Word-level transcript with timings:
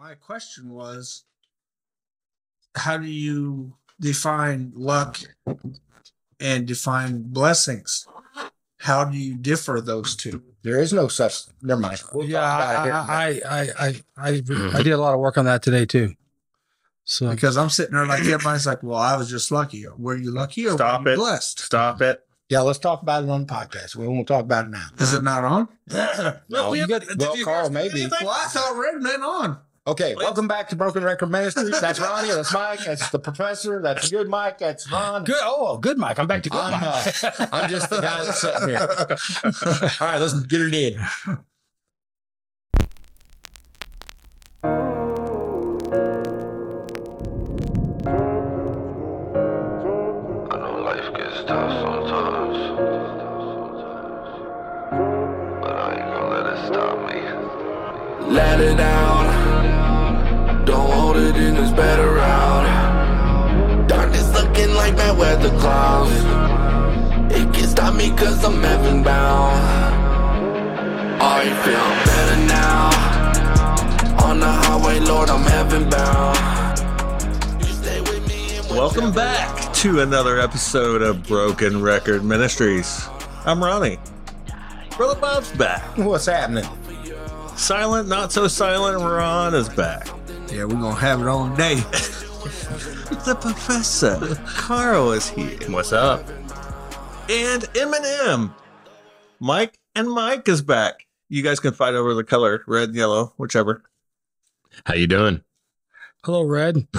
my 0.00 0.14
question 0.14 0.70
was 0.70 1.24
how 2.74 2.96
do 2.96 3.06
you 3.06 3.74
define 4.00 4.72
luck 4.74 5.18
and 6.40 6.66
define 6.66 7.20
blessings? 7.20 8.06
How 8.78 9.04
do 9.04 9.18
you 9.18 9.36
differ 9.36 9.82
those 9.82 10.16
two? 10.16 10.42
There 10.62 10.80
is 10.80 10.94
no 10.94 11.08
such. 11.08 11.42
Never 11.60 11.82
mind. 11.82 12.00
We'll 12.14 12.26
yeah, 12.26 12.40
talk 12.40 12.60
about 12.60 12.80
it 12.80 12.84
here. 12.84 12.94
I, 12.94 13.40
I, 13.44 13.60
I, 13.60 13.88
I, 13.88 14.32
I, 14.72 14.78
I 14.78 14.82
did 14.82 14.92
a 14.92 14.96
lot 14.96 15.12
of 15.12 15.20
work 15.20 15.36
on 15.36 15.44
that 15.44 15.62
today 15.62 15.84
too. 15.84 16.14
So 17.04 17.28
Because 17.28 17.58
I'm 17.58 17.68
sitting 17.68 17.94
there 17.94 18.06
like 18.06 18.20
everybody's 18.20 18.66
like, 18.66 18.82
well, 18.82 18.96
I 18.98 19.16
was 19.18 19.28
just 19.28 19.50
lucky. 19.50 19.84
Were 19.98 20.16
you 20.16 20.30
lucky 20.30 20.66
or 20.66 20.72
Stop 20.72 21.02
were 21.04 21.08
you 21.08 21.14
it. 21.14 21.16
blessed? 21.18 21.60
Stop 21.60 22.00
it. 22.00 22.22
yeah, 22.48 22.60
let's 22.60 22.78
talk 22.78 23.02
about 23.02 23.24
it 23.24 23.28
on 23.28 23.44
the 23.44 23.52
podcast. 23.52 23.96
We 23.96 24.08
won't 24.08 24.26
talk 24.26 24.44
about 24.44 24.64
it 24.64 24.70
now. 24.70 24.86
Is 24.98 25.12
it 25.12 25.22
not 25.22 25.44
on? 25.44 25.68
no, 26.48 26.72
you 26.72 26.86
got- 26.86 27.04
well, 27.18 27.36
Carl, 27.44 27.68
maybe. 27.68 28.06
Well, 28.10 28.30
I 28.30 28.46
thought 28.46 28.78
Red 28.78 29.02
meant 29.02 29.22
on. 29.22 29.58
Okay, 29.86 30.14
welcome 30.14 30.46
back 30.46 30.68
to 30.68 30.76
Broken 30.76 31.02
Record 31.02 31.30
Ministries. 31.30 31.80
That's 31.80 31.98
Ronnie. 31.98 32.28
That's 32.28 32.52
Mike. 32.52 32.84
That's 32.84 33.08
the 33.08 33.18
professor. 33.18 33.80
That's 33.80 34.10
good 34.10 34.28
Mike. 34.28 34.58
That's 34.58 34.90
Ron. 34.92 35.24
good. 35.24 35.36
Oh, 35.40 35.78
good, 35.78 35.96
Mike. 35.96 36.18
I'm 36.18 36.26
back 36.26 36.42
to 36.42 36.50
good. 36.50 36.60
I'm, 36.60 36.72
Mike. 36.82 37.24
uh, 37.24 37.46
I'm 37.52 37.70
just 37.70 37.88
the 37.88 38.02
guy 38.02 38.22
that's 38.22 38.42
sitting 38.42 38.68
here. 38.68 38.80
All 40.00 40.06
right, 40.06 40.18
let's 40.18 40.34
get 40.42 40.60
it 40.60 40.74
in. 40.74 41.00
I 50.50 50.56
know 50.58 50.82
life 50.84 51.10
it 61.70 61.78
in, 61.78 61.78
it's 61.78 61.80
better 61.80 62.18
out. 62.18 63.88
Darkness 63.88 64.32
looking 64.34 64.74
like 64.74 64.96
bad 64.96 65.18
weather 65.18 65.50
clouds. 65.58 66.12
It 67.34 67.52
can 67.54 67.68
stop 67.68 67.94
me 67.94 68.10
cause 68.10 68.44
I'm 68.44 68.60
heaven 68.62 69.02
bound. 69.02 69.58
I 71.22 71.44
feel 71.64 71.88
better 72.06 72.36
now. 72.46 74.28
On 74.28 74.40
the 74.40 74.46
highway, 74.46 75.00
Lord, 75.00 75.30
I'm 75.30 75.42
heaven 75.42 75.88
bound. 75.88 76.38
You 77.60 77.72
stay 77.72 78.00
with 78.00 78.26
me 78.28 78.56
and 78.56 78.70
Welcome 78.70 79.04
you're 79.04 79.12
back 79.12 79.72
to 79.74 80.00
another 80.00 80.40
episode 80.40 81.02
of 81.02 81.26
Broken 81.26 81.82
Record 81.82 82.24
Ministries. 82.24 83.08
I'm 83.44 83.62
Ronnie. 83.62 83.98
Brother 84.96 85.20
Bob's 85.20 85.50
back. 85.52 85.82
What's 85.96 86.26
happening? 86.26 86.64
Silent, 87.56 88.08
not 88.08 88.32
so 88.32 88.48
silent, 88.48 89.02
Ron 89.02 89.54
is 89.54 89.68
back. 89.68 90.08
Yeah, 90.52 90.64
we're 90.64 90.80
gonna 90.80 90.94
have 90.94 91.20
it 91.20 91.26
all 91.28 91.48
day. 91.56 91.76
The 92.40 93.36
professor, 93.38 94.34
Carl, 94.46 95.12
is 95.12 95.28
here. 95.28 95.58
What's 95.68 95.92
up? 95.92 96.26
And 97.28 97.62
Eminem. 97.74 98.54
Mike 99.40 99.78
and 99.94 100.10
Mike 100.10 100.48
is 100.48 100.62
back. 100.62 101.06
You 101.28 101.42
guys 101.42 101.60
can 101.60 101.74
fight 101.74 101.94
over 101.94 102.14
the 102.14 102.24
color, 102.24 102.64
red 102.66 102.88
and 102.88 102.96
yellow, 102.96 103.34
whichever. 103.36 103.82
How 104.86 104.94
you 104.94 105.06
doing? 105.06 105.42
Hello, 106.24 106.44
Red. 106.44 106.86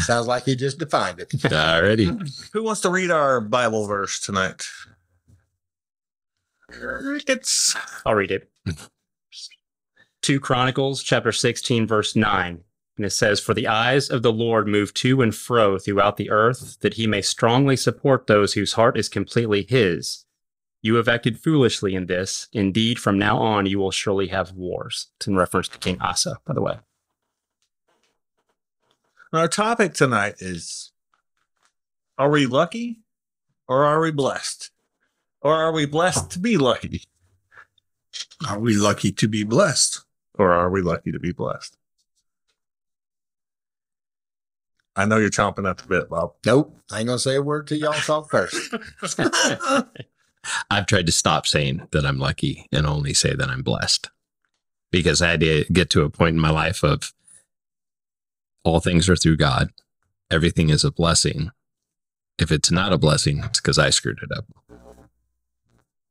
Sounds 0.00 0.26
like 0.26 0.44
he 0.44 0.56
just 0.56 0.78
defined 0.78 1.20
it. 1.20 1.52
Already. 1.52 2.10
Who 2.52 2.62
wants 2.62 2.80
to 2.82 2.90
read 2.90 3.10
our 3.10 3.42
Bible 3.42 3.86
verse 3.86 4.20
tonight? 4.20 4.64
It's 6.70 7.76
I'll 8.06 8.14
read 8.14 8.30
it. 8.30 8.50
2 10.22 10.38
Chronicles 10.38 11.02
chapter 11.02 11.32
16 11.32 11.86
verse 11.86 12.14
9. 12.14 12.62
And 12.96 13.06
it 13.06 13.10
says, 13.10 13.40
For 13.40 13.54
the 13.54 13.66
eyes 13.66 14.08
of 14.08 14.22
the 14.22 14.32
Lord 14.32 14.68
move 14.68 14.94
to 14.94 15.20
and 15.20 15.34
fro 15.34 15.78
throughout 15.78 16.16
the 16.16 16.30
earth, 16.30 16.78
that 16.80 16.94
he 16.94 17.06
may 17.06 17.22
strongly 17.22 17.76
support 17.76 18.26
those 18.26 18.52
whose 18.52 18.74
heart 18.74 18.96
is 18.96 19.08
completely 19.08 19.66
his. 19.68 20.24
You 20.82 20.96
have 20.96 21.08
acted 21.08 21.40
foolishly 21.40 21.94
in 21.94 22.06
this. 22.06 22.48
Indeed, 22.52 22.98
from 22.98 23.18
now 23.18 23.38
on 23.38 23.66
you 23.66 23.78
will 23.78 23.90
surely 23.90 24.28
have 24.28 24.52
wars. 24.52 25.08
It's 25.16 25.26
in 25.26 25.36
reference 25.36 25.68
to 25.68 25.78
King 25.78 26.00
Asa, 26.00 26.38
by 26.44 26.54
the 26.54 26.62
way. 26.62 26.78
our 29.32 29.48
topic 29.48 29.94
tonight 29.94 30.34
is 30.38 30.92
Are 32.18 32.30
we 32.30 32.46
lucky 32.46 33.00
or 33.66 33.84
are 33.84 34.00
we 34.00 34.12
blessed? 34.12 34.70
Or 35.40 35.54
are 35.54 35.72
we 35.72 35.86
blessed 35.86 36.30
to 36.32 36.38
be 36.38 36.56
lucky? 36.56 37.04
Are 38.48 38.58
we 38.58 38.76
lucky 38.76 39.10
to 39.12 39.26
be 39.26 39.42
blessed? 39.42 40.04
Or 40.42 40.52
are 40.52 40.70
we 40.70 40.82
lucky 40.82 41.12
to 41.12 41.20
be 41.20 41.30
blessed? 41.30 41.76
I 44.96 45.04
know 45.04 45.18
you're 45.18 45.30
chomping 45.30 45.70
at 45.70 45.78
the 45.78 45.86
bit, 45.86 46.10
Bob. 46.10 46.32
Nope. 46.44 46.76
I 46.90 46.98
ain't 46.98 47.06
gonna 47.06 47.20
say 47.20 47.36
a 47.36 47.42
word 47.42 47.68
to 47.68 47.76
y'all 47.76 47.92
talk 47.92 48.28
first. 48.28 48.74
I've 50.68 50.86
tried 50.86 51.06
to 51.06 51.12
stop 51.12 51.46
saying 51.46 51.86
that 51.92 52.04
I'm 52.04 52.18
lucky 52.18 52.66
and 52.72 52.88
only 52.88 53.14
say 53.14 53.36
that 53.36 53.48
I'm 53.48 53.62
blessed 53.62 54.10
because 54.90 55.22
I 55.22 55.30
had 55.30 55.40
to 55.40 55.64
get 55.72 55.90
to 55.90 56.02
a 56.02 56.10
point 56.10 56.34
in 56.34 56.40
my 56.40 56.50
life 56.50 56.82
of 56.82 57.12
all 58.64 58.80
things 58.80 59.08
are 59.08 59.14
through 59.14 59.36
God. 59.36 59.70
Everything 60.28 60.70
is 60.70 60.82
a 60.82 60.90
blessing. 60.90 61.52
If 62.36 62.50
it's 62.50 62.72
not 62.72 62.92
a 62.92 62.98
blessing, 62.98 63.44
it's 63.44 63.60
because 63.60 63.78
I 63.78 63.90
screwed 63.90 64.18
it 64.20 64.36
up. 64.36 64.46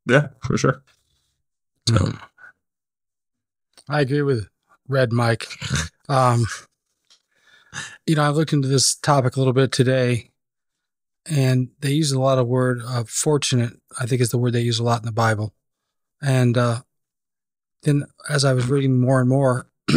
Yeah, 0.06 0.30
for 0.42 0.58
sure. 0.58 0.84
So 1.90 2.14
I 3.92 4.00
agree 4.02 4.22
with 4.22 4.48
Red, 4.88 5.12
Mike. 5.12 5.48
Um, 6.08 6.46
you 8.08 8.16
know, 8.16 8.24
I 8.24 8.30
looked 8.30 8.54
into 8.54 8.70
this 8.70 8.96
topic 8.96 9.36
a 9.36 9.40
little 9.40 9.54
bit 9.54 9.74
today, 9.74 10.32
and 11.30 11.70
they 11.82 11.92
use 11.92 12.14
a 12.14 12.20
lot 12.20 12.38
of 12.38 12.48
word 12.48 12.82
uh, 12.86 13.04
fortunate. 13.06 13.74
I 14.00 14.06
think 14.06 14.22
is 14.22 14.30
the 14.30 14.38
word 14.38 14.54
they 14.54 14.62
use 14.62 14.80
a 14.80 14.84
lot 14.84 15.02
in 15.02 15.06
the 15.06 15.12
Bible. 15.12 15.54
And 16.22 16.58
uh, 16.58 16.82
then, 17.84 18.06
as 18.30 18.46
I 18.46 18.54
was 18.54 18.68
reading 18.68 18.98
more 19.00 19.20
and 19.20 19.28
more, 19.28 19.68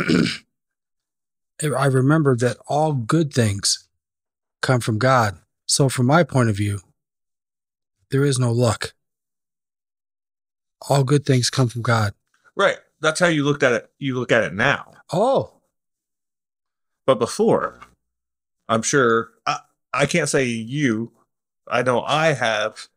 I 1.63 1.87
remembered 1.87 2.41
that 2.41 2.57
all 2.67 2.95
good 2.95 3.33
things 3.33 3.89
come 4.61 4.81
from 4.81 4.99
God. 4.99 5.39
So, 5.67 5.89
from 5.89 6.07
my 6.07 6.25
point 6.25 6.49
of 6.49 6.57
view, 6.57 6.81
there 8.11 8.25
is 8.25 8.41
no 8.41 8.51
luck. 8.51 8.93
All 10.89 11.05
good 11.05 11.25
things 11.25 11.49
come 11.49 11.69
from 11.69 11.83
God. 11.83 12.13
Right. 12.57 12.79
That's 13.05 13.21
how 13.21 13.27
you 13.27 13.45
looked 13.45 13.63
at 13.63 13.73
it. 13.75 13.91
You 13.99 14.19
look 14.19 14.33
at 14.33 14.45
it 14.45 14.55
now. 14.55 14.91
Oh, 15.13 15.61
But 17.05 17.19
before, 17.19 17.81
I'm 18.67 18.81
sure 18.81 19.29
I, 19.47 19.59
I 19.93 20.07
can't 20.07 20.27
say 20.29 20.47
you. 20.47 21.13
I 21.69 21.83
know 21.83 22.01
I 22.01 22.29
have 22.33 22.89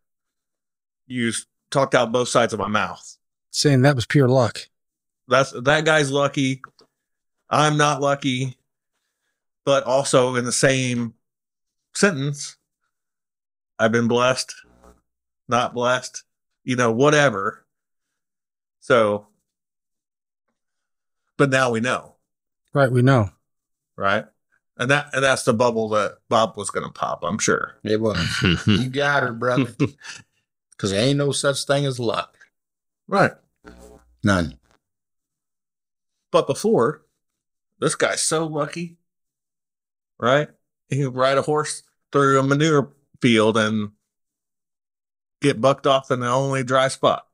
used 1.08 1.48
talked 1.72 1.94
out 1.94 2.14
both 2.14 2.30
sides 2.30 2.54
of 2.54 2.60
my 2.60 2.70
mouth. 2.70 3.18
saying 3.52 3.82
that 3.82 3.96
was 3.98 4.06
pure 4.06 4.30
luck. 4.30 4.60
That's 5.28 5.52
that 5.52 5.84
guy's 5.84 6.10
lucky. 6.10 6.62
I'm 7.50 7.76
not 7.76 8.00
lucky. 8.00 8.56
But 9.66 9.84
also 9.84 10.36
in 10.36 10.46
the 10.46 10.54
same 10.54 11.16
sentence, 11.94 12.56
I've 13.78 13.92
been 13.92 14.08
blessed, 14.08 14.56
not 15.50 15.74
blessed, 15.74 16.24
you 16.64 16.78
know, 16.78 16.94
whatever. 16.94 17.66
So, 18.80 19.28
but 21.38 21.50
now 21.50 21.72
we 21.72 21.80
know, 21.80 22.16
Right, 22.74 22.92
we 22.92 23.02
know. 23.02 23.30
right? 23.96 24.26
And 24.80 24.92
that 24.92 25.10
and 25.14 25.24
that's 25.24 25.44
the 25.44 25.54
bubble 25.54 25.90
that 25.90 26.18
Bob 26.30 26.56
was 26.56 26.70
going 26.70 26.86
to 26.86 26.92
pop. 26.92 27.24
I'm 27.24 27.40
sure. 27.40 27.78
It 27.84 28.00
was. 28.00 28.18
You 28.68 28.90
got 28.90 29.24
her, 29.24 29.32
brother. 29.34 29.74
Because 30.72 30.92
there 30.92 31.02
ain't 31.04 31.18
no 31.18 31.32
such 31.32 31.64
thing 31.66 31.88
as 31.88 32.00
luck. 32.00 32.38
Right. 33.08 33.32
None. 34.24 34.60
But 36.32 36.46
before, 36.46 37.02
this 37.80 37.96
guy's 37.96 38.22
so 38.22 38.46
lucky, 38.46 38.98
right? 40.20 40.50
He 40.90 40.98
can 40.98 41.14
ride 41.14 41.40
a 41.40 41.42
horse 41.42 41.82
through 42.12 42.40
a 42.40 42.44
manure 42.44 42.94
field 43.24 43.58
and 43.58 43.90
get 45.42 45.60
bucked 45.60 45.88
off 45.88 46.12
in 46.12 46.20
the 46.20 46.28
only 46.30 46.64
dry 46.64 46.90
spot. 46.90 47.26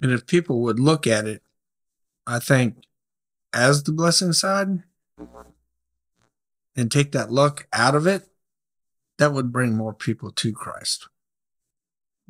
And 0.00 0.12
if 0.12 0.24
people 0.24 0.60
would 0.62 0.78
look 0.78 1.08
at 1.08 1.26
it, 1.26 1.42
I 2.26 2.38
think 2.38 2.84
as 3.52 3.82
the 3.82 3.92
blessing 3.92 4.32
side 4.32 4.82
and 6.76 6.90
take 6.90 7.12
that 7.12 7.32
luck 7.32 7.66
out 7.72 7.94
of 7.94 8.06
it, 8.06 8.28
that 9.18 9.32
would 9.32 9.52
bring 9.52 9.76
more 9.76 9.92
people 9.92 10.30
to 10.30 10.52
Christ. 10.52 11.08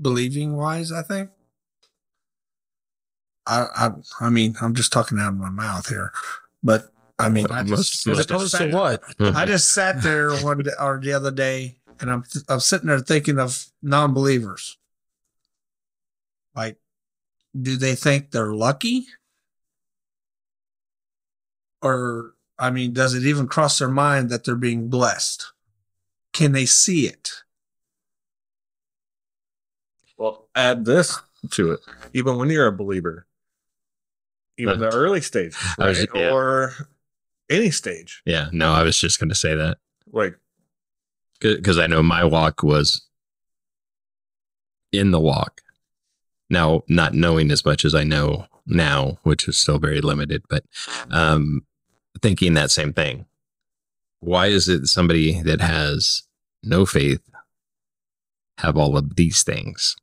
Believing 0.00 0.56
wise, 0.56 0.90
I 0.90 1.02
think. 1.02 1.30
I, 3.46 3.66
I 3.74 3.90
I 4.20 4.30
mean, 4.30 4.56
I'm 4.60 4.74
just 4.74 4.92
talking 4.92 5.18
out 5.18 5.28
of 5.28 5.36
my 5.36 5.50
mouth 5.50 5.88
here, 5.88 6.12
but 6.62 6.92
I 7.18 7.28
mean, 7.28 7.46
I 7.50 7.62
just, 7.64 8.06
As 8.06 8.20
opposed 8.20 8.56
to 8.56 8.70
what? 8.70 9.02
I 9.20 9.44
just 9.44 9.72
sat 9.72 10.02
there 10.02 10.34
one 10.38 10.58
day, 10.62 10.70
or 10.80 10.98
the 10.98 11.12
other 11.12 11.30
day, 11.30 11.78
and 12.00 12.10
I'm 12.10 12.24
I'm 12.48 12.60
sitting 12.60 12.88
there 12.88 12.98
thinking 13.00 13.38
of 13.38 13.66
non-believers. 13.82 14.78
Like, 16.54 16.78
do 17.60 17.76
they 17.76 17.94
think 17.94 18.30
they're 18.30 18.54
lucky, 18.54 19.06
Or, 21.82 22.34
I 22.58 22.70
mean, 22.70 22.92
does 22.92 23.14
it 23.14 23.24
even 23.24 23.46
cross 23.46 23.78
their 23.78 23.88
mind 23.88 24.30
that 24.30 24.44
they're 24.44 24.54
being 24.54 24.88
blessed? 24.88 25.52
Can 26.32 26.52
they 26.52 26.66
see 26.66 27.06
it? 27.06 27.30
Well, 30.16 30.48
add 30.54 30.84
this 30.84 31.18
to 31.52 31.72
it. 31.72 31.80
Even 32.12 32.36
when 32.36 32.50
you're 32.50 32.66
a 32.66 32.72
believer, 32.72 33.26
even 34.58 34.78
the 34.80 34.90
early 34.94 35.22
stage, 35.22 35.56
I 35.78 35.88
was- 35.88 36.00
right? 36.00 36.08
yeah. 36.14 36.30
or 36.30 36.74
any 37.48 37.70
stage, 37.70 38.22
Yeah. 38.24 38.48
No, 38.52 38.72
I 38.72 38.82
was 38.82 38.98
just 38.98 39.18
going 39.18 39.30
to 39.30 39.34
say 39.34 39.54
that 39.54 39.78
like 40.12 40.36
because 41.40 41.78
I 41.78 41.86
know 41.86 42.02
my 42.02 42.24
walk 42.24 42.62
was 42.62 43.06
in 44.92 45.10
the 45.10 45.20
walk. 45.20 45.62
Now, 46.48 46.82
not 46.88 47.14
knowing 47.14 47.50
as 47.50 47.64
much 47.64 47.84
as 47.84 47.94
I 47.94 48.04
know 48.04 48.46
now, 48.66 49.18
which 49.22 49.48
is 49.48 49.56
still 49.56 49.78
very 49.78 50.00
limited, 50.00 50.42
but 50.48 50.64
um, 51.10 51.64
thinking 52.20 52.54
that 52.54 52.70
same 52.70 52.92
thing. 52.92 53.26
Why 54.20 54.46
is 54.46 54.68
it 54.68 54.86
somebody 54.86 55.40
that 55.42 55.60
has 55.60 56.22
no 56.62 56.84
faith 56.84 57.22
have 58.58 58.76
all 58.76 58.96
of 58.96 59.16
these 59.16 59.42
things? 59.42 59.96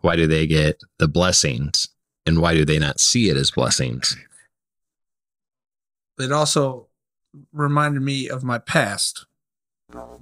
Why 0.00 0.16
do 0.16 0.26
they 0.26 0.46
get 0.46 0.80
the 0.98 1.08
blessings 1.08 1.88
and 2.26 2.40
why 2.40 2.54
do 2.54 2.64
they 2.64 2.78
not 2.78 3.00
see 3.00 3.28
it 3.28 3.36
as 3.36 3.50
blessings? 3.50 4.16
It 6.18 6.32
also 6.32 6.88
reminded 7.52 8.02
me 8.02 8.28
of 8.28 8.42
my 8.44 8.58
past, 8.58 9.26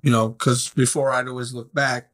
you 0.03 0.11
know, 0.11 0.29
because 0.29 0.69
before 0.71 1.13
I'd 1.13 1.29
always 1.29 1.55
look 1.55 1.73
back, 1.75 2.11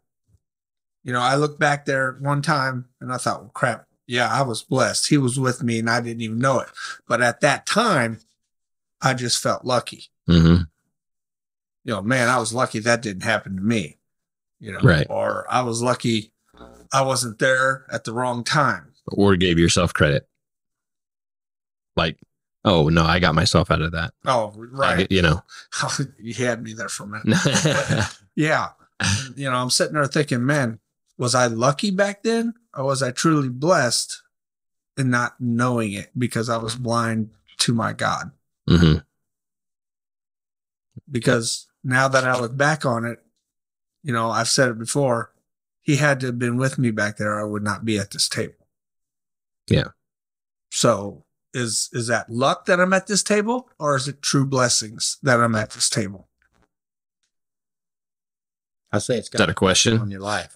you 1.02 1.12
know, 1.12 1.20
I 1.20 1.36
looked 1.36 1.58
back 1.58 1.84
there 1.84 2.16
one 2.20 2.42
time 2.42 2.86
and 3.00 3.12
I 3.12 3.16
thought, 3.16 3.40
well, 3.40 3.50
crap, 3.52 3.86
yeah, 4.06 4.28
I 4.32 4.42
was 4.42 4.62
blessed. 4.62 5.08
He 5.08 5.18
was 5.18 5.38
with 5.38 5.62
me 5.62 5.80
and 5.80 5.90
I 5.90 6.00
didn't 6.00 6.22
even 6.22 6.38
know 6.38 6.60
it. 6.60 6.68
But 7.06 7.22
at 7.22 7.40
that 7.40 7.66
time, 7.66 8.20
I 9.06 9.14
just 9.14 9.42
felt 9.42 9.64
lucky. 9.64 10.04
hmm 10.26 10.56
You 11.84 11.92
know, 11.92 12.02
man, 12.02 12.28
I 12.28 12.38
was 12.38 12.52
lucky 12.52 12.80
that 12.80 13.02
didn't 13.02 13.22
happen 13.22 13.56
to 13.56 13.62
me, 13.62 13.98
you 14.60 14.72
know, 14.72 14.80
Right. 14.82 15.06
or 15.08 15.46
I 15.50 15.62
was 15.62 15.82
lucky 15.82 16.32
I 16.92 17.02
wasn't 17.02 17.38
there 17.40 17.84
at 17.90 18.04
the 18.04 18.12
wrong 18.12 18.44
time. 18.44 18.92
Or 19.08 19.34
gave 19.36 19.58
yourself 19.58 19.92
credit. 19.92 20.28
Like, 21.96 22.16
oh, 22.64 22.88
no, 22.88 23.04
I 23.04 23.18
got 23.18 23.34
myself 23.34 23.70
out 23.70 23.82
of 23.82 23.92
that. 23.92 24.12
Oh, 24.24 24.52
right. 24.56 24.98
get- 24.98 25.12
you 25.12 25.20
know. 25.22 25.42
you 26.18 26.32
had 26.34 26.62
me 26.62 26.74
there 26.74 26.88
for 26.88 27.04
a 27.04 27.06
minute. 27.06 28.06
Yeah. 28.36 28.68
you 29.34 29.50
know, 29.50 29.56
I'm 29.56 29.70
sitting 29.70 29.94
there 29.94 30.06
thinking, 30.06 30.44
man, 30.44 30.78
was 31.18 31.34
I 31.34 31.46
lucky 31.46 31.90
back 31.90 32.22
then 32.22 32.52
or 32.74 32.84
was 32.84 33.02
I 33.02 33.10
truly 33.10 33.48
blessed 33.48 34.22
in 34.98 35.08
not 35.10 35.34
knowing 35.40 35.92
it 35.92 36.10
because 36.16 36.48
I 36.50 36.58
was 36.58 36.76
blind 36.76 37.30
to 37.58 37.72
my 37.74 37.92
God? 37.94 38.30
Hmm 38.68 38.98
Because 41.10 41.66
now 41.84 42.08
that 42.08 42.24
I 42.24 42.38
look 42.38 42.56
back 42.56 42.84
on 42.84 43.04
it, 43.04 43.20
you 44.02 44.12
know, 44.12 44.30
I've 44.30 44.48
said 44.48 44.68
it 44.70 44.78
before, 44.78 45.32
he 45.82 45.96
had 45.96 46.20
to 46.20 46.26
have 46.26 46.38
been 46.38 46.56
with 46.56 46.78
me 46.78 46.90
back 46.90 47.16
there. 47.16 47.40
I 47.40 47.44
would 47.44 47.62
not 47.62 47.84
be 47.84 47.98
at 47.98 48.10
this 48.10 48.28
table. 48.28 48.66
Yeah. 49.68 49.88
So 50.70 51.24
is, 51.54 51.88
is 51.92 52.08
that 52.08 52.28
luck 52.28 52.66
that 52.66 52.80
I'm 52.80 52.92
at 52.92 53.06
this 53.06 53.22
table 53.22 53.68
or 53.78 53.96
is 53.96 54.08
it 54.08 54.22
true 54.22 54.46
blessings 54.46 55.18
that 55.22 55.40
I'm 55.40 55.54
at 55.54 55.70
this 55.70 55.88
table? 55.88 56.28
I 58.92 58.98
say 58.98 59.18
it's 59.18 59.28
Is 59.28 59.38
that 59.38 59.48
a 59.48 59.54
question 59.54 59.98
on 59.98 60.10
your 60.10 60.20
life. 60.20 60.55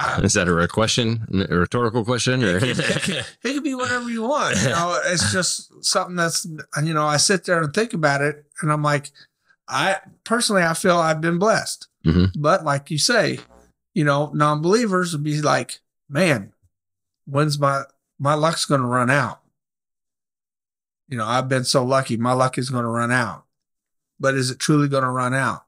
Is 0.22 0.34
that 0.34 0.48
a 0.48 0.68
question? 0.68 1.46
A 1.50 1.56
rhetorical 1.56 2.04
question? 2.04 2.42
Or? 2.44 2.56
it 2.62 3.26
could 3.42 3.64
be 3.64 3.74
whatever 3.74 4.08
you 4.08 4.22
want. 4.22 4.56
You 4.62 4.70
know, 4.70 5.00
it's 5.04 5.32
just 5.32 5.84
something 5.84 6.16
that's 6.16 6.46
you 6.82 6.94
know, 6.94 7.06
I 7.06 7.16
sit 7.16 7.44
there 7.44 7.62
and 7.62 7.72
think 7.72 7.92
about 7.92 8.20
it 8.20 8.44
and 8.62 8.72
I'm 8.72 8.82
like, 8.82 9.10
I 9.68 9.98
personally 10.24 10.62
I 10.62 10.74
feel 10.74 10.96
I've 10.96 11.20
been 11.20 11.38
blessed. 11.38 11.88
Mhm. 12.04 12.32
But 12.36 12.64
like 12.64 12.90
you 12.90 12.98
say, 12.98 13.40
you 13.94 14.04
know, 14.04 14.30
non-believers 14.34 15.12
would 15.12 15.24
be 15.24 15.42
like, 15.42 15.80
man, 16.08 16.52
when's 17.26 17.58
my 17.58 17.82
my 18.18 18.34
luck's 18.34 18.64
gonna 18.64 18.86
run 18.86 19.10
out? 19.10 19.40
You 21.08 21.18
know, 21.18 21.26
I've 21.26 21.48
been 21.48 21.64
so 21.64 21.84
lucky, 21.84 22.16
my 22.16 22.32
luck 22.32 22.56
is 22.58 22.70
gonna 22.70 22.88
run 22.88 23.10
out. 23.10 23.44
But 24.18 24.34
is 24.34 24.50
it 24.50 24.58
truly 24.58 24.88
gonna 24.88 25.10
run 25.10 25.34
out? 25.34 25.64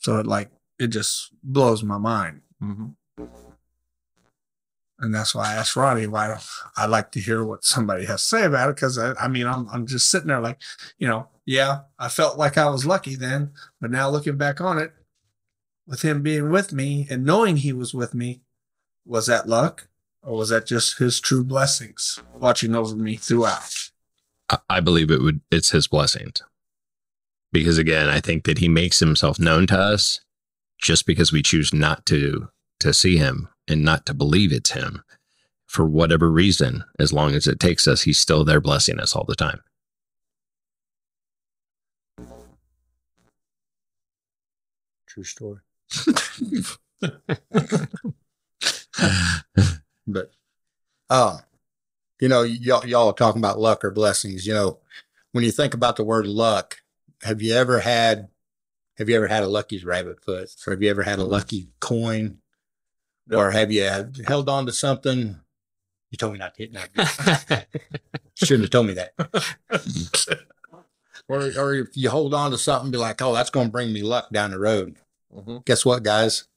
So 0.00 0.18
it 0.18 0.26
like 0.26 0.50
it 0.78 0.88
just 0.88 1.30
blows 1.42 1.82
my 1.82 1.98
mind. 1.98 2.40
mhm. 2.62 2.94
and 4.98 5.14
that's 5.14 5.34
why 5.34 5.52
I 5.52 5.54
asked 5.56 5.76
Ronnie 5.76 6.06
why 6.06 6.38
I 6.76 6.86
like 6.86 7.10
to 7.12 7.20
hear 7.20 7.44
what 7.44 7.64
somebody 7.64 8.04
has 8.06 8.20
to 8.22 8.28
say 8.28 8.44
about 8.44 8.68
it 8.70 8.76
because 8.76 8.98
I, 8.98 9.12
I 9.14 9.28
mean 9.28 9.46
I'm 9.46 9.68
I'm 9.70 9.86
just 9.86 10.08
sitting 10.08 10.28
there 10.28 10.40
like 10.40 10.58
you 10.98 11.08
know 11.08 11.28
yeah 11.46 11.80
I 11.98 12.08
felt 12.08 12.38
like 12.38 12.58
I 12.58 12.68
was 12.68 12.84
lucky 12.84 13.14
then 13.16 13.52
but 13.80 13.90
now 13.90 14.10
looking 14.10 14.36
back 14.36 14.60
on 14.60 14.78
it 14.78 14.92
with 15.86 16.02
him 16.02 16.22
being 16.22 16.50
with 16.50 16.72
me 16.72 17.06
and 17.10 17.24
knowing 17.24 17.56
he 17.58 17.72
was 17.72 17.94
with 17.94 18.12
me 18.14 18.42
was 19.06 19.26
that 19.26 19.48
luck 19.48 19.88
or 20.22 20.36
was 20.36 20.50
that 20.50 20.66
just 20.66 20.98
his 20.98 21.18
true 21.20 21.44
blessings 21.44 22.20
watching 22.34 22.74
over 22.74 22.94
me 22.94 23.16
throughout 23.16 23.74
I- 24.50 24.58
I 24.68 24.80
believe 24.80 25.10
it 25.12 25.22
would. 25.22 25.40
It's 25.50 25.70
his 25.70 25.86
blessings, 25.86 26.42
because 27.52 27.78
again, 27.78 28.08
I 28.08 28.20
think 28.20 28.44
that 28.44 28.58
he 28.58 28.68
makes 28.68 29.00
himself 29.00 29.38
known 29.38 29.66
to 29.68 29.78
us 29.78 30.20
just 30.80 31.06
because 31.06 31.32
we 31.32 31.42
choose 31.42 31.72
not 31.72 32.06
to 32.06 32.48
to 32.80 32.94
see 32.94 33.18
him 33.18 33.48
and 33.68 33.84
not 33.84 34.06
to 34.06 34.14
believe 34.14 34.52
it's 34.52 34.70
him 34.70 35.02
for 35.66 35.86
whatever 35.86 36.30
reason. 36.30 36.84
As 36.98 37.12
long 37.12 37.34
as 37.34 37.46
it 37.46 37.60
takes 37.60 37.86
us, 37.86 38.02
he's 38.02 38.18
still 38.18 38.44
there 38.44 38.60
blessing 38.60 38.98
us 38.98 39.14
all 39.14 39.24
the 39.24 39.36
time. 39.36 39.60
True 45.06 45.24
story. 45.24 45.60
But, 50.12 50.30
uh, 51.08 51.38
you 52.20 52.28
know, 52.28 52.42
y'all, 52.42 52.86
y'all 52.86 53.08
are 53.08 53.14
talking 53.14 53.40
about 53.40 53.58
luck 53.58 53.84
or 53.84 53.90
blessings. 53.90 54.46
You 54.46 54.54
know, 54.54 54.78
when 55.32 55.44
you 55.44 55.50
think 55.50 55.74
about 55.74 55.96
the 55.96 56.04
word 56.04 56.26
luck, 56.26 56.78
have 57.22 57.42
you 57.42 57.54
ever 57.54 57.80
had, 57.80 58.28
have 58.98 59.08
you 59.08 59.16
ever 59.16 59.26
had 59.28 59.42
a 59.42 59.48
lucky's 59.48 59.84
rabbit 59.84 60.22
foot 60.24 60.50
or 60.66 60.72
have 60.72 60.82
you 60.82 60.90
ever 60.90 61.02
had 61.02 61.18
a 61.18 61.24
lucky 61.24 61.68
coin 61.80 62.38
or 63.30 63.50
have 63.50 63.70
you 63.72 63.82
held 64.26 64.48
on 64.48 64.66
to 64.66 64.72
something? 64.72 65.38
You 66.10 66.16
told 66.18 66.32
me 66.32 66.38
not 66.38 66.54
to 66.56 66.62
hit 66.66 66.72
that. 66.74 67.66
Shouldn't 68.34 68.64
have 68.64 68.70
told 68.70 68.86
me 68.88 68.94
that. 68.94 69.12
or, 71.28 71.42
or 71.56 71.74
if 71.74 71.88
you 71.96 72.10
hold 72.10 72.34
on 72.34 72.50
to 72.50 72.58
something, 72.58 72.90
be 72.90 72.98
like, 72.98 73.22
oh, 73.22 73.32
that's 73.32 73.50
going 73.50 73.66
to 73.68 73.72
bring 73.72 73.92
me 73.92 74.02
luck 74.02 74.30
down 74.30 74.50
the 74.50 74.58
road. 74.58 74.96
Mhm. 75.32 75.64
Guess 75.64 75.84
what, 75.84 76.02
guys? 76.02 76.48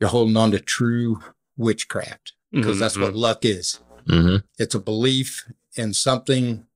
You're 0.00 0.10
holding 0.10 0.36
on 0.36 0.50
to 0.50 0.58
true 0.60 1.20
witchcraft 1.56 2.32
because 2.50 2.78
that's 2.78 2.98
what 2.98 3.14
luck 3.14 3.44
is. 3.44 3.80
hmm 4.06 4.36
It's 4.58 4.74
a 4.74 4.80
belief 4.80 5.50
in 5.76 5.94
something 5.94 6.66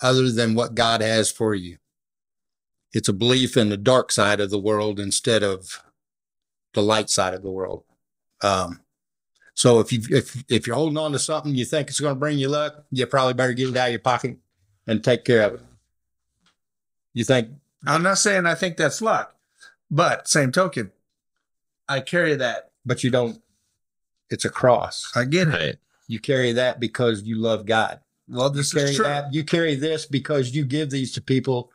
other 0.00 0.30
than 0.30 0.54
what 0.54 0.74
God 0.74 1.00
has 1.00 1.30
for 1.30 1.54
you. 1.54 1.78
It's 2.94 3.08
a 3.08 3.12
belief 3.12 3.56
in 3.56 3.68
the 3.68 3.76
dark 3.76 4.12
side 4.12 4.40
of 4.40 4.50
the 4.50 4.58
world 4.58 5.00
instead 5.00 5.42
of 5.42 5.82
the 6.74 6.82
light 6.82 7.10
side 7.10 7.34
of 7.34 7.42
the 7.42 7.50
world. 7.50 7.84
Um, 8.42 8.80
so 9.54 9.80
if 9.80 9.92
you 9.92 10.00
if 10.10 10.44
if 10.48 10.66
you're 10.66 10.76
holding 10.76 10.98
on 10.98 11.12
to 11.12 11.18
something 11.18 11.54
you 11.54 11.64
think 11.64 11.88
it's 11.88 12.00
going 12.00 12.14
to 12.14 12.18
bring 12.18 12.38
you 12.38 12.48
luck, 12.48 12.84
you 12.90 13.06
probably 13.06 13.34
better 13.34 13.52
get 13.52 13.68
it 13.68 13.76
out 13.76 13.86
of 13.86 13.92
your 13.92 14.00
pocket 14.00 14.38
and 14.86 15.02
take 15.02 15.24
care 15.24 15.42
of 15.42 15.54
it. 15.54 15.60
You 17.12 17.24
think 17.24 17.50
I'm 17.86 18.02
not 18.02 18.18
saying 18.18 18.46
I 18.46 18.54
think 18.54 18.76
that's 18.76 19.02
luck 19.02 19.34
but 19.90 20.26
same 20.28 20.50
token 20.50 20.90
I 21.88 22.00
carry 22.00 22.34
that 22.36 22.70
but 22.84 23.04
you 23.04 23.10
don't. 23.10 23.40
It's 24.30 24.44
a 24.44 24.50
cross. 24.50 25.12
I 25.14 25.24
get 25.24 25.48
it 25.48 25.52
Right. 25.52 25.76
You 26.06 26.20
carry 26.20 26.52
that 26.52 26.80
because 26.80 27.22
you 27.22 27.36
love 27.36 27.64
God. 27.64 28.00
well 28.28 28.48
You 28.50 28.56
this 28.56 28.72
carry 28.72 28.90
is 28.90 28.96
true 28.96 29.04
that. 29.04 29.32
You 29.32 29.44
carry 29.44 29.74
this 29.74 30.06
because 30.06 30.54
you 30.54 30.64
give 30.64 30.90
these 30.90 31.12
to 31.12 31.22
people, 31.22 31.70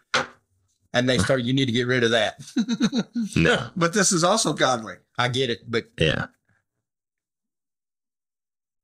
and 0.93 1.08
they 1.08 1.17
start. 1.17 1.41
You 1.43 1.53
need 1.53 1.65
to 1.65 1.72
get 1.72 1.88
rid 1.88 2.03
of 2.03 2.12
that. 2.12 2.39
No. 3.36 3.67
but 3.75 3.93
this 3.93 4.12
is 4.12 4.24
also 4.24 4.53
godly 4.53 4.96
I 5.17 5.27
get 5.27 5.50
it, 5.50 5.60
but 5.69 5.86
Yeah. 5.98 6.27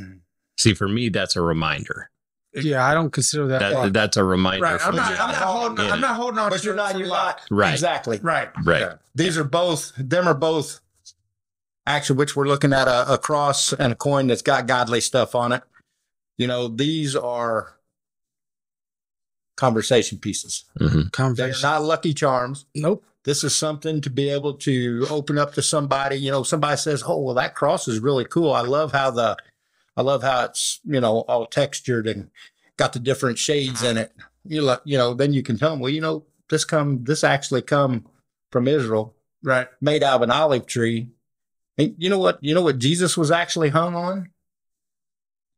See, 0.58 0.74
for 0.74 0.88
me, 0.88 1.08
that's 1.08 1.36
a 1.36 1.40
reminder. 1.40 2.10
Yeah, 2.52 2.84
I 2.84 2.94
don't 2.94 3.10
consider 3.10 3.46
that. 3.48 3.60
That 3.60 3.92
that's 3.92 4.16
a 4.16 4.24
reminder. 4.24 4.64
Right. 4.64 4.80
I'm 4.84 4.96
not. 4.96 5.12
I'm 5.12 5.30
not 5.30 5.34
holding. 5.36 5.86
I'm 5.90 6.00
not 6.00 6.16
holding 6.16 6.38
on. 6.38 6.50
but 6.50 6.58
to 6.58 6.64
you're 6.66 6.74
not. 6.74 6.98
You're 6.98 7.08
not. 7.08 7.40
Right. 7.50 7.72
Exactly. 7.72 8.18
Right. 8.18 8.48
Right. 8.64 8.80
Yeah. 8.80 8.94
These 9.14 9.38
are 9.38 9.44
both. 9.44 9.92
Them 9.96 10.26
are 10.26 10.34
both. 10.34 10.80
Actually, 11.86 12.16
which 12.18 12.34
we're 12.36 12.46
looking 12.46 12.72
at 12.72 12.88
a, 12.88 13.14
a 13.14 13.18
cross 13.18 13.72
and 13.72 13.92
a 13.92 13.96
coin 13.96 14.26
that's 14.26 14.42
got 14.42 14.66
godly 14.66 15.00
stuff 15.00 15.34
on 15.34 15.52
it. 15.52 15.62
You 16.38 16.46
know, 16.46 16.68
these 16.68 17.14
are 17.14 17.76
conversation 19.56 20.18
pieces. 20.18 20.64
Mhm. 20.78 21.36
They're 21.36 21.52
not 21.62 21.82
lucky 21.82 22.14
charms. 22.14 22.66
Nope. 22.74 23.04
This 23.24 23.44
is 23.44 23.54
something 23.54 24.00
to 24.00 24.08
be 24.10 24.30
able 24.30 24.54
to 24.54 25.06
open 25.10 25.36
up 25.36 25.52
to 25.54 25.62
somebody. 25.62 26.16
You 26.16 26.30
know, 26.30 26.42
somebody 26.42 26.76
says, 26.78 27.02
"Oh, 27.06 27.20
well, 27.20 27.34
that 27.34 27.54
cross 27.54 27.86
is 27.86 27.98
really 28.00 28.24
cool. 28.24 28.52
I 28.52 28.62
love 28.62 28.92
how 28.92 29.10
the, 29.10 29.36
I 29.96 30.00
love 30.02 30.22
how 30.22 30.44
it's, 30.44 30.80
you 30.84 31.00
know, 31.00 31.20
all 31.28 31.44
textured 31.46 32.06
and 32.06 32.30
got 32.78 32.94
the 32.94 32.98
different 32.98 33.36
shades 33.38 33.82
in 33.82 33.98
it. 33.98 34.12
You 34.46 34.62
look, 34.62 34.80
you 34.86 34.96
know, 34.96 35.12
then 35.12 35.34
you 35.34 35.42
can 35.42 35.58
tell 35.58 35.70
them, 35.70 35.80
well, 35.80 35.92
you 35.92 36.00
know, 36.00 36.24
this 36.48 36.64
come, 36.64 37.04
this 37.04 37.22
actually 37.22 37.60
come 37.62 38.06
from 38.50 38.66
Israel, 38.66 39.14
Right. 39.42 39.68
made 39.82 40.02
out 40.02 40.16
of 40.16 40.22
an 40.22 40.30
olive 40.30 40.64
tree. 40.66 41.10
And 41.76 41.94
you 41.98 42.08
know 42.08 42.18
what? 42.18 42.38
You 42.42 42.54
know 42.54 42.62
what 42.62 42.78
Jesus 42.78 43.16
was 43.18 43.30
actually 43.30 43.68
hung 43.68 43.94
on? 43.94 44.30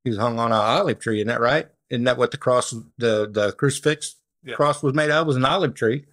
He 0.02 0.10
was 0.10 0.18
hung 0.18 0.38
on 0.40 0.50
an 0.50 0.58
olive 0.58 0.98
tree, 0.98 1.18
isn't 1.18 1.28
that 1.28 1.40
right? 1.40 1.68
Isn't 1.92 2.04
that 2.04 2.16
what 2.18 2.30
the 2.32 2.38
cross, 2.38 2.70
the 2.98 3.28
the 3.30 3.52
crucifix 3.52 4.16
Yeah. 4.42 4.54
cross 4.56 4.82
was 4.82 4.94
made 4.94 5.10
out 5.10 5.20
of? 5.22 5.26
Was 5.28 5.36
an 5.36 5.44
olive 5.44 5.74
tree. 5.74 6.06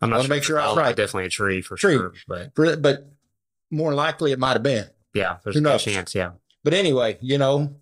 I'm 0.00 0.08
not 0.10 0.16
Wanna 0.16 0.26
sure 0.28 0.36
make 0.36 0.44
sure 0.44 0.58
I 0.60 0.66
was 0.68 0.76
Oh, 0.78 0.80
right. 0.80 0.96
Definitely 0.96 1.26
a 1.26 1.30
tree 1.30 1.60
for 1.60 1.76
Tree. 1.76 1.94
sure. 1.94 2.12
But 2.28 2.54
For- 2.54 2.76
But 2.76 3.10
more 3.70 3.92
likely, 3.92 4.32
it 4.32 4.38
might 4.38 4.52
have 4.54 4.62
been. 4.62 4.88
yeah, 5.14 5.38
there's 5.42 5.56
Who 5.58 5.66
a 5.68 5.78
chance. 5.78 6.14
Yeah. 6.14 6.32
But 6.64 6.74
anyway, 6.74 7.18
you 7.20 7.38
know, 7.38 7.76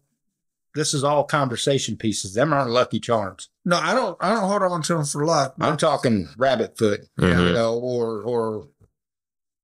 this 0.74 0.94
is 0.94 1.04
all 1.04 1.24
conversation 1.24 1.96
pieces. 1.96 2.34
Them 2.34 2.52
aren't 2.52 2.70
lucky 2.70 2.98
charms. 2.98 3.48
No, 3.64 3.76
I 3.76 3.94
don't. 3.94 4.16
I 4.20 4.30
don't 4.30 4.48
hold 4.48 4.62
on 4.62 4.82
to 4.82 4.94
them 4.94 5.04
for 5.04 5.24
luck. 5.24 5.54
I'm 5.60 5.76
talking 5.76 6.28
rabbit 6.36 6.76
foot, 6.78 7.02
Mhm. 7.20 7.48
you 7.48 7.52
know, 7.52 7.74
or 7.78 8.22
or 8.22 8.68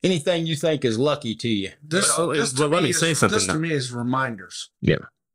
anything 0.02 0.46
you 0.46 0.56
think 0.56 0.84
is 0.84 0.98
lucky 0.98 1.34
to 1.34 1.48
you. 1.48 1.70
This, 1.82 2.16
Well, 2.16 2.28
this 2.28 2.52
well, 2.58 2.68
to 2.68 2.74
let 2.74 2.82
me 2.82 2.90
is- 2.90 2.98
say 3.00 3.14
something, 3.14 3.38
This 3.38 3.46
to 3.48 3.54
me 3.58 3.72
is 3.72 3.92
reminders. 3.92 4.70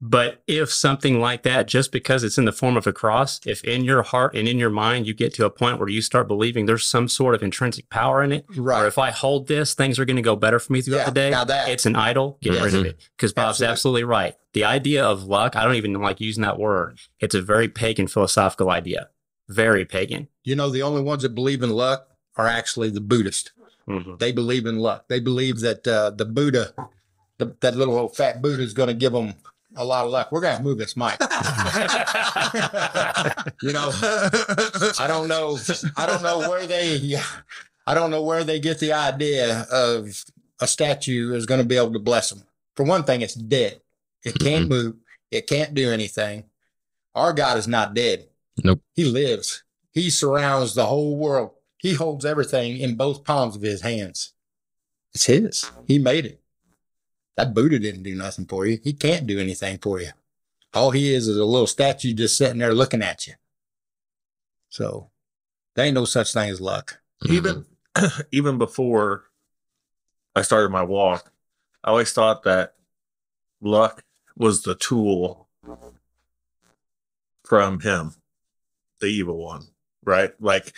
But 0.02 0.44
if 0.46 0.72
something 0.72 1.20
like 1.22 1.44
that, 1.44 1.68
just 1.68 1.92
because 1.92 2.24
it's 2.24 2.38
in 2.38 2.46
the 2.46 2.52
form 2.52 2.75
of 2.75 2.86
a 2.86 2.92
cross, 2.94 3.40
if 3.46 3.64
in 3.64 3.86
your 3.86 4.04
heart 4.04 4.36
and 4.36 4.48
in 4.48 4.60
your 4.60 4.70
mind 4.70 5.08
you 5.08 5.14
get 5.14 5.34
to 5.36 5.46
a 5.46 5.50
point 5.50 5.80
where 5.80 5.88
you 5.88 6.02
start 6.02 6.28
believing 6.28 6.66
there's 6.66 6.84
some 6.86 7.08
sort 7.08 7.34
of 7.34 7.42
intrinsic 7.42 7.90
power 7.90 8.22
in 8.22 8.32
it, 8.34 8.46
right. 8.50 8.58
or 8.60 8.82
Right. 8.84 8.88
if 8.88 8.98
I 9.00 9.12
hold 9.12 9.48
this, 9.48 9.74
things 9.74 9.98
are 9.98 10.06
going 10.06 10.18
to 10.18 10.22
go 10.22 10.36
better 10.36 10.60
for 10.60 10.74
me 10.74 10.82
throughout 10.82 10.98
Yeah, 11.00 11.06
the 11.06 11.12
day. 11.12 11.30
now 11.32 11.46
that- 11.46 11.70
it's 11.70 11.86
an 11.86 11.96
idol. 11.96 12.38
Get 12.42 12.62
rid 12.62 12.74
of 12.75 12.86
it. 12.86 13.00
Because 13.16 13.32
Bob's 13.34 13.62
Absolutely. 13.62 13.72
absolutely 13.72 14.04
right. 14.04 14.36
The 14.54 14.66
idea 14.66 15.04
of 15.04 15.24
luck, 15.24 15.56
I 15.56 15.64
don't 15.64 15.75
even 15.75 15.94
like 15.94 16.20
using 16.20 16.44
that 16.44 16.60
word. 16.60 17.00
It's 17.20 17.34
a 17.36 17.42
very 17.42 17.68
pagan 17.70 18.08
philosophical 18.08 18.70
idea. 18.70 19.10
Very 19.48 19.86
pagan. 19.86 20.28
You 20.44 20.56
know, 20.56 20.70
the 20.70 20.82
only 20.82 21.02
ones 21.04 21.24
that 21.24 21.34
believe 21.36 21.64
in 21.64 21.70
luck 21.70 22.08
are 22.36 22.48
actually 22.48 22.90
the 22.90 23.02
Buddhist. 23.02 23.54
Mhm. 23.88 24.20
They 24.20 24.32
believe 24.34 24.66
in 24.66 24.80
luck. 24.80 25.06
They 25.08 25.20
believe 25.22 25.62
that 25.62 25.88
uh, 25.88 26.10
the 26.10 26.25
Buddha, 26.25 26.74
the, 27.38 27.56
that 27.62 27.75
little 27.78 27.98
old 27.98 28.16
fat 28.16 28.42
Buddha, 28.42 28.62
is 28.64 28.74
going 28.74 28.88
to 28.88 28.94
give 28.94 29.14
them 29.14 29.36
a 29.75 29.86
lot 29.86 30.05
of 30.05 30.12
luck. 30.12 30.32
We're 30.32 30.41
to 30.41 30.62
move 30.62 30.77
this 30.77 30.96
mic. 30.96 31.17
you 33.62 33.74
know, 33.74 33.91
I 35.00 35.05
don't 35.08 35.27
know. 35.27 35.58
I 35.98 36.05
don't 36.05 36.24
know 36.24 36.50
where 36.50 36.65
they. 36.65 37.17
I 37.88 37.94
don't 37.94 38.12
know 38.12 38.24
where 38.24 38.44
they 38.44 38.60
get 38.60 38.79
the 38.79 38.94
idea 38.94 39.67
of 39.72 40.24
a 40.60 40.67
statue 40.67 41.34
is 41.34 41.46
going 41.46 41.62
to 41.62 41.67
be 41.67 41.77
able 41.77 41.94
to 41.94 42.00
bless 42.00 42.29
them. 42.29 42.44
For 42.75 42.84
one 42.84 43.03
thing, 43.03 43.22
it's 43.22 43.36
dead. 43.36 43.79
It 44.24 44.39
can't 44.39 44.63
mm-hmm. 44.65 44.70
move. 44.70 44.96
It 45.32 45.48
can't 45.48 45.74
do 45.74 45.91
anything. 45.91 46.46
Our 47.13 47.34
God 47.34 47.58
is 47.58 47.67
not 47.67 47.94
dead. 47.94 48.27
Nope. 48.63 48.82
He 48.94 49.05
lives. 49.05 49.63
He 49.91 50.10
surrounds 50.10 50.75
the 50.75 50.86
whole 50.86 51.17
world. 51.17 51.51
He 51.77 51.94
holds 51.94 52.25
everything 52.25 52.77
in 52.77 52.96
both 52.96 53.24
palms 53.24 53.55
of 53.55 53.62
his 53.62 53.82
hands. 53.82 54.34
It's 55.13 55.25
his. 55.25 55.70
He 55.88 56.00
made 56.00 56.25
it. 56.25 56.41
That 57.38 57.54
Buddha 57.54 57.80
didn't 57.80 58.04
do 58.04 58.15
nothing 58.15 58.46
for 58.46 58.65
you. 58.65 58.80
He 58.84 58.94
can't 58.94 59.27
do 59.27 59.39
anything 59.39 59.77
for 59.80 60.00
you. 60.00 60.10
All 60.74 60.92
he 60.92 61.13
is 61.13 61.27
is 61.27 61.38
a 61.38 61.46
little 61.46 61.68
statue 61.68 62.13
just 62.13 62.38
sitting 62.38 62.60
there 62.60 62.74
looking 62.74 63.01
at 63.01 63.27
you. 63.27 63.34
So 64.70 65.10
there 65.75 65.86
ain't 65.86 65.96
no 65.96 66.06
such 66.06 66.34
thing 66.34 66.50
as 66.50 66.62
luck. 66.62 67.00
even 67.30 67.65
even 68.32 68.58
before 68.58 69.25
I 70.36 70.42
started 70.42 70.70
my 70.70 70.84
walk, 70.84 71.32
I 71.84 71.89
always 71.89 72.12
thought 72.12 72.44
that 72.44 72.75
luck 73.62 74.04
was 74.38 74.63
the 74.63 74.75
tool 74.75 75.48
from 77.46 77.80
him, 77.80 78.15
the 79.00 79.08
evil 79.08 79.38
one, 79.38 79.63
right? 80.04 80.34
Like 80.42 80.74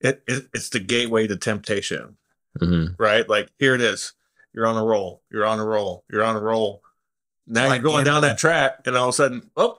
it, 0.00 0.22
it 0.26 0.46
it's 0.54 0.70
the 0.70 0.80
gateway 0.80 1.26
to 1.26 1.36
temptation, 1.36 2.16
Mhm. 2.60 2.94
right? 2.98 3.28
Like 3.28 3.50
here 3.58 3.74
it 3.74 3.80
is. 3.80 4.12
You're 4.54 4.66
on 4.66 4.76
a 4.76 4.84
roll. 4.84 5.22
You're 5.30 5.44
on 5.46 5.58
a 5.58 5.64
roll. 5.64 6.04
You're 6.10 6.22
on 6.24 6.36
a 6.36 6.40
roll. 6.40 6.82
Now 7.46 7.68
Like 7.68 7.82
you're 7.82 7.90
going 7.90 8.04
down 8.04 8.22
that 8.22 8.38
track, 8.38 8.86
and 8.86 8.96
all 8.96 9.08
of 9.08 9.10
a 9.10 9.12
sudden, 9.14 9.50
oh, 9.56 9.78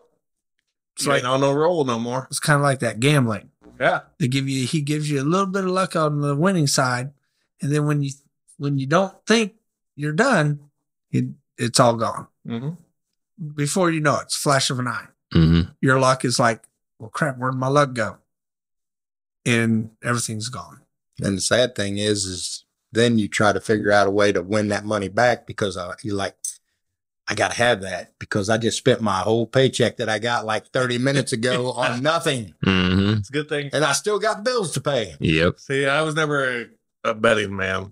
It's 0.95 1.05
you 1.05 1.11
like 1.11 1.19
ain't 1.23 1.27
on 1.27 1.41
no 1.41 1.53
roll 1.53 1.85
no 1.85 1.97
more. 1.99 2.27
it's 2.29 2.39
kind 2.39 2.57
of 2.57 2.63
like 2.63 2.79
that 2.79 2.99
gambling. 2.99 3.49
Yeah, 3.79 4.01
They 4.19 4.27
give 4.27 4.47
you 4.47 4.65
he 4.67 4.81
gives 4.81 5.09
you 5.09 5.21
a 5.21 5.23
little 5.23 5.47
bit 5.47 5.63
of 5.63 5.69
luck 5.71 5.95
on 5.95 6.21
the 6.21 6.35
winning 6.35 6.67
side, 6.67 7.11
and 7.61 7.71
then 7.71 7.85
when 7.85 8.03
you 8.03 8.11
when 8.57 8.77
you 8.77 8.85
don't 8.85 9.13
think 9.25 9.53
you're 9.95 10.13
done, 10.13 10.59
it, 11.11 11.25
it's 11.57 11.79
all 11.79 11.95
gone. 11.95 12.27
hmm 12.45 12.71
Before 13.55 13.89
you 13.91 13.99
know 13.99 14.17
it, 14.17 14.23
it's 14.23 14.35
flash 14.35 14.69
of 14.69 14.79
an 14.79 14.87
eye. 14.87 15.07
Mhm. 15.33 15.73
Your 15.81 15.99
luck 15.99 16.23
is 16.25 16.37
like, 16.39 16.63
well, 16.99 17.09
crap, 17.09 17.37
where'd 17.37 17.55
my 17.55 17.67
luck 17.67 17.93
go? 17.93 18.17
And 19.45 19.91
everything's 20.03 20.49
gone. 20.49 20.81
And 21.21 21.37
the 21.37 21.41
sad 21.41 21.75
thing 21.75 21.97
is, 21.97 22.25
is 22.25 22.65
then 22.93 23.17
you 23.17 23.27
try 23.27 23.51
to 23.51 23.59
figure 23.59 23.91
out 23.91 24.07
a 24.07 24.11
way 24.11 24.31
to 24.31 24.41
win 24.41 24.69
that 24.69 24.85
money 24.85 25.09
back 25.09 25.45
because 25.47 25.75
uh, 25.77 25.93
you're 26.03 26.15
like, 26.15 26.35
I 27.27 27.35
got 27.35 27.51
to 27.51 27.57
have 27.57 27.81
that 27.81 28.13
because 28.19 28.49
I 28.49 28.57
just 28.57 28.77
spent 28.77 29.01
my 29.01 29.19
whole 29.19 29.47
paycheck 29.47 29.97
that 29.97 30.09
I 30.09 30.19
got 30.19 30.45
like 30.45 30.67
30 30.67 30.97
minutes 30.99 31.31
ago 31.33 31.71
on 31.73 32.01
nothing. 32.03 32.53
Mhm. 32.65 33.19
it's 33.19 33.29
a 33.29 33.33
good 33.33 33.49
thing. 33.49 33.69
And 33.73 33.83
I 33.83 33.93
still 33.93 34.19
got 34.19 34.43
bills 34.43 34.71
to 34.73 34.81
pay. 34.81 35.15
Yep. 35.19 35.59
See, 35.59 35.85
I 35.85 36.01
was 36.01 36.15
never 36.15 36.61
a, 36.61 36.65
a 37.03 37.13
betting 37.13 37.55
man. 37.55 37.91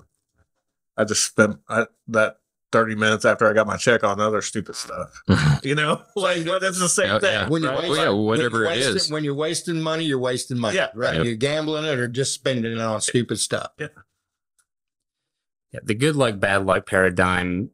I 0.97 1.03
just 1.05 1.25
spent 1.25 1.59
I, 1.69 1.87
that 2.09 2.37
30 2.73 2.95
minutes 2.95 3.25
after 3.25 3.49
I 3.49 3.53
got 3.53 3.67
my 3.67 3.77
check 3.77 4.03
on 4.03 4.19
other 4.19 4.41
stupid 4.41 4.75
stuff. 4.75 5.21
You 5.63 5.75
know, 5.75 6.01
like 6.15 6.43
well, 6.45 6.59
that's 6.59 6.79
the 6.79 6.89
same 6.89 7.07
Yeah, 7.07 7.19
thing. 7.19 7.31
yeah. 7.33 7.47
When 7.47 7.61
you're 7.61 7.71
right? 7.71 7.81
wasting, 7.83 8.03
yeah, 8.03 8.09
when 8.09 8.23
whatever 8.25 8.57
you're 8.59 8.67
wasting- 8.67 8.95
is. 8.95 9.11
When 9.11 9.23
you're 9.23 9.35
wasting 9.35 9.79
money, 9.81 10.05
you're 10.05 10.17
wasting 10.19 10.57
money. 10.57 10.75
Yeah, 10.75 10.87
Right. 10.95 11.15
Yep. 11.17 11.25
You're 11.25 11.35
gambling 11.35 11.85
it 11.85 11.99
or 11.99 12.07
just 12.07 12.33
spending 12.33 12.71
it 12.71 12.79
on 12.79 12.99
stupid 12.99 13.39
stuff. 13.39 13.71
Yeah, 13.79 13.87
the 15.83 15.95
good 15.95 16.15
luck, 16.15 16.39
bad 16.39 16.65
luck 16.65 16.85
paradigm, 16.85 17.69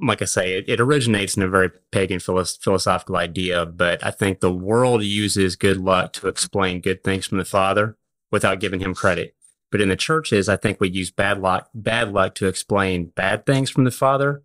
like 0.00 0.22
I 0.22 0.26
say, 0.26 0.58
it, 0.58 0.68
it 0.68 0.80
originates 0.80 1.36
in 1.36 1.42
a 1.42 1.48
very 1.48 1.70
pagan 1.90 2.20
philos- 2.20 2.56
philosophical 2.56 3.16
idea, 3.16 3.66
but 3.66 4.04
I 4.04 4.10
think 4.10 4.40
the 4.40 4.52
world 4.52 5.02
uses 5.02 5.56
good 5.56 5.78
luck 5.78 6.12
to 6.14 6.28
explain 6.28 6.80
good 6.80 7.02
things 7.02 7.26
from 7.26 7.38
the 7.38 7.44
Father 7.44 7.96
without 8.30 8.60
giving 8.60 8.80
him 8.80 8.94
credit. 8.94 9.34
But 9.70 9.80
in 9.80 9.88
the 9.88 9.96
churches, 9.96 10.48
I 10.48 10.56
think 10.56 10.80
we 10.80 10.88
use 10.88 11.10
bad 11.10 11.40
luck, 11.40 11.68
bad 11.74 12.12
luck 12.12 12.34
to 12.36 12.46
explain 12.46 13.06
bad 13.16 13.44
things 13.44 13.70
from 13.70 13.84
the 13.84 13.90
Father 13.90 14.42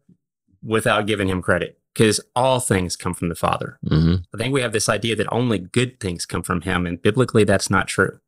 without 0.61 1.05
giving 1.05 1.29
him 1.29 1.41
credit. 1.41 1.79
Because 1.93 2.19
all 2.35 2.59
things 2.59 2.95
come 2.95 3.13
from 3.13 3.29
the 3.29 3.35
Father. 3.35 3.77
Mhm. 3.85 4.23
I 4.33 4.37
think 4.37 4.51
we 4.51 4.61
have 4.61 4.71
this 4.73 4.89
idea 4.89 5.15
that 5.15 5.31
only 5.31 5.59
good 5.59 5.99
things 5.99 6.25
come 6.25 6.41
from 6.41 6.61
him, 6.61 6.87
and 6.87 6.99
biblically 6.99 7.43
that's 7.43 7.69
not 7.69 7.87
true. 7.87 8.19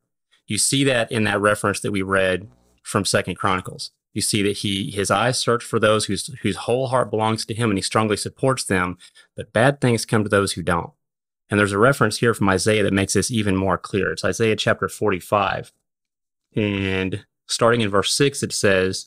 You 0.46 0.56
see 0.56 0.84
that 0.84 1.10
in 1.10 1.24
that 1.24 1.40
reference 1.40 1.80
that 1.80 1.90
we 1.90 2.02
read 2.02 2.48
from 2.84 3.04
Second 3.04 3.34
Chronicles. 3.34 3.90
You 4.16 4.22
see 4.22 4.42
that 4.44 4.56
he 4.58 4.90
his 4.90 5.10
eyes 5.10 5.38
search 5.38 5.62
for 5.62 5.78
those 5.78 6.06
whose 6.06 6.28
whose 6.40 6.56
whole 6.56 6.86
heart 6.86 7.10
belongs 7.10 7.44
to 7.44 7.54
him 7.54 7.68
and 7.70 7.76
he 7.76 7.82
strongly 7.82 8.16
supports 8.16 8.64
them, 8.64 8.96
but 9.36 9.52
bad 9.52 9.78
things 9.78 10.06
come 10.06 10.22
to 10.22 10.30
those 10.30 10.54
who 10.54 10.62
don't. 10.62 10.92
And 11.50 11.60
there's 11.60 11.72
a 11.72 11.78
reference 11.78 12.16
here 12.16 12.32
from 12.32 12.48
Isaiah 12.48 12.82
that 12.84 12.94
makes 12.94 13.12
this 13.12 13.30
even 13.30 13.56
more 13.56 13.76
clear. 13.76 14.10
It's 14.10 14.24
Isaiah 14.24 14.56
chapter 14.56 14.88
45. 14.88 15.70
And 16.54 17.26
starting 17.46 17.82
in 17.82 17.90
verse 17.90 18.14
6 18.14 18.42
it 18.42 18.54
says, 18.54 19.04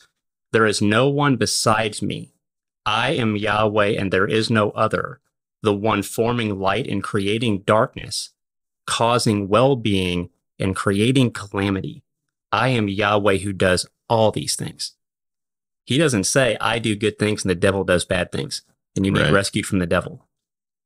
"There 0.52 0.68
is 0.68 0.80
no 0.80 1.10
one 1.10 1.38
besides 1.38 2.04
me. 2.04 2.36
I 2.86 3.14
am 3.14 3.36
Yahweh 3.36 3.96
and 3.98 4.14
there 4.14 4.28
is 4.28 4.52
no 4.52 4.70
other." 4.72 5.22
the 5.62 5.74
one 5.74 6.04
forming 6.04 6.58
light 6.60 6.88
and 6.88 7.04
creating 7.04 7.64
darkness, 7.64 8.30
causing 8.86 9.48
well 9.48 9.76
being 9.76 10.30
and 10.58 10.76
creating 10.76 11.32
calamity. 11.32 12.04
I 12.52 12.70
am 12.70 12.88
Yahweh 12.88 13.40
who 13.40 13.52
does 13.54 13.86
all 14.08 14.32
these 14.32 14.56
things. 14.56 14.94
He 15.90 15.98
doesn't 15.98 16.26
say, 16.26 16.56
I 16.62 16.78
do 16.78 16.96
good 16.96 17.18
things 17.18 17.44
and 17.44 17.50
the 17.50 17.56
devil 17.56 17.84
does 17.84 18.06
bad 18.06 18.32
things, 18.32 18.62
and 18.96 19.08
you 19.08 19.12
need 19.12 19.22
Right. 19.22 19.34
rescued 19.34 19.66
from 19.66 19.80
the 19.80 19.88
devil. 19.88 20.24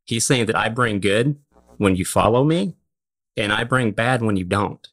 He's 0.05 0.25
saying 0.25 0.45
that 0.45 0.55
I 0.55 0.69
bring 0.69 1.01
good 1.01 1.36
when 1.75 1.98
you 1.98 2.05
follow 2.05 2.45
me, 2.45 2.77
and 3.36 3.51
I 3.51 3.65
bring 3.65 3.91
bad 3.91 4.22
when 4.22 4.38
you 4.38 4.45
don't. 4.45 4.88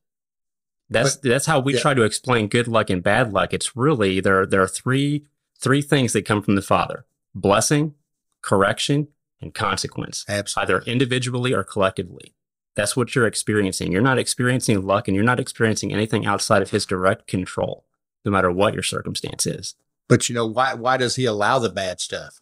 That's 0.88 1.14
that's 1.14 1.46
how 1.46 1.60
we 1.60 1.74
yeah. 1.74 1.80
try 1.80 1.94
to 1.94 2.02
explain 2.02 2.48
good 2.48 2.66
luck 2.66 2.90
and 2.90 3.04
bad 3.04 3.32
luck. 3.32 3.54
It's 3.54 3.76
really 3.76 4.18
there. 4.18 4.44
There 4.46 4.60
are 4.60 4.66
three 4.66 5.26
three 5.56 5.80
things 5.80 6.12
that 6.14 6.24
come 6.24 6.42
from 6.42 6.56
the 6.56 6.62
Father: 6.62 7.06
blessing, 7.32 7.94
correction, 8.42 9.06
and 9.40 9.54
consequence 9.54 10.24
Absolutely. 10.28 10.74
either 10.74 10.90
individually 10.90 11.54
or 11.54 11.62
collectively. 11.62 12.34
That's 12.74 12.96
what 12.96 13.14
you're 13.14 13.28
experiencing. 13.28 13.92
You're 13.92 14.02
not 14.02 14.18
experiencing 14.18 14.84
luck 14.84 15.06
and 15.06 15.14
you're 15.14 15.22
not 15.32 15.38
experiencing 15.38 15.92
anything 15.92 16.26
outside 16.26 16.62
of 16.62 16.72
his 16.72 16.84
direct 16.84 17.28
control, 17.28 17.84
no 18.24 18.32
matter 18.32 18.50
what 18.50 18.74
your 18.74 18.82
circumstance 18.82 19.46
is. 19.46 19.76
But 20.10 20.28
you 20.28 20.34
know 20.34 20.44
why? 20.46 20.74
Why 20.74 20.96
does 20.98 21.16
he 21.16 21.24
allow 21.24 21.58
the 21.60 21.70
bad 21.70 22.00
stuff? 22.00 22.40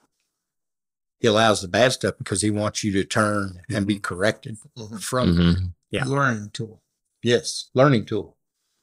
He 1.20 1.28
allows 1.28 1.60
the 1.62 1.68
bad 1.68 1.92
stuff 1.92 2.14
because 2.18 2.40
he 2.42 2.50
wants 2.50 2.82
you 2.82 2.92
to 2.92 3.04
turn 3.04 3.60
and 3.68 3.86
be 3.86 3.98
corrected 3.98 4.56
Mhm. 4.76 5.00
from. 5.02 5.36
Mhm. 5.36 5.72
Yeah. 5.90 6.04
Learning 6.06 6.50
tool. 6.50 6.82
Yes, 7.22 7.68
learning 7.74 8.06
tool. 8.06 8.36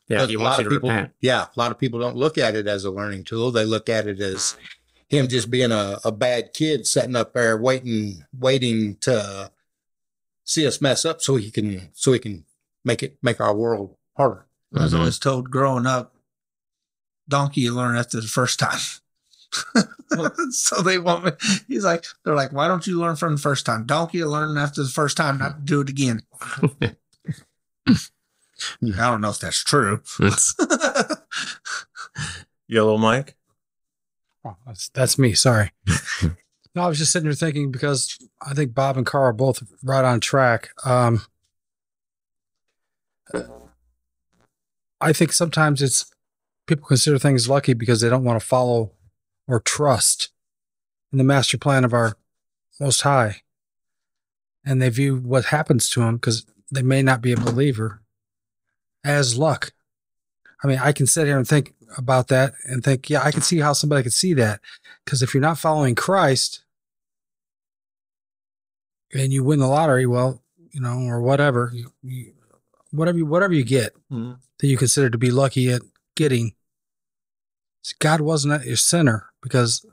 Yeah, 0.08 0.27
he 0.27 0.36
a 0.36 0.39
wants 0.39 0.58
lot 0.58 0.60
you 0.62 0.68
of 0.68 0.72
to 0.72 0.75
people- 0.75 0.89
repent. 0.89 1.13
Yeah, 1.20 1.46
a 1.46 1.60
lot 1.60 1.72
of 1.72 1.80
people 1.80 2.00
don't 2.00 2.15
look 2.15 2.38
at 2.38 2.56
it 2.56 2.68
as 2.68 2.84
a 2.86 2.92
learning 2.92 3.24
tool. 3.24 3.51
They 3.51 3.65
look 3.65 3.89
at 3.89 4.06
it 4.08 4.20
as 4.22 4.56
him 5.10 5.27
just 5.27 5.50
being 5.50 5.72
a, 5.72 6.00
a 6.04 6.12
bad 6.12 6.54
kid 6.54 6.86
sitting 6.86 7.15
up 7.15 7.34
there 7.34 7.58
waiting, 7.58 8.24
waiting 8.38 8.98
to 8.98 9.51
see 10.44 10.68
us 10.68 10.80
mess 10.82 11.06
up 11.06 11.22
so 11.24 11.38
he 11.38 11.50
can, 11.50 11.89
so 11.94 12.13
he 12.13 12.20
can 12.20 12.46
make 12.84 13.01
it, 13.01 13.18
make 13.24 13.42
our 13.42 13.56
world 13.56 13.96
harder. 14.15 14.46
I 14.75 14.84
was 14.84 14.94
always 14.94 15.18
told 15.18 15.50
growing 15.50 15.86
up, 15.88 16.15
donkey 17.27 17.62
you 17.62 17.74
learn 17.74 17.98
after 17.98 18.20
the 18.22 18.27
first 18.27 18.60
time. 18.60 18.79
so 20.51 20.82
they 20.82 20.98
want 20.98 21.25
me. 21.25 21.32
He's 21.67 21.86
like, 21.86 22.05
they're 22.24 22.36
like, 22.36 22.51
why 22.51 22.67
don't 22.67 22.86
you 22.86 23.00
learn 23.00 23.15
from 23.15 23.36
the 23.36 23.41
first 23.41 23.65
time? 23.65 23.86
Donkey 23.86 24.20
you 24.20 24.27
learn 24.27 24.58
after 24.58 24.84
the 24.84 24.89
first 24.89 25.17
time 25.17 25.38
not 25.38 25.58
to 25.58 25.63
do 25.63 25.82
it 25.82 25.89
again. 25.89 26.22
I 27.88 27.96
don't 28.82 29.22
know 29.22 29.29
if 29.29 29.39
that's 29.39 29.63
true. 29.63 30.01
Yellow 32.67 32.98
Mike. 32.98 33.36
Oh, 34.44 34.58
that's 34.65 34.89
that's 34.89 35.17
me. 35.17 35.34
Sorry. 35.34 35.72
no, 36.75 36.84
I 36.84 36.88
was 36.88 36.98
just 36.98 37.12
sitting 37.12 37.27
here 37.27 37.34
thinking 37.34 37.72
because 37.72 38.17
I 38.41 38.53
think 38.53 38.74
Bob 38.74 38.98
and 38.98 39.05
Carl 39.05 39.29
are 39.29 39.34
both 39.34 39.62
right 39.84 40.05
on 40.05 40.20
track. 40.20 40.70
Um, 40.84 41.22
I 45.01 45.13
think 45.13 45.34
sometimes 45.34 45.82
it's 45.82 46.12
people 46.66 46.86
consider 46.88 47.18
things 47.18 47.50
lucky 47.50 47.74
because 47.74 48.02
they 48.02 48.10
don't 48.10 48.24
want 48.24 48.40
to 48.40 48.46
follow 48.46 48.92
or 49.48 49.60
trust 49.60 50.30
in 51.12 51.18
the 51.18 51.24
master 51.24 51.58
plan 51.58 51.84
of 51.84 51.94
our 51.94 52.18
Most 52.80 53.02
High, 53.02 53.42
and 54.66 54.82
they 54.82 54.90
view 54.90 55.18
what 55.18 55.46
happens 55.46 55.90
to 55.92 56.02
them 56.02 56.16
because 56.16 56.46
they 56.72 56.82
may 56.82 57.02
not 57.02 57.22
be 57.22 57.32
a 57.32 57.38
believer 57.38 58.02
as 59.04 59.38
luck. 59.38 59.72
I 60.64 60.68
mean, 60.68 60.80
I 60.80 60.92
can 60.92 61.06
sit 61.06 61.28
here 61.28 61.38
and 61.38 61.48
think 61.48 61.74
about 61.98 62.28
that 62.30 62.54
and 62.66 62.84
think, 62.84 63.10
yeah, 63.10 63.22
I 63.24 63.32
can 63.32 63.42
see 63.42 63.60
how 63.60 63.74
somebody 63.74 64.02
could 64.04 64.14
see 64.14 64.34
that. 64.34 64.60
Because 65.04 65.22
if 65.22 65.34
you're 65.34 65.42
not 65.42 65.60
following 65.60 65.94
Christ 65.94 66.64
and 69.14 69.32
you 69.32 69.44
win 69.44 69.60
the 69.60 69.68
lottery, 69.68 70.06
well, 70.06 70.42
you 70.72 70.82
know, 70.82 70.98
or 71.02 71.22
whatever, 71.22 71.72
you, 71.74 71.92
you, 72.02 72.34
whatever, 72.92 73.18
you, 73.20 73.26
whatever 73.26 73.54
you 73.54 73.64
get 73.64 73.94
Mhm. 74.12 74.40
that 74.60 74.68
you 74.68 74.78
consider 74.78 75.10
to 75.10 75.18
be 75.18 75.30
lucky 75.32 75.72
at 75.72 75.82
getting, 76.16 76.55
God 77.94 78.22
wasn't 78.22 78.54
at 78.54 78.65
your 78.65 78.75
center 78.75 79.27
because 79.42 79.86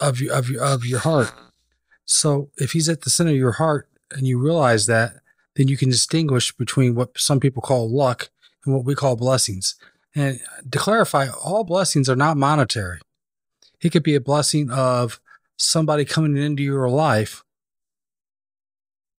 of 0.00 0.20
your 0.20 0.34
of 0.34 0.50
your 0.50 0.62
of 0.62 0.84
your 0.84 1.00
heart. 1.00 1.32
So 2.04 2.50
if 2.56 2.72
He's 2.72 2.88
at 2.88 3.02
the 3.02 3.10
center 3.10 3.30
of 3.30 3.36
your 3.36 3.52
heart 3.52 3.88
and 4.10 4.26
you 4.26 4.38
realize 4.38 4.86
that, 4.86 5.14
then 5.56 5.68
you 5.68 5.76
can 5.76 5.90
distinguish 5.90 6.52
between 6.52 6.94
what 6.94 7.18
some 7.18 7.40
people 7.40 7.62
call 7.62 7.90
luck 7.90 8.30
and 8.64 8.74
what 8.74 8.84
we 8.84 8.94
call 8.94 9.16
blessings. 9.16 9.76
And 10.14 10.40
to 10.70 10.78
clarify, 10.78 11.28
all 11.28 11.64
blessings 11.64 12.08
are 12.08 12.16
not 12.16 12.36
monetary. 12.36 13.00
It 13.80 13.90
could 13.90 14.02
be 14.02 14.14
a 14.14 14.20
blessing 14.20 14.70
of 14.70 15.20
somebody 15.56 16.04
coming 16.04 16.36
into 16.36 16.62
your 16.62 16.88
life 16.88 17.44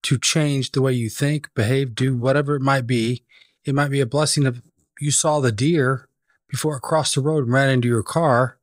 to 0.02 0.18
change 0.18 0.72
the 0.72 0.82
way 0.82 0.92
you 0.92 1.08
think, 1.08 1.52
behave, 1.54 1.94
do 1.94 2.16
whatever 2.16 2.56
it 2.56 2.62
might 2.62 2.86
be. 2.86 3.24
It 3.64 3.74
might 3.74 3.90
be 3.90 4.00
a 4.00 4.06
blessing 4.06 4.46
of 4.46 4.62
you 4.98 5.10
saw 5.10 5.40
the 5.40 5.52
deer 5.52 6.08
before 6.50 6.76
it 6.76 6.82
crossed 6.82 7.14
the 7.14 7.20
road 7.20 7.44
and 7.44 7.52
ran 7.52 7.70
into 7.70 7.88
your 7.88 8.02
car. 8.02 8.58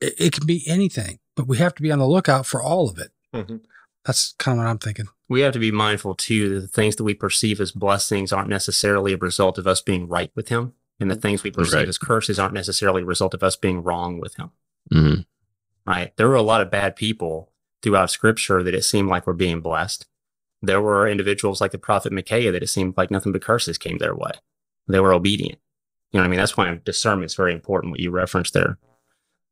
It, 0.00 0.14
it 0.18 0.32
can 0.32 0.46
be 0.46 0.62
anything, 0.66 1.18
but 1.34 1.46
we 1.46 1.58
have 1.58 1.74
to 1.76 1.82
be 1.82 1.90
on 1.92 1.98
the 1.98 2.06
lookout 2.06 2.46
for 2.46 2.62
all 2.62 2.88
of 2.88 2.98
it. 2.98 3.10
Mhm. 3.34 3.60
That's 4.04 4.34
kind 4.38 4.58
of 4.58 4.64
what 4.64 4.70
I'm 4.70 4.78
thinking. 4.78 5.06
we 5.28 5.40
have 5.40 5.52
to 5.52 5.58
be 5.58 5.72
mindful 5.72 6.14
too 6.14 6.48
that 6.54 6.60
the 6.60 6.68
things 6.68 6.94
that 6.94 7.02
we 7.02 7.12
perceive 7.12 7.60
as 7.60 7.72
blessings 7.72 8.32
aren't 8.32 8.48
necessarily 8.48 9.12
a 9.12 9.16
result 9.16 9.58
of 9.58 9.66
us 9.66 9.80
being 9.80 10.06
right 10.06 10.30
with 10.36 10.48
him 10.50 10.72
and 11.00 11.10
the 11.10 11.16
things 11.16 11.42
we 11.42 11.50
perceive 11.50 11.74
Right. 11.80 11.88
as 11.88 11.98
curses 11.98 12.38
aren't 12.38 12.54
necessarily 12.54 13.02
a 13.02 13.04
result 13.06 13.34
of 13.34 13.42
us 13.42 13.56
being 13.56 13.82
wrong 13.82 14.20
with 14.20 14.36
him 14.36 14.52
Mhm. 14.92 15.26
right 15.84 16.16
there 16.16 16.28
were 16.28 16.36
a 16.36 16.42
lot 16.42 16.60
of 16.60 16.70
bad 16.70 16.94
people 16.94 17.50
throughout 17.82 18.12
scripture 18.12 18.62
that 18.62 18.72
it 18.76 18.84
seemed 18.84 19.08
like 19.08 19.26
were 19.26 19.32
being 19.34 19.60
blessed 19.60 20.06
there 20.62 20.80
were 20.80 21.08
individuals 21.08 21.60
like 21.60 21.72
the 21.72 21.78
prophet 21.78 22.12
micaiah 22.12 22.52
that 22.52 22.62
it 22.62 22.68
seemed 22.68 22.94
like 22.96 23.10
nothing 23.10 23.32
but 23.32 23.42
curses 23.42 23.76
came 23.78 23.98
their 23.98 24.14
way 24.14 24.30
they 24.86 25.00
were 25.00 25.12
obedient 25.12 25.58
you 26.12 26.18
know 26.18 26.22
what 26.22 26.26
i 26.26 26.28
mean 26.30 26.38
that's 26.38 26.56
why 26.56 26.78
discernment 26.84 27.30
is 27.30 27.34
very 27.34 27.52
important 27.52 27.90
what 27.90 28.00
you 28.00 28.10
referenced 28.10 28.54
there 28.54 28.78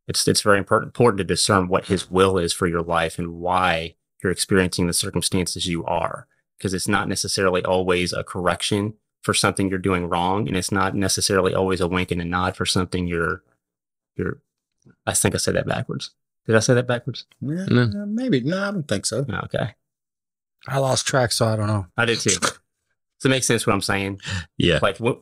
it's 0.09 0.27
it's 0.29 0.43
very 0.43 0.59
important 0.59 0.89
important 0.89 1.19
to 1.19 1.25
discern 1.25 1.69
what 1.69 1.87
his 1.87 2.11
will 2.11 2.39
is 2.39 2.53
for 2.53 2.67
your 2.67 2.83
life 2.83 3.19
and 3.19 3.35
why 3.35 3.95
you're 4.23 4.33
experiencing 4.33 4.87
the 4.87 4.93
circumstances 4.93 5.67
you 5.67 5.85
are 5.85 6.27
because 6.59 6.73
it's 6.75 6.89
not 6.89 7.09
necessarily 7.09 7.63
always 7.65 8.13
a 8.13 8.23
correction 8.25 8.95
for 9.23 9.35
something 9.35 9.69
you're 9.71 9.79
doing 9.79 10.07
wrong 10.07 10.47
and 10.47 10.57
it's 10.57 10.71
not 10.73 10.95
necessarily 10.95 11.55
always 11.55 11.81
a 11.81 11.89
wink 11.89 12.11
and 12.11 12.21
a 12.21 12.25
nod 12.25 12.57
for 12.57 12.67
something 12.67 13.07
you're 13.07 13.43
you're 14.17 14.41
i 15.07 15.13
think 15.15 15.35
i 15.35 15.39
said 15.39 15.55
that 15.55 15.67
backwards 15.67 16.11
did 16.47 16.55
i 16.55 16.59
say 16.61 16.75
that 16.75 16.87
backwards 16.87 17.25
Yeah, 17.41 17.65
No. 17.71 17.83
Uh, 17.83 18.07
maybe. 18.07 18.41
No, 18.43 18.63
I 18.69 18.71
don't 18.71 18.87
think 18.87 19.07
so. 19.07 19.25
Oh, 19.29 19.41
okay 19.45 19.75
I 20.67 20.79
lost 20.79 21.07
track, 21.07 21.31
so 21.33 21.47
I 21.47 21.57
don't 21.57 21.67
know. 21.67 21.87
i 21.97 22.05
did 22.05 22.21
too 22.21 22.31
does 22.41 22.59
it 23.25 23.29
make 23.29 23.45
sense 23.45 23.67
what 23.67 23.73
i'm 23.73 23.81
saying 23.83 24.21
Yeah. 24.59 24.79
like 24.83 24.99
what 24.99 25.21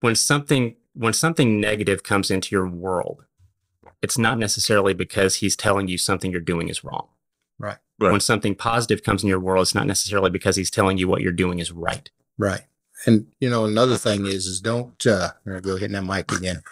when 0.00 0.14
something 0.14 0.76
when 0.94 1.12
something 1.12 1.60
negative 1.60 2.02
comes 2.02 2.30
into 2.30 2.54
your 2.54 2.68
world 2.68 3.24
it's 4.02 4.18
not 4.18 4.38
necessarily 4.38 4.94
because 4.94 5.36
he's 5.36 5.56
telling 5.56 5.88
you 5.88 5.98
something 5.98 6.30
you're 6.30 6.40
doing 6.40 6.68
is 6.68 6.84
wrong 6.84 7.08
Right. 7.58 7.78
Right. 7.98 8.12
when 8.12 8.20
something 8.20 8.54
positive 8.54 9.02
comes 9.02 9.22
in 9.22 9.28
your 9.28 9.40
world 9.40 9.62
it's 9.62 9.74
not 9.74 9.86
necessarily 9.86 10.30
because 10.30 10.56
he's 10.56 10.70
telling 10.70 10.98
you 10.98 11.08
what 11.08 11.20
you're 11.22 11.32
doing 11.32 11.58
is 11.58 11.72
right 11.72 12.10
Right. 12.36 12.62
And 13.06 13.26
you 13.40 13.48
know, 13.48 13.64
another 13.64 13.96
thing 13.96 14.26
is, 14.26 14.46
is 14.46 14.60
don't 14.60 15.06
uh 15.06 15.30
I'm 15.46 15.52
gonna 15.52 15.60
go 15.60 15.76
hitting 15.76 15.92
that 15.94 16.02
mic 16.04 16.30
again. 16.32 16.62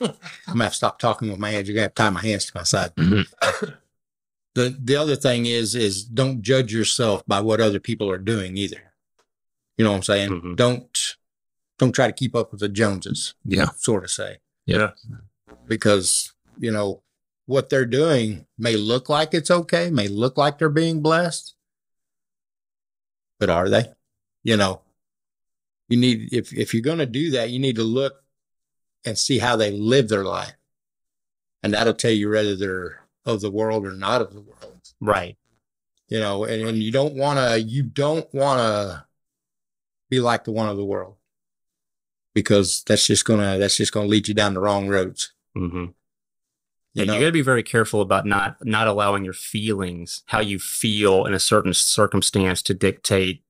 I'm 0.00 0.14
gonna 0.46 0.64
have 0.64 0.72
to 0.72 0.76
stop 0.76 0.98
talking 1.00 1.30
with 1.30 1.38
my 1.40 1.50
hands. 1.50 1.68
You're 1.68 1.74
gonna 1.74 1.82
have 1.86 1.94
to 1.94 2.02
tie 2.02 2.10
my 2.10 2.20
hands 2.20 2.46
to 2.46 2.52
my 2.54 2.62
side. 2.62 2.94
Mhm. 2.96 3.26
The 4.54 4.76
the 4.82 4.96
other 4.96 5.16
thing 5.16 5.46
is, 5.46 5.74
is 5.74 6.04
don't 6.04 6.42
judge 6.42 6.72
yourself 6.72 7.24
by 7.26 7.40
what 7.40 7.60
other 7.60 7.80
people 7.80 8.08
are 8.10 8.18
doing 8.18 8.56
either. 8.56 8.92
You 9.76 9.84
know 9.84 9.90
what 9.90 9.96
I'm 9.98 10.02
saying? 10.04 10.30
Mhm. 10.30 10.56
Don't 10.56 11.16
don't 11.78 11.92
try 11.92 12.06
to 12.06 12.12
keep 12.12 12.34
up 12.34 12.50
with 12.50 12.60
the 12.60 12.68
Joneses, 12.68 13.34
Yeah. 13.44 13.70
sort 13.76 14.04
of 14.04 14.10
say. 14.10 14.38
Yeah. 14.66 14.90
Because, 15.66 16.32
you 16.58 16.70
know, 16.70 17.02
what 17.46 17.70
they're 17.70 17.86
doing 17.86 18.46
may 18.58 18.76
look 18.76 19.08
like 19.08 19.32
it's 19.32 19.50
okay, 19.50 19.90
may 19.90 20.08
look 20.08 20.36
like 20.36 20.58
they're 20.58 20.68
being 20.68 21.00
blessed. 21.00 21.54
But 23.38 23.48
are 23.50 23.68
they? 23.68 23.84
You 24.42 24.56
know, 24.56 24.82
you 25.88 25.96
need 25.96 26.32
if 26.32 26.52
if 26.52 26.74
you're 26.74 26.82
going 26.82 26.98
to 26.98 27.06
do 27.06 27.30
that, 27.32 27.50
you 27.50 27.58
need 27.58 27.76
to 27.76 27.84
look 27.84 28.22
and 29.04 29.16
see 29.16 29.38
how 29.38 29.56
they 29.56 29.70
live 29.70 30.08
their 30.08 30.24
life. 30.24 30.52
And 31.62 31.72
that'll 31.74 31.94
tell 31.94 32.10
you 32.10 32.30
whether 32.30 32.54
they're 32.56 33.02
of 33.24 33.40
the 33.40 33.50
world 33.50 33.86
or 33.86 33.92
not 33.92 34.20
of 34.20 34.32
the 34.34 34.40
world. 34.40 34.80
right 35.00 35.36
You 36.08 36.18
know, 36.20 36.44
and, 36.44 36.66
and 36.68 36.78
you 36.82 36.90
don't 36.90 37.14
want 37.14 37.38
to 37.38 37.60
you 37.60 37.82
don't 37.82 38.32
want 38.34 38.58
to 38.60 39.06
be 40.10 40.20
like 40.20 40.44
the 40.44 40.52
one 40.52 40.68
of 40.68 40.76
the 40.76 40.84
world. 40.84 41.16
Because 42.34 42.82
that's 42.86 43.06
just 43.06 43.24
going 43.24 43.40
to 43.40 43.58
that's 43.58 43.76
just 43.76 43.92
going 43.92 44.06
to 44.06 44.10
lead 44.10 44.28
you 44.28 44.34
down 44.34 44.54
the 44.54 44.60
wrong 44.60 44.88
roads. 44.88 45.32
mm-hmm. 45.56 45.76
You 45.78 45.94
Yeah, 46.94 47.04
know? 47.04 47.14
you 47.14 47.20
got 47.20 47.26
to 47.26 47.32
be 47.32 47.42
very 47.42 47.62
careful 47.62 48.00
about 48.00 48.26
not 48.26 48.64
not 48.64 48.86
allowing 48.86 49.24
your 49.24 49.32
feelings, 49.34 50.22
how 50.26 50.40
you 50.40 50.58
feel 50.58 51.24
in 51.26 51.34
a 51.34 51.40
certain 51.40 51.74
circumstance, 51.74 52.62
to 52.62 52.74
dictate 52.74 53.42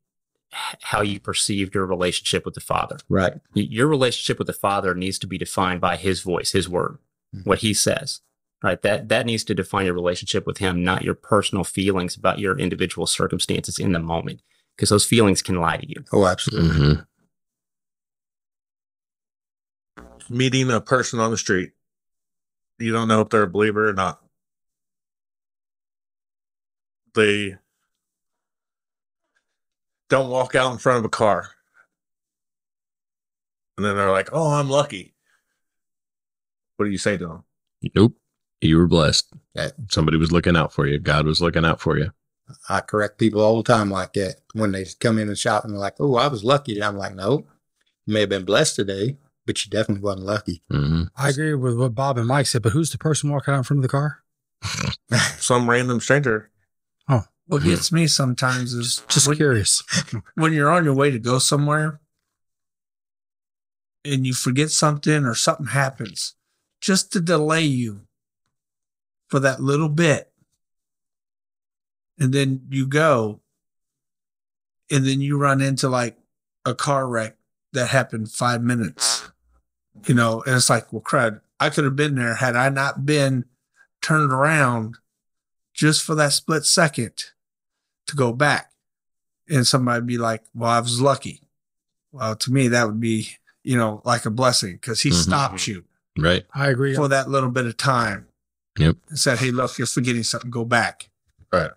how 0.50 1.02
you 1.02 1.20
perceive 1.20 1.74
your 1.74 1.84
relationship 1.84 2.44
with 2.46 2.54
the 2.54 2.60
Father. 2.60 2.96
right. 3.10 3.34
Your 3.52 3.86
relationship 3.86 4.38
with 4.38 4.46
the 4.46 4.54
Father 4.54 4.94
needs 4.94 5.18
to 5.18 5.26
be 5.26 5.36
defined 5.36 5.80
by 5.80 5.96
His 5.96 6.22
voice, 6.22 6.52
His 6.52 6.68
word, 6.68 6.98
Mhm. 7.36 7.44
what 7.46 7.58
He 7.58 7.74
says. 7.74 8.20
Right. 8.62 8.80
That 8.82 9.08
that 9.10 9.26
needs 9.26 9.44
to 9.44 9.54
define 9.54 9.84
your 9.84 9.94
relationship 9.94 10.46
with 10.46 10.58
Him, 10.58 10.82
not 10.82 11.04
your 11.04 11.14
personal 11.14 11.64
feelings 11.64 12.16
about 12.16 12.38
your 12.38 12.58
individual 12.58 13.06
circumstances 13.06 13.78
in 13.78 13.92
the 13.92 13.98
moment, 14.00 14.40
because 14.74 14.88
those 14.88 15.04
feelings 15.04 15.42
can 15.42 15.56
lie 15.60 15.76
to 15.76 15.88
you. 15.88 16.02
Oh, 16.12 16.26
absolutely. 16.26 16.70
Mhm. 16.70 17.06
Meeting 20.30 20.70
a 20.70 20.80
person 20.80 21.20
on 21.20 21.30
the 21.30 21.38
street. 21.38 21.72
You 22.78 22.92
don't 22.92 23.08
know 23.08 23.22
if 23.22 23.30
they're 23.30 23.42
a 23.42 23.50
believer 23.50 23.88
or 23.88 23.92
not. 23.92 24.20
They 27.14 27.56
don't 30.08 30.30
walk 30.30 30.54
out 30.54 30.72
in 30.72 30.78
front 30.78 30.98
of 30.98 31.04
a 31.04 31.08
car. 31.08 31.50
And 33.76 33.84
then 33.84 33.96
they're 33.96 34.10
like, 34.10 34.30
oh, 34.32 34.52
I'm 34.52 34.68
lucky. 34.68 35.14
What 36.76 36.86
do 36.86 36.90
you 36.90 36.98
say 36.98 37.16
to 37.16 37.26
them? 37.26 37.44
Nope. 37.94 38.16
You 38.60 38.76
were 38.76 38.86
blessed. 38.86 39.32
Yeah. 39.54 39.70
Somebody 39.90 40.16
was 40.16 40.32
looking 40.32 40.56
out 40.56 40.72
for 40.72 40.86
you. 40.86 40.98
God 40.98 41.26
was 41.26 41.40
looking 41.40 41.64
out 41.64 41.80
for 41.80 41.98
you. 41.98 42.10
I 42.68 42.80
correct 42.80 43.18
people 43.18 43.40
all 43.40 43.56
the 43.56 43.72
time 43.72 43.90
like 43.90 44.14
that 44.14 44.36
when 44.54 44.72
they 44.72 44.86
come 45.00 45.18
in 45.18 45.28
and 45.28 45.38
shop 45.38 45.64
and 45.64 45.72
they're 45.72 45.80
like, 45.80 45.96
"Oh, 46.00 46.16
I 46.16 46.28
was 46.28 46.44
lucky." 46.44 46.74
And 46.76 46.84
I'm 46.84 46.96
like, 46.96 47.14
"No, 47.14 47.46
you 48.06 48.14
may 48.14 48.20
have 48.20 48.30
been 48.30 48.46
blessed 48.46 48.76
today, 48.76 49.18
but 49.48 49.56
she 49.56 49.70
definitely 49.70 50.02
wasn't 50.02 50.26
lucky." 50.26 50.62
hmm 50.70 51.04
I 51.16 51.30
agree 51.30 51.54
with 51.54 51.78
what 51.78 51.94
Bob 51.94 52.18
and 52.18 52.28
Mike 52.28 52.46
said, 52.46 52.62
but 52.62 52.72
who's 52.72 52.92
the 52.92 52.98
person 52.98 53.30
walking 53.30 53.54
out 53.54 53.58
in 53.58 53.64
front 53.64 53.78
of 53.78 53.82
the 53.82 53.88
car? 53.88 54.22
Some 55.38 55.68
random 55.68 56.00
stranger. 56.00 56.50
Oh. 57.08 57.24
What 57.46 57.62
gets 57.62 57.90
me 57.90 58.06
sometimes 58.06 58.74
is 58.74 59.02
Just 59.08 59.26
when, 59.26 59.38
curious. 59.38 59.82
when 60.34 60.52
you're 60.52 60.70
on 60.70 60.84
your 60.84 60.92
way 60.92 61.10
to 61.10 61.18
go 61.18 61.38
somewhere 61.38 61.98
and 64.04 64.26
you 64.26 64.34
forget 64.34 64.70
something 64.70 65.24
or 65.24 65.34
something 65.34 65.68
happens 65.68 66.34
just 66.82 67.10
to 67.12 67.20
delay 67.20 67.62
you 67.62 68.02
for 69.28 69.40
that 69.40 69.60
little 69.60 69.88
bit. 69.88 70.30
And 72.18 72.34
then 72.34 72.66
you 72.68 72.86
go 72.86 73.40
and 74.90 75.06
then 75.06 75.22
you 75.22 75.38
run 75.38 75.62
into 75.62 75.88
like 75.88 76.18
a 76.66 76.74
car 76.74 77.08
wreck 77.08 77.36
that 77.72 77.86
happened 77.86 78.30
five 78.30 78.62
minutes. 78.62 79.17
You 80.06 80.14
know, 80.14 80.42
and 80.46 80.54
it's 80.56 80.70
like, 80.70 80.92
well, 80.92 81.02
crud, 81.02 81.40
I 81.60 81.70
could 81.70 81.84
have 81.84 81.96
been 81.96 82.14
there 82.14 82.34
had 82.36 82.56
I 82.56 82.68
not 82.68 83.04
been 83.04 83.44
turned 84.00 84.32
around 84.32 84.96
just 85.74 86.02
for 86.02 86.14
that 86.14 86.32
split 86.32 86.64
second 86.64 87.12
to 88.06 88.16
go 88.16 88.32
back. 88.32 88.70
And 89.48 89.66
somebody 89.66 90.04
be 90.04 90.18
like, 90.18 90.42
well, 90.54 90.70
I 90.70 90.80
was 90.80 91.00
lucky. 91.00 91.40
Well, 92.12 92.36
to 92.36 92.52
me, 92.52 92.68
that 92.68 92.86
would 92.86 93.00
be, 93.00 93.28
you 93.64 93.76
know, 93.76 94.02
like 94.04 94.24
a 94.26 94.30
blessing 94.30 94.74
because 94.74 95.00
he 95.00 95.10
Mhm. 95.10 95.22
stopped 95.22 95.66
you 95.66 95.84
Right. 96.18 96.46
I 96.54 96.68
agree. 96.68 96.94
for 96.94 97.08
that 97.08 97.28
little 97.30 97.50
bit 97.50 97.66
of 97.66 97.76
time. 97.76 98.28
Yep. 98.78 98.96
And 99.08 99.18
said, 99.18 99.38
hey, 99.38 99.50
look, 99.50 99.78
you're 99.78 99.86
forgetting 99.86 100.22
something, 100.22 100.50
go 100.50 100.64
back. 100.64 101.10
Right. 101.52 101.70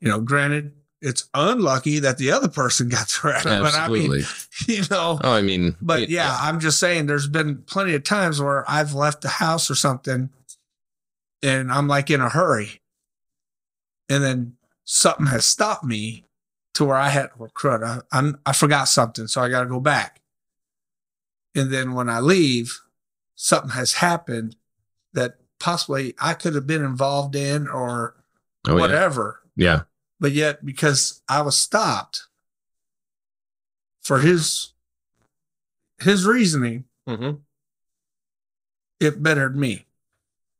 You 0.00 0.08
know, 0.08 0.20
granted, 0.20 0.74
it's 1.06 1.28
unlucky 1.34 2.00
that 2.00 2.18
the 2.18 2.32
other 2.32 2.48
person 2.48 2.88
got 2.88 3.06
the 3.22 3.28
wreck, 3.28 3.44
but 3.44 3.74
I 3.74 3.88
mean, 3.88 4.12
Absolutely. 4.12 4.24
you 4.74 4.82
know, 4.90 5.20
oh, 5.22 5.32
I 5.32 5.40
mean, 5.42 5.76
but 5.80 6.00
it- 6.02 6.08
yeah, 6.10 6.36
I'm 6.40 6.58
just 6.60 6.80
saying 6.80 7.06
there's 7.06 7.28
been 7.28 7.58
plenty 7.62 7.94
of 7.94 8.02
times 8.04 8.40
where 8.40 8.68
I've 8.68 8.92
left 8.94 9.22
the 9.22 9.28
house 9.28 9.70
or 9.70 9.74
something 9.76 10.30
and 11.42 11.70
I'm 11.70 11.86
like 11.86 12.10
in 12.10 12.20
a 12.20 12.28
hurry. 12.28 12.80
And 14.08 14.22
then 14.22 14.56
something 14.84 15.26
has 15.26 15.44
stopped 15.44 15.84
me 15.84 16.24
to 16.74 16.84
where 16.84 16.96
I 16.96 17.08
had, 17.08 17.30
well, 17.38 17.50
crud, 17.54 17.84
I, 17.84 18.00
I'm, 18.16 18.38
I 18.46 18.52
forgot 18.52 18.84
something. 18.88 19.26
So 19.26 19.40
I 19.40 19.48
got 19.48 19.60
to 19.62 19.66
go 19.68 19.80
back. 19.80 20.20
And 21.54 21.72
then 21.72 21.94
when 21.94 22.08
I 22.08 22.20
leave, 22.20 22.80
something 23.34 23.70
has 23.70 23.94
happened 23.94 24.56
that 25.12 25.36
possibly 25.58 26.14
I 26.20 26.34
could 26.34 26.54
have 26.54 26.66
been 26.66 26.84
involved 26.84 27.34
in 27.36 27.66
or 27.68 28.14
Oh, 28.68 28.74
yeah. 28.74 28.80
whatever. 28.80 29.40
Yeah. 29.56 29.82
But 30.18 30.32
yet, 30.32 30.64
because 30.64 31.22
I 31.28 31.42
was 31.42 31.58
stopped 31.58 32.22
for 34.02 34.20
his 34.20 34.72
his 36.00 36.26
reasoning, 36.26 36.84
Mm-hmm. 37.08 37.36
it 38.98 39.22
bettered 39.22 39.56
me. 39.56 39.86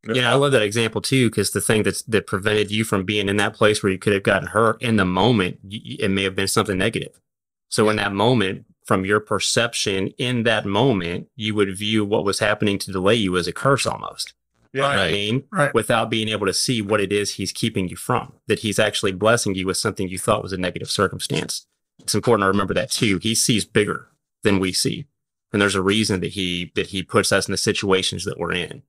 Yeah, 0.09 0.31
I 0.31 0.35
love 0.35 0.53
that 0.53 0.63
example 0.63 1.01
too, 1.01 1.29
because 1.29 1.51
the 1.51 1.61
thing 1.61 1.83
that's 1.83 2.03
that 2.03 2.29
prevented 2.29 2.71
you 2.71 2.85
from 2.85 3.05
being 3.05 3.29
in 3.29 3.39
that 3.39 3.55
place 3.55 3.83
where 3.83 3.91
you 3.91 3.99
could 3.99 4.13
have 4.13 4.23
gotten 4.23 4.49
hurt 4.49 4.81
in 4.81 4.97
the 4.97 5.05
moment, 5.05 5.59
it 5.69 6.11
may 6.11 6.23
have 6.23 6.37
been 6.37 6.47
something 6.47 6.79
negative. 6.79 7.21
So 7.69 7.89
in 7.89 7.97
that 7.97 8.13
moment, 8.13 8.67
from 8.85 9.05
your 9.05 9.19
perception 9.19 10.09
in 10.19 10.45
that 10.45 10.65
moment, 10.65 11.27
you 11.35 11.57
would 11.57 11.77
view 11.77 12.05
what 12.05 12.25
was 12.25 12.39
happening 12.39 12.79
to 12.79 12.93
delay 12.93 13.17
you 13.17 13.37
as 13.37 13.49
a 13.49 13.53
curse 13.53 13.85
almost. 13.85 14.35
Yeah. 14.77 14.83
You 14.83 14.83
know 14.83 14.89
what 14.89 14.99
I 14.99 15.03
Right. 15.07 15.13
mean? 15.13 15.45
Right. 15.51 15.75
Without 15.75 16.11
being 16.11 16.29
able 16.29 16.47
to 16.47 16.53
see 16.55 16.83
what 16.83 17.01
it 17.01 17.13
is 17.13 17.33
he's 17.33 17.53
keeping 17.53 17.89
you 17.89 17.97
from, 17.97 18.35
that 18.47 18.59
he's 18.61 18.79
actually 18.79 19.13
blessing 19.13 19.55
you 19.55 19.67
with 19.67 19.77
something 19.79 20.09
you 20.09 20.19
thought 20.19 20.43
was 20.43 20.53
a 20.53 20.59
negative 20.59 20.91
circumstance. 20.91 21.67
It's 21.99 22.15
important 22.15 22.43
to 22.45 22.49
remember 22.49 22.75
that 22.75 22.91
too. 22.91 23.19
He 23.19 23.35
sees 23.35 23.65
bigger 23.65 24.09
than 24.43 24.59
we 24.61 24.73
see. 24.73 25.07
And 25.53 25.63
there's 25.63 25.75
a 25.75 25.81
reason 25.83 26.21
that 26.21 26.33
he 26.33 26.73
that 26.75 26.89
he 26.89 27.03
puts 27.03 27.33
us 27.33 27.49
in 27.49 27.53
the 27.53 27.57
situations 27.59 28.25
that 28.27 28.39
we're 28.39 28.53
in. 28.53 28.83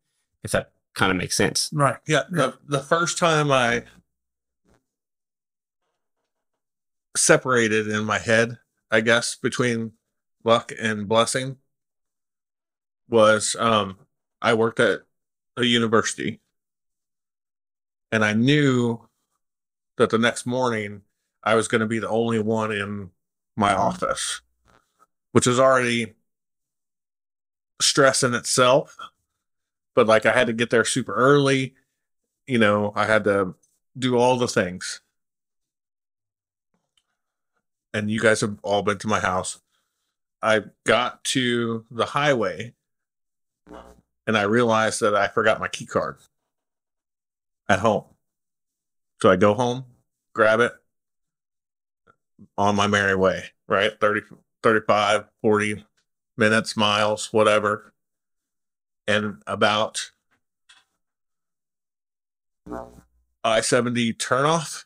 If 0.44 0.52
that 0.52 0.72
kind 0.94 1.12
of 1.12 1.18
makes 1.18 1.38
sense. 1.38 1.70
Right. 1.72 1.98
Yeah. 2.08 2.24
The, 2.30 2.58
the 2.68 2.80
first 2.80 3.18
time 3.18 3.52
I 3.52 3.84
separated 7.16 7.88
in 7.88 8.04
my 8.04 8.20
head, 8.20 8.58
I 8.92 9.02
guess, 9.02 9.36
between 9.36 9.94
luck 10.44 10.72
and 10.80 11.08
blessing 11.08 11.58
was 13.10 13.56
um 13.60 13.98
I 14.42 14.54
worked 14.54 14.80
at 14.82 15.02
a 15.58 15.66
university 15.66 16.40
and 18.12 18.24
I 18.24 18.34
knew 18.34 19.02
that 19.98 20.10
the 20.10 20.18
next 20.18 20.46
morning 20.46 21.02
I 21.44 21.56
was 21.56 21.68
going 21.68 21.82
to 21.82 21.88
be 21.88 22.00
the 22.00 22.10
only 22.10 22.40
one 22.40 22.72
in 22.72 23.12
my 23.56 23.74
office, 23.74 24.42
which 25.32 25.48
is 25.48 25.60
already 25.60 26.14
stress 27.82 28.24
in 28.24 28.34
itself. 28.34 28.98
But 29.96 30.08
like 30.08 30.26
I 30.26 30.32
had 30.32 30.48
to 30.48 30.54
get 30.54 30.70
there 30.70 30.86
super 30.86 31.14
early, 31.14 31.74
you 32.46 32.60
know, 32.60 32.94
I 32.96 33.06
had 33.06 33.24
to 33.26 33.56
do 33.98 34.18
all 34.18 34.38
the 34.38 34.48
things. 34.48 35.02
And 37.94 38.12
you 38.12 38.20
guys 38.20 38.42
have 38.42 38.58
all 38.62 38.84
been 38.84 39.00
to 39.00 39.08
my 39.08 39.20
house. 39.20 39.60
I 40.42 40.64
got 40.86 41.24
to 41.26 41.86
the 41.90 42.06
highway 42.06 42.76
and 44.28 44.38
I 44.38 44.44
realized 44.44 45.00
that 45.00 45.16
I 45.16 45.30
forgot 45.30 45.60
my 45.60 45.70
key 45.70 45.86
card 45.86 46.18
at 47.70 47.80
home. 47.80 48.04
So 49.22 49.32
I 49.32 49.38
go 49.38 49.54
home, 49.54 49.86
grab 50.34 50.60
it 50.60 50.74
on 52.58 52.76
my 52.76 52.88
merry 52.88 53.16
way, 53.16 53.46
right? 53.68 53.92
30, 54.00 54.22
35, 54.62 55.26
40 55.42 55.86
minutes, 56.36 56.78
miles, 56.78 57.32
whatever. 57.32 57.94
And 59.08 59.42
about 59.48 60.12
I 63.44 63.62
70 63.62 64.14
turnoff 64.16 64.84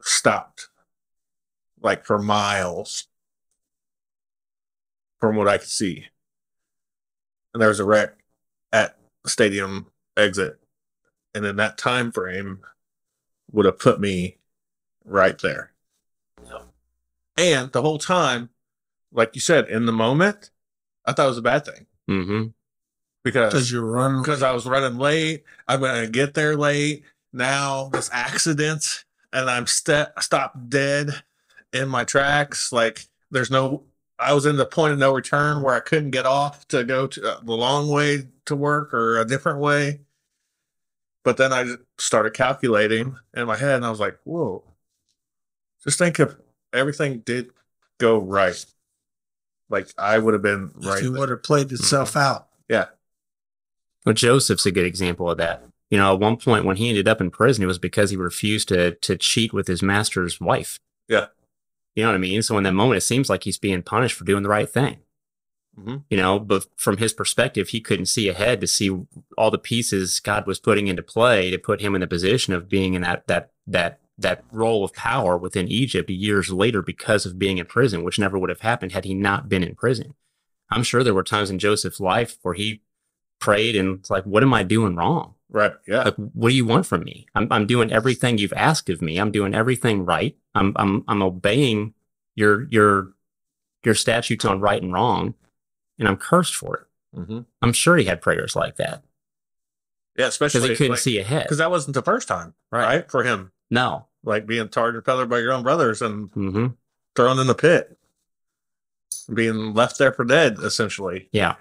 stopped 0.00 0.68
like 1.82 2.04
for 2.04 2.18
miles 2.18 3.08
from 5.18 5.34
what 5.34 5.48
I 5.48 5.58
could 5.58 5.68
see. 5.68 6.06
And 7.58 7.62
there 7.62 7.70
was 7.70 7.80
a 7.80 7.84
wreck 7.84 8.14
at 8.72 8.96
the 9.24 9.30
stadium 9.30 9.86
exit. 10.16 10.60
And 11.34 11.44
in 11.44 11.56
that 11.56 11.76
time 11.76 12.12
frame 12.12 12.60
would 13.50 13.66
have 13.66 13.80
put 13.80 13.98
me 14.00 14.36
right 15.04 15.36
there. 15.40 15.72
And 17.36 17.72
the 17.72 17.82
whole 17.82 17.98
time, 17.98 18.50
like 19.10 19.34
you 19.34 19.40
said, 19.40 19.68
in 19.68 19.86
the 19.86 19.92
moment, 19.92 20.50
I 21.04 21.12
thought 21.12 21.24
it 21.24 21.30
was 21.30 21.38
a 21.38 21.42
bad 21.42 21.64
thing 21.64 21.86
Mm-hmm. 22.08 22.46
Because 23.24 23.52
because 23.52 23.72
you're 23.72 23.84
running. 23.84 24.22
because 24.22 24.44
I 24.44 24.52
was 24.52 24.64
running 24.64 24.96
late. 24.96 25.42
I'm 25.66 25.80
gonna 25.80 26.06
get 26.06 26.34
there 26.34 26.56
late. 26.56 27.02
Now 27.32 27.88
this 27.88 28.08
accident, 28.12 29.04
and 29.32 29.50
I'm 29.50 29.66
st- 29.66 30.10
stopped 30.20 30.70
dead 30.70 31.10
in 31.72 31.88
my 31.88 32.04
tracks. 32.04 32.70
Like 32.72 33.06
there's 33.32 33.50
no. 33.50 33.82
I 34.18 34.34
was 34.34 34.46
in 34.46 34.56
the 34.56 34.66
point 34.66 34.92
of 34.92 34.98
no 34.98 35.12
return 35.12 35.62
where 35.62 35.74
I 35.74 35.80
couldn't 35.80 36.10
get 36.10 36.26
off 36.26 36.66
to 36.68 36.84
go 36.84 37.06
to 37.06 37.32
uh, 37.32 37.40
the 37.40 37.52
long 37.52 37.88
way 37.88 38.26
to 38.46 38.56
work 38.56 38.92
or 38.92 39.20
a 39.20 39.24
different 39.24 39.60
way. 39.60 40.00
But 41.22 41.36
then 41.36 41.52
I 41.52 41.74
started 41.98 42.34
calculating 42.34 43.16
in 43.34 43.46
my 43.46 43.56
head, 43.56 43.76
and 43.76 43.84
I 43.86 43.90
was 43.90 44.00
like, 44.00 44.18
"Whoa!" 44.24 44.64
Just 45.84 45.98
think 45.98 46.18
if 46.18 46.34
everything 46.72 47.18
did 47.20 47.50
go 47.98 48.18
right, 48.18 48.64
like 49.68 49.88
I 49.98 50.18
would 50.18 50.34
have 50.34 50.42
been 50.42 50.72
right. 50.76 51.02
It 51.02 51.10
would 51.10 51.28
have 51.28 51.42
played 51.42 51.70
itself 51.70 52.16
out. 52.16 52.48
Yeah, 52.68 52.86
Well, 54.04 54.14
Joseph's 54.14 54.66
a 54.66 54.72
good 54.72 54.86
example 54.86 55.30
of 55.30 55.38
that. 55.38 55.64
You 55.90 55.98
know, 55.98 56.14
at 56.14 56.20
one 56.20 56.36
point 56.36 56.64
when 56.64 56.76
he 56.76 56.88
ended 56.88 57.08
up 57.08 57.20
in 57.20 57.30
prison, 57.30 57.64
it 57.64 57.66
was 57.66 57.78
because 57.78 58.10
he 58.10 58.16
refused 58.16 58.68
to 58.68 58.92
to 58.92 59.16
cheat 59.16 59.52
with 59.52 59.66
his 59.66 59.82
master's 59.82 60.40
wife. 60.40 60.78
Yeah. 61.08 61.26
You 61.98 62.04
know 62.04 62.10
what 62.10 62.14
I 62.14 62.18
mean? 62.18 62.42
So 62.42 62.56
in 62.56 62.62
that 62.62 62.74
moment, 62.74 62.98
it 62.98 63.00
seems 63.00 63.28
like 63.28 63.42
he's 63.42 63.58
being 63.58 63.82
punished 63.82 64.14
for 64.14 64.22
doing 64.22 64.44
the 64.44 64.48
right 64.48 64.70
thing. 64.70 64.98
Mhm. 65.76 66.04
You 66.08 66.16
know, 66.16 66.38
but 66.38 66.66
from 66.76 66.98
his 66.98 67.12
perspective, 67.12 67.70
he 67.70 67.80
couldn't 67.80 68.06
see 68.06 68.28
ahead 68.28 68.60
to 68.60 68.68
see 68.68 68.96
all 69.36 69.50
the 69.50 69.58
pieces 69.58 70.20
God 70.20 70.46
was 70.46 70.60
putting 70.60 70.86
into 70.86 71.02
play 71.02 71.50
to 71.50 71.58
put 71.58 71.80
him 71.80 71.96
in 71.96 72.00
the 72.00 72.06
position 72.06 72.52
of 72.54 72.68
being 72.68 72.94
in 72.94 73.02
that 73.02 73.26
that 73.26 73.50
that 73.66 73.98
that 74.16 74.44
role 74.52 74.84
of 74.84 74.92
power 74.92 75.36
within 75.36 75.66
Egypt 75.66 76.08
years 76.08 76.52
later 76.52 76.82
because 76.82 77.26
of 77.26 77.36
being 77.36 77.58
in 77.58 77.66
prison, 77.66 78.04
which 78.04 78.16
never 78.16 78.38
would 78.38 78.50
have 78.50 78.60
happened 78.60 78.92
had 78.92 79.04
he 79.04 79.12
not 79.12 79.48
been 79.48 79.64
in 79.64 79.74
prison. 79.74 80.14
I'm 80.70 80.84
sure 80.84 81.02
there 81.02 81.14
were 81.14 81.24
times 81.24 81.50
in 81.50 81.58
Joseph's 81.58 81.98
life 81.98 82.38
where 82.42 82.54
he 82.54 82.82
prayed 83.40 83.74
and 83.74 83.98
it's 83.98 84.10
like, 84.10 84.22
what 84.22 84.44
am 84.44 84.54
I 84.54 84.62
doing 84.62 84.94
wrong? 84.94 85.34
Right. 85.50 85.72
Yeah. 85.86 86.04
Like, 86.04 86.14
what 86.16 86.50
do 86.50 86.54
you 86.54 86.64
want 86.66 86.86
from 86.86 87.04
me? 87.04 87.26
I'm, 87.34 87.48
I'm 87.50 87.66
doing 87.66 87.92
everything 87.92 88.38
you've 88.38 88.52
asked 88.52 88.88
of 88.90 89.00
me. 89.02 89.18
I'm 89.18 89.30
doing 89.32 89.54
everything 89.54 90.04
right. 90.04 90.36
I'm, 90.54 90.72
I'm, 90.76 91.04
I'm 91.08 91.22
obeying 91.22 91.94
your, 92.34 92.66
your, 92.70 93.12
your 93.84 93.94
statutes 93.94 94.44
on 94.44 94.60
right 94.60 94.82
and 94.82 94.92
wrong, 94.92 95.34
and 95.98 96.06
I'm 96.08 96.16
cursed 96.16 96.54
for 96.56 96.76
it. 96.76 97.18
Mm-hmm. 97.18 97.40
I'm 97.62 97.72
sure 97.72 97.96
he 97.96 98.04
had 98.04 98.20
prayers 98.20 98.54
like 98.54 98.76
that 98.76 99.02
Yeah, 100.18 100.26
Especially 100.26 100.60
because 100.60 100.70
he 100.70 100.76
couldn't 100.76 100.90
like, 100.92 101.00
see 101.00 101.18
ahead. 101.18 101.44
because 101.44 101.58
that 101.58 101.70
wasn't 101.70 101.94
the 101.94 102.02
first 102.02 102.28
time, 102.28 102.52
Right. 102.70 102.84
right. 102.84 103.10
For 103.10 103.24
him, 103.24 103.50
No. 103.70 104.06
like 104.22 104.46
being 104.46 104.68
tarred 104.68 104.94
and 104.96 105.04
feathered 105.04 105.30
by 105.30 105.38
your 105.38 105.52
own 105.52 105.62
brothers 105.62 106.02
and 106.02 106.28
hmm 106.32 106.66
thrown 107.16 107.38
in 107.38 107.46
the 107.46 107.54
pit, 107.54 107.98
being 109.32 109.72
left 109.74 109.98
there 109.98 110.12
for 110.12 110.24
dead, 110.24 110.58
essentially. 110.62 111.28
Yeah. 111.32 111.54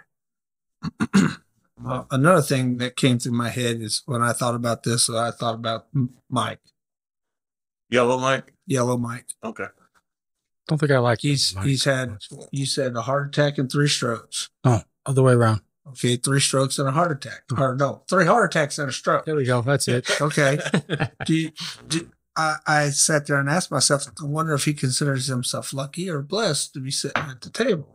Uh, 1.86 2.04
another 2.10 2.42
thing 2.42 2.78
that 2.78 2.96
came 2.96 3.20
through 3.20 3.34
my 3.34 3.50
head 3.50 3.82
is 3.82 4.02
when 4.06 4.22
I 4.22 4.34
thought 4.34 4.56
about 4.56 4.84
this, 4.84 5.10
I 5.10 5.32
thought 5.32 5.56
about 5.56 5.88
Mike, 6.30 6.60
Yellow 7.90 8.18
Mike. 8.18 8.54
Yellow 8.66 8.98
Mike. 8.98 9.26
Okay. 9.44 9.68
Don't 10.68 10.78
think 10.78 10.92
I 10.92 10.98
like 11.00 11.22
He's 11.22 11.56
Mike 11.56 11.66
he's 11.66 11.86
had 11.86 12.18
you 12.52 12.66
said 12.66 12.96
a 12.96 13.02
heart 13.02 13.28
attack 13.30 13.58
and 13.58 13.72
three 13.72 13.88
strokes. 13.88 14.50
no 14.66 14.82
other 15.06 15.24
way 15.24 15.34
around. 15.34 15.62
Okay, 15.90 16.18
three 16.18 16.42
strokes 16.42 16.78
and 16.80 16.88
a 16.90 16.92
heart 16.92 17.12
attack. 17.12 17.44
Or 17.58 17.76
no, 17.76 18.02
three 18.10 18.26
heart 18.26 18.54
attacks 18.54 18.78
and 18.78 18.90
a 18.90 18.92
stroke. 18.92 19.26
There 19.26 19.36
we 19.36 19.46
go. 19.46 19.62
That's 19.62 19.88
it. 19.88 20.10
Okay. 20.22 20.60
do 21.26 21.34
you, 21.34 21.52
do, 21.88 22.10
I, 22.36 22.58
I 22.68 22.90
sat 22.90 23.26
there 23.28 23.40
and 23.40 23.50
asked 23.50 23.72
myself, 23.72 24.06
I 24.22 24.26
wonder 24.26 24.54
if 24.54 24.66
he 24.66 24.74
considers 24.74 25.28
himself 25.28 25.74
lucky 25.74 26.10
or 26.10 26.22
blessed 26.22 26.74
to 26.74 26.82
be 26.82 26.92
sitting 26.92 27.24
at 27.24 27.42
the 27.42 27.50
table. 27.50 27.88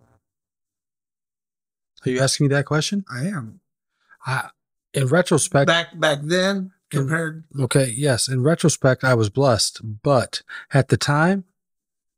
Are 2.04 2.10
you 2.10 2.20
asking 2.20 2.48
me 2.48 2.54
that 2.54 2.64
question? 2.64 3.04
I 3.12 3.26
am. 3.26 3.60
I, 4.26 4.50
in 4.94 5.06
retrospect, 5.06 5.66
Back 5.66 5.98
back 5.98 6.20
then, 6.22 6.72
compared 6.90 7.44
okay, 7.58 7.92
yes, 7.96 8.28
in 8.28 8.42
retrospect, 8.42 9.04
I 9.04 9.14
was 9.14 9.30
blessed, 9.30 9.80
but 10.02 10.42
at 10.72 10.88
the 10.88 10.96
time, 10.96 11.44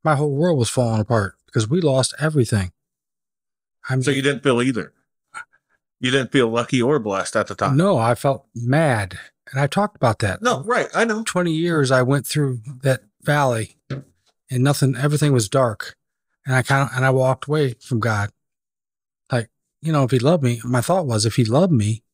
my 0.02 0.16
whole 0.16 0.34
world 0.34 0.58
was 0.58 0.68
falling 0.68 1.00
apart 1.00 1.36
because 1.46 1.68
we 1.68 1.80
lost 1.80 2.14
everything. 2.18 2.72
I'm 3.88 4.02
So 4.02 4.10
you 4.10 4.22
didn't 4.22 4.42
feel 4.42 4.60
either. 4.62 4.92
You 6.00 6.10
didn't 6.10 6.32
feel 6.32 6.48
lucky 6.48 6.82
or 6.82 6.98
blessed 6.98 7.36
at 7.36 7.46
the 7.46 7.54
time. 7.54 7.76
no, 7.76 7.96
I 7.96 8.14
felt 8.14 8.46
mad, 8.54 9.18
and 9.50 9.60
I 9.60 9.66
talked 9.66 9.96
about 9.96 10.18
that. 10.18 10.42
No, 10.42 10.62
right. 10.64 10.88
I 10.94 11.04
know. 11.04 11.22
20 11.24 11.52
years 11.52 11.90
I 11.90 12.02
went 12.02 12.26
through 12.26 12.60
that 12.82 13.02
valley 13.22 13.76
and 14.50 14.62
nothing, 14.62 14.96
everything 14.96 15.32
was 15.32 15.48
dark. 15.48 15.96
And 16.46 16.54
I 16.54 16.62
kind 16.62 16.82
of, 16.82 16.94
and 16.94 17.06
I 17.06 17.10
walked 17.10 17.46
away 17.48 17.74
from 17.80 18.00
God. 18.00 18.30
You 19.84 19.92
know, 19.92 20.04
if 20.04 20.12
he 20.12 20.18
loved 20.18 20.42
me, 20.42 20.62
my 20.64 20.80
thought 20.80 21.06
was, 21.06 21.26
if 21.26 21.36
he 21.36 21.44
loved 21.44 21.70
me, 21.70 22.04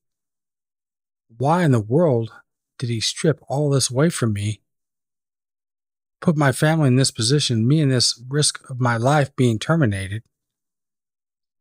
why 1.39 1.63
in 1.63 1.71
the 1.71 1.79
world 1.79 2.33
did 2.81 2.89
he 2.89 2.99
strip 2.99 3.39
all 3.47 3.71
this 3.71 3.93
away 3.93 4.11
from 4.11 4.33
me? 4.33 4.61
Put 6.21 6.37
my 6.37 6.51
family 6.51 6.89
in 6.89 6.97
this 6.97 7.13
position, 7.13 7.69
me 7.69 7.81
in 7.81 7.89
this 7.89 8.21
risk 8.29 8.69
of 8.69 8.81
my 8.81 8.97
life 8.97 9.37
being 9.37 9.61
terminated. 9.61 10.25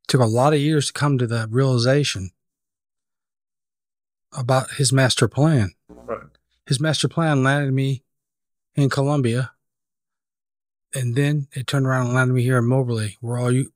Took 0.08 0.22
a 0.22 0.26
lot 0.26 0.52
of 0.54 0.60
years 0.60 0.88
to 0.88 0.94
come 0.94 1.20
to 1.20 1.28
the 1.28 1.48
realization 1.48 2.32
about 4.36 4.72
his 4.72 4.92
master 4.92 5.28
plan 5.28 5.74
Right. 5.88 6.24
his 6.66 6.80
master 6.80 7.08
plan 7.08 7.44
landed 7.44 7.72
me 7.72 8.04
in 8.74 8.90
Columbia, 8.90 9.52
and 10.96 11.14
then 11.16 11.50
it 11.54 11.68
turned 11.68 11.86
around 11.86 12.08
and 12.08 12.16
landed 12.16 12.34
me 12.34 12.42
here 12.42 12.58
in 12.58 12.66
Moberly, 12.66 13.18
where 13.22 13.38
all 13.38 13.52
you 13.52 13.72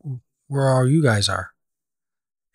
where 0.47 0.67
all 0.69 0.89
you 0.89 1.03
guys 1.03 1.29
are. 1.29 1.52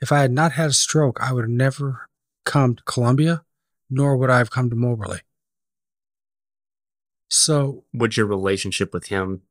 If 0.00 0.12
I 0.12 0.20
had 0.20 0.32
not 0.32 0.52
had 0.52 0.70
a 0.70 0.72
stroke, 0.72 1.18
I 1.20 1.32
would 1.32 1.44
have 1.44 1.50
never 1.50 2.08
come 2.44 2.76
to 2.76 2.82
Columbia, 2.84 3.42
nor 3.90 4.16
would 4.16 4.30
I 4.30 4.38
have 4.38 4.50
come 4.50 4.70
to 4.70 4.76
Moberly. 4.76 5.20
So 7.30 7.84
Would 7.92 8.16
your 8.16 8.26
relationship 8.26 8.92
with 8.94 9.06
him 9.06 9.42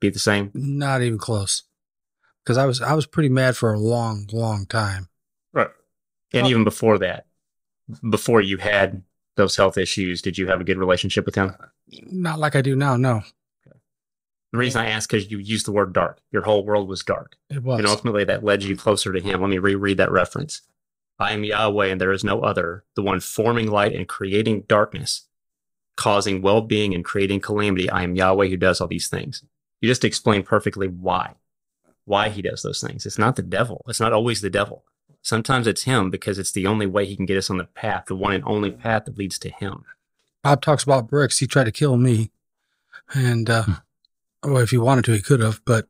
be 0.00 0.10
the 0.10 0.18
same? 0.18 0.50
not 0.54 1.02
even 1.02 1.18
close, 1.18 1.62
because 2.44 2.58
I 2.58 2.66
was 2.66 2.80
I 2.82 2.94
was 2.94 3.06
pretty 3.06 3.28
mad 3.30 3.56
for 3.56 3.72
a 3.72 3.78
long, 3.78 4.26
long 4.32 4.66
time. 4.66 5.08
Right. 5.52 5.70
And 6.32 6.46
Oh. 6.46 6.50
even 6.50 6.64
before 6.64 6.98
that, 6.98 7.26
before 8.10 8.40
you 8.40 8.58
had 8.58 9.02
those 9.36 9.56
health 9.56 9.78
issues, 9.78 10.20
did 10.20 10.36
you 10.36 10.46
have 10.48 10.60
a 10.60 10.64
good 10.64 10.76
relationship 10.78 11.24
with 11.24 11.34
him? 11.36 11.54
Not 11.88 12.38
like 12.38 12.54
I 12.54 12.60
do 12.60 12.76
now. 12.76 12.96
No, 12.96 13.22
The 14.52 14.58
reason 14.58 14.82
I 14.82 14.90
ask 14.90 15.08
because 15.08 15.30
you 15.30 15.38
used 15.38 15.66
the 15.66 15.72
word 15.72 15.92
dark. 15.94 16.20
Your 16.30 16.42
whole 16.42 16.64
world 16.64 16.86
was 16.88 17.02
dark. 17.02 17.36
it 17.48 17.62
was. 17.62 17.78
And 17.78 17.88
ultimately 17.88 18.24
that 18.24 18.44
led 18.44 18.62
you 18.62 18.76
closer 18.76 19.12
to 19.12 19.20
him. 19.20 19.40
Let 19.40 19.48
me 19.50 19.58
reread 19.58 19.96
that 19.96 20.12
reference. 20.12 20.60
I 21.18 21.32
am 21.32 21.44
Yahweh 21.44 21.86
and 21.86 22.00
there 22.00 22.12
is 22.12 22.24
no 22.24 22.40
other, 22.40 22.84
the 22.94 23.02
one 23.02 23.20
forming 23.20 23.70
light 23.70 23.94
and 23.94 24.06
creating 24.08 24.62
darkness, 24.68 25.26
causing 25.96 26.42
well 26.42 26.60
being 26.60 26.94
and 26.94 27.04
creating 27.04 27.40
calamity. 27.40 27.88
I 27.88 28.02
am 28.02 28.14
Yahweh 28.16 28.48
who 28.48 28.56
does 28.56 28.80
all 28.80 28.88
these 28.88 29.08
things. 29.08 29.42
You 29.80 29.88
just 29.88 30.04
explained 30.04 30.44
perfectly 30.46 30.88
why, 30.88 31.34
why 32.04 32.28
he 32.28 32.42
does 32.42 32.62
those 32.62 32.80
things. 32.80 33.06
It's 33.06 33.18
not 33.18 33.36
the 33.36 33.42
devil. 33.42 33.84
It's 33.88 34.00
not 34.00 34.12
always 34.12 34.40
the 34.40 34.50
devil. 34.50 34.84
Sometimes 35.22 35.66
it's 35.66 35.84
him 35.84 36.10
because 36.10 36.38
it's 36.38 36.52
the 36.52 36.66
only 36.66 36.86
way 36.86 37.06
he 37.06 37.16
can 37.16 37.26
get 37.26 37.38
us 37.38 37.48
on 37.48 37.58
the 37.58 37.64
path, 37.64 38.06
the 38.06 38.16
one 38.16 38.32
and 38.34 38.44
only 38.44 38.70
path 38.72 39.04
that 39.06 39.16
leads 39.16 39.38
to 39.40 39.50
him. 39.50 39.84
Bob 40.42 40.60
talks 40.60 40.82
about 40.82 41.06
bricks. 41.08 41.38
He 41.38 41.46
tried 41.46 41.64
to 41.64 41.72
kill 41.72 41.96
me. 41.96 42.32
And, 43.14 43.48
uh, 43.48 43.64
well, 44.42 44.58
if 44.58 44.70
he 44.70 44.78
wanted 44.78 45.04
to, 45.06 45.12
he 45.12 45.20
could 45.22 45.40
have, 45.40 45.60
but 45.64 45.88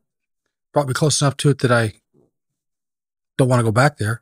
brought 0.73 0.87
me 0.87 0.93
close 0.93 1.21
enough 1.21 1.37
to 1.37 1.49
it 1.49 1.59
that 1.59 1.71
I 1.71 1.93
don't 3.37 3.47
want 3.49 3.59
to 3.59 3.63
go 3.63 3.71
back 3.71 3.97
there. 3.97 4.21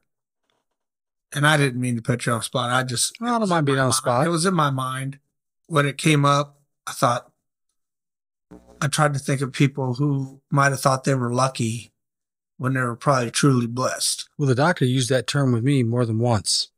and 1.34 1.46
I 1.48 1.58
didn't 1.58 1.80
mean 1.82 1.96
to 1.96 2.02
put 2.02 2.26
you 2.26 2.32
on 2.34 2.40
the 2.40 2.44
spot. 2.44 2.70
I 2.72 2.84
just 2.84 3.16
Well, 3.22 3.36
I 3.36 3.40
don't 3.40 3.50
mind 3.50 3.66
being 3.66 3.80
on 3.80 3.88
the 3.88 3.94
spot. 3.94 4.26
It 4.26 4.30
was 4.30 4.46
in 4.46 4.54
my 4.54 4.70
mind 4.70 5.20
when 5.68 5.86
it 5.86 5.98
came 5.98 6.26
up. 6.26 6.60
I 6.88 6.92
thought 6.94 7.32
I 8.82 8.88
tried 8.88 9.14
to 9.14 9.20
think 9.20 9.42
of 9.42 9.52
people 9.54 9.94
who 9.96 10.42
might 10.50 10.72
have 10.72 10.82
thought 10.82 11.04
they 11.04 11.16
were 11.16 11.34
lucky 11.34 11.92
when 12.58 12.74
they 12.74 12.82
were 12.82 12.96
probably 12.96 13.32
truly 13.32 13.68
blessed. 13.68 14.28
Well, 14.38 14.48
the 14.48 14.56
doctor 14.56 14.86
used 14.86 15.10
that 15.10 15.28
term 15.28 15.52
with 15.52 15.64
me 15.64 15.84
more 15.84 16.06
than 16.06 16.20
once. 16.20 16.70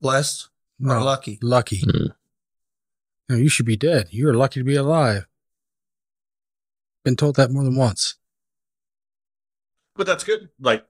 Blessed 0.00 0.48
or 0.80 0.86
No, 0.98 1.04
lucky. 1.04 1.38
lucky. 1.42 1.80
Mm. 1.80 2.12
No, 3.28 3.36
you 3.36 3.48
should 3.48 3.66
be 3.66 3.76
dead. 3.76 4.08
You 4.10 4.28
are 4.28 4.34
lucky 4.34 4.60
to 4.60 4.64
be 4.64 4.76
alive. 4.76 5.26
Been 7.06 7.14
told 7.14 7.36
that 7.36 7.52
more 7.52 7.62
than 7.62 7.76
once. 7.76 8.16
But 9.94 10.08
that's 10.08 10.24
good. 10.24 10.48
Like 10.58 10.84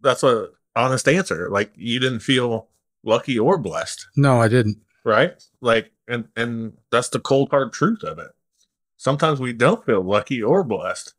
that's 0.00 0.24
a 0.24 0.48
honest 0.74 1.06
answer. 1.06 1.48
Like 1.50 1.70
you 1.76 2.00
didn't 2.00 2.18
feel 2.18 2.66
lucky 3.04 3.38
or 3.38 3.58
blessed, 3.58 4.08
No, 4.16 4.40
I 4.40 4.48
didn't. 4.48 4.78
right? 5.04 5.40
Like 5.60 5.92
and 6.08 6.26
and 6.36 6.72
that's 6.90 7.10
the 7.10 7.20
cold 7.20 7.50
hard 7.50 7.72
truth 7.72 8.02
of 8.02 8.18
it. 8.18 8.32
Sometimes 8.96 9.38
we 9.38 9.52
don't 9.52 9.86
feel 9.86 10.02
lucky 10.02 10.42
or 10.42 10.64
blessed. 10.64 11.14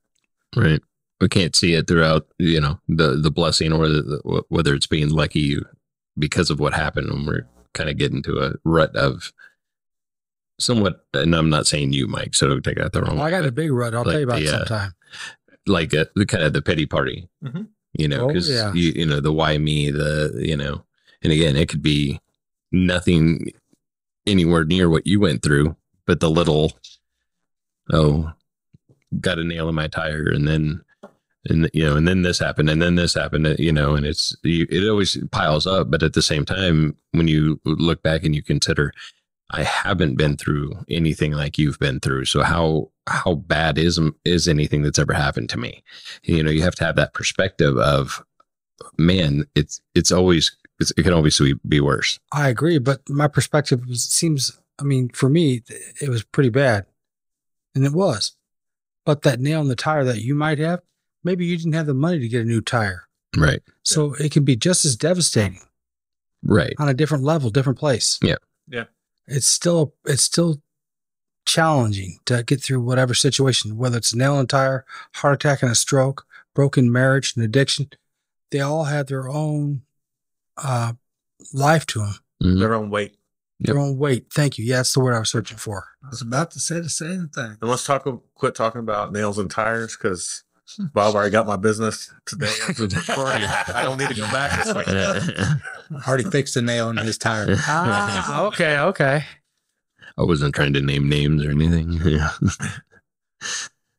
Right. 0.57 0.81
We 1.21 1.29
can't 1.29 1.55
see 1.55 1.73
it 1.75 1.87
throughout, 1.87 2.27
you 2.37 2.59
know, 2.59 2.81
the 2.89 3.15
the 3.15 3.31
blessing 3.31 3.71
or 3.71 3.87
the, 3.87 4.01
the, 4.01 4.43
whether 4.49 4.73
it's 4.75 4.87
being 4.87 5.09
lucky 5.09 5.57
because 6.19 6.49
of 6.49 6.59
what 6.59 6.73
happened, 6.73 7.09
and 7.09 7.25
we're 7.25 7.47
kind 7.73 7.89
of 7.89 7.95
getting 7.97 8.21
to 8.23 8.39
a 8.39 8.55
rut 8.65 8.93
of 8.93 9.31
somewhat. 10.63 11.05
And 11.13 11.35
I'm 11.35 11.49
not 11.49 11.67
saying 11.67 11.93
you, 11.93 12.07
Mike, 12.07 12.33
so 12.35 12.47
don't 12.47 12.63
take 12.63 12.77
that 12.77 12.93
the 12.93 13.01
wrong. 13.01 13.17
Well, 13.17 13.25
I 13.25 13.29
got 13.31 13.45
a 13.45 13.51
big 13.51 13.71
rut. 13.71 13.93
I'll 13.93 14.01
Like 14.03 14.11
tell 14.13 14.19
you 14.19 14.25
about 14.27 14.41
it 14.41 14.45
the, 14.45 14.55
uh, 14.55 14.57
sometime. 14.59 14.91
like 15.67 15.93
uh 15.93 16.05
the 16.15 16.25
kind 16.25 16.43
of 16.43 16.53
the 16.53 16.61
pity 16.61 16.85
party, 16.85 17.27
Mhm. 17.43 17.67
you 17.93 18.07
know, 18.07 18.25
Oh, 18.25 18.27
because 18.27 18.49
yeah. 18.49 18.73
you 18.73 18.91
you 18.95 19.05
know 19.05 19.19
the 19.19 19.31
why 19.33 19.57
me, 19.57 19.91
the 19.91 20.33
you 20.43 20.57
know, 20.57 20.83
and 21.21 21.31
again, 21.33 21.55
it 21.55 21.69
could 21.69 21.81
be 21.83 22.19
nothing 22.71 23.51
anywhere 24.25 24.63
near 24.65 24.89
what 24.89 25.05
you 25.05 25.19
went 25.19 25.41
through, 25.43 25.75
but 26.07 26.19
the 26.19 26.29
little 26.29 26.73
oh, 27.91 28.31
got 29.19 29.39
a 29.39 29.43
nail 29.43 29.69
in 29.69 29.75
my 29.75 29.87
tire, 29.87 30.27
and 30.29 30.47
then 30.47 30.81
and 31.49 31.69
you 31.73 31.83
know, 31.83 31.95
and 31.97 32.07
then 32.07 32.21
this 32.21 32.39
happened, 32.39 32.69
and 32.69 32.81
then 32.81 32.95
this 32.95 33.13
happened, 33.13 33.45
uh, 33.45 33.55
you 33.59 33.71
know, 33.71 33.95
and 33.95 34.05
it's 34.05 34.35
you, 34.43 34.65
it 34.69 34.87
always 34.89 35.17
piles 35.31 35.67
up, 35.67 35.91
but 35.91 36.01
at 36.03 36.13
the 36.13 36.21
same 36.21 36.45
time, 36.45 36.95
when 37.11 37.27
you 37.27 37.59
look 37.65 38.01
back 38.03 38.23
and 38.23 38.35
you 38.35 38.41
consider. 38.43 38.93
I 39.51 39.63
haven't 39.63 40.15
been 40.17 40.35
through 40.37 40.73
anything 40.89 41.33
like 41.33 41.57
you've 41.57 41.79
been 41.79 41.99
through. 41.99 42.25
So 42.25 42.41
how 42.43 42.89
how 43.07 43.35
bad 43.35 43.77
is 43.77 43.99
is 44.25 44.47
anything 44.47 44.81
that's 44.81 44.99
ever 44.99 45.13
happened 45.13 45.49
to 45.49 45.57
me? 45.59 45.83
You 46.23 46.43
know, 46.43 46.49
you 46.51 46.61
have 46.63 46.75
to 46.75 46.85
have 46.85 46.95
that 46.95 47.13
perspective 47.13 47.77
of, 47.77 48.23
man, 48.97 49.45
it's 49.55 49.81
it's 49.93 50.11
always 50.11 50.55
it's, 50.79 50.91
it 50.97 51.03
can 51.03 51.13
always 51.13 51.37
be, 51.37 51.53
be 51.67 51.79
worse. 51.79 52.19
I 52.31 52.49
agree, 52.49 52.79
but 52.79 53.07
my 53.09 53.27
perspective 53.27 53.85
was, 53.87 54.03
seems, 54.03 54.57
I 54.79 54.83
mean, 54.83 55.09
for 55.09 55.29
me, 55.29 55.61
it 56.01 56.09
was 56.09 56.23
pretty 56.23 56.49
bad. 56.49 56.85
And 57.75 57.85
it 57.85 57.93
was. 57.93 58.31
But 59.05 59.21
that 59.21 59.39
nail 59.39 59.61
in 59.61 59.67
the 59.67 59.75
tire 59.75 60.03
that 60.03 60.21
you 60.21 60.33
might 60.33 60.57
have, 60.59 60.81
maybe 61.23 61.45
you 61.45 61.57
didn't 61.57 61.73
have 61.73 61.85
the 61.85 61.93
money 61.93 62.19
to 62.19 62.27
get 62.27 62.41
a 62.41 62.45
new 62.45 62.61
tire. 62.61 63.03
Right. 63.37 63.61
So 63.83 64.13
it 64.15 64.31
can 64.31 64.43
be 64.45 64.55
just 64.55 64.83
as 64.85 64.95
devastating 64.95 65.59
Right. 66.43 66.73
on 66.79 66.89
a 66.89 66.93
different 66.93 67.23
level, 67.23 67.49
different 67.49 67.79
place. 67.79 68.17
Yeah. 68.21 68.35
Yeah. 68.67 68.85
It's 69.27 69.47
still, 69.47 69.93
it's 70.05 70.23
still 70.23 70.61
challenging 71.45 72.19
to 72.25 72.43
get 72.43 72.61
through 72.63 72.81
whatever 72.81 73.13
situation, 73.13 73.77
whether 73.77 73.97
it's 73.97 74.13
a 74.13 74.17
nail 74.17 74.39
and 74.39 74.49
tire, 74.49 74.85
heart 75.15 75.35
attack 75.35 75.61
and 75.61 75.71
a 75.71 75.75
stroke, 75.75 76.25
broken 76.53 76.91
marriage 76.91 77.33
and 77.35 77.43
addiction. 77.43 77.89
They 78.51 78.59
all 78.59 78.85
have 78.85 79.07
their 79.07 79.27
own 79.29 79.81
uh, 80.57 80.93
life 81.53 81.85
to 81.87 81.99
them, 81.99 82.13
Mhm. 82.41 82.59
Their 82.59 82.73
own 82.73 82.89
weight. 82.89 83.17
their 83.59 83.79
own 83.79 83.97
weight. 83.97 84.27
Thank 84.31 84.57
you. 84.57 84.65
Yeah, 84.65 84.77
that's 84.77 84.93
the 84.93 84.99
word 84.99 85.15
I 85.15 85.19
was 85.19 85.29
searching 85.29 85.57
for. 85.57 85.87
I 86.03 86.09
was 86.09 86.21
about 86.21 86.51
to 86.51 86.59
say 86.59 86.79
the 86.81 86.89
same 86.89 87.29
thing. 87.29 87.57
And 87.61 87.69
let's 87.69 87.85
talk 87.85 88.05
quit 88.35 88.55
talking 88.55 88.79
about 88.79 89.13
nails 89.13 89.37
and 89.39 89.49
tires 89.49 89.95
because 89.95 90.42
Bob 90.93 91.13
already 91.15 91.29
got 91.31 91.45
my 91.45 91.57
business 91.57 92.11
today. 92.25 92.51
I 92.69 93.81
don't 93.83 93.97
need 93.97 94.09
to 94.09 94.15
go 94.15 94.25
back 94.31 94.63
this 94.63 94.73
week. 94.75 96.07
Already 96.07 96.23
fixed 96.23 96.55
a 96.55 96.61
nail 96.61 96.89
in 96.89 96.97
his 96.97 97.17
tire. 97.17 97.47
Ah, 97.67 98.43
okay, 98.45 98.77
okay. 98.79 99.25
I 100.17 100.23
wasn't 100.23 100.55
trying 100.55 100.73
to 100.73 100.81
name 100.81 101.09
names 101.09 101.43
or 101.45 101.51
anything. 101.51 101.93
Yeah. 102.03 102.29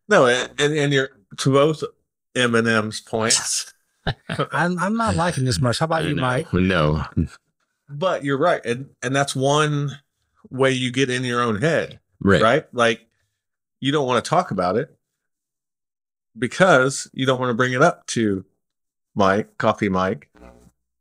No, 0.08 0.26
and, 0.26 0.50
and 0.58 0.72
and 0.74 0.92
you're 0.92 1.10
to 1.38 1.52
both 1.52 1.82
Eminem's 2.34 3.00
points, 3.00 3.72
I'm, 4.52 4.78
I'm 4.78 4.96
not 4.96 5.16
liking 5.16 5.44
this 5.44 5.60
much. 5.60 5.78
How 5.80 5.84
about 5.84 6.04
you, 6.04 6.14
no, 6.14 6.22
Mike? 6.22 6.52
No. 6.52 7.04
but 7.88 8.24
you're 8.24 8.38
right, 8.38 8.64
and 8.64 8.90
and 9.02 9.14
that's 9.14 9.34
one 9.36 9.98
way 10.50 10.70
you 10.72 10.90
get 10.92 11.10
in 11.10 11.24
your 11.24 11.42
own 11.42 11.60
head, 11.60 12.00
Right. 12.20 12.40
right? 12.42 12.64
Like 12.74 13.06
you 13.80 13.92
don't 13.92 14.06
want 14.06 14.24
to 14.24 14.28
talk 14.28 14.50
about 14.50 14.76
it 14.76 14.94
because 16.38 17.08
you 17.12 17.26
don't 17.26 17.38
want 17.40 17.50
to 17.50 17.54
bring 17.54 17.72
it 17.72 17.82
up 17.82 18.06
to 18.08 18.44
Mike, 19.14 19.56
Coffee 19.58 19.88
Mike, 19.88 20.28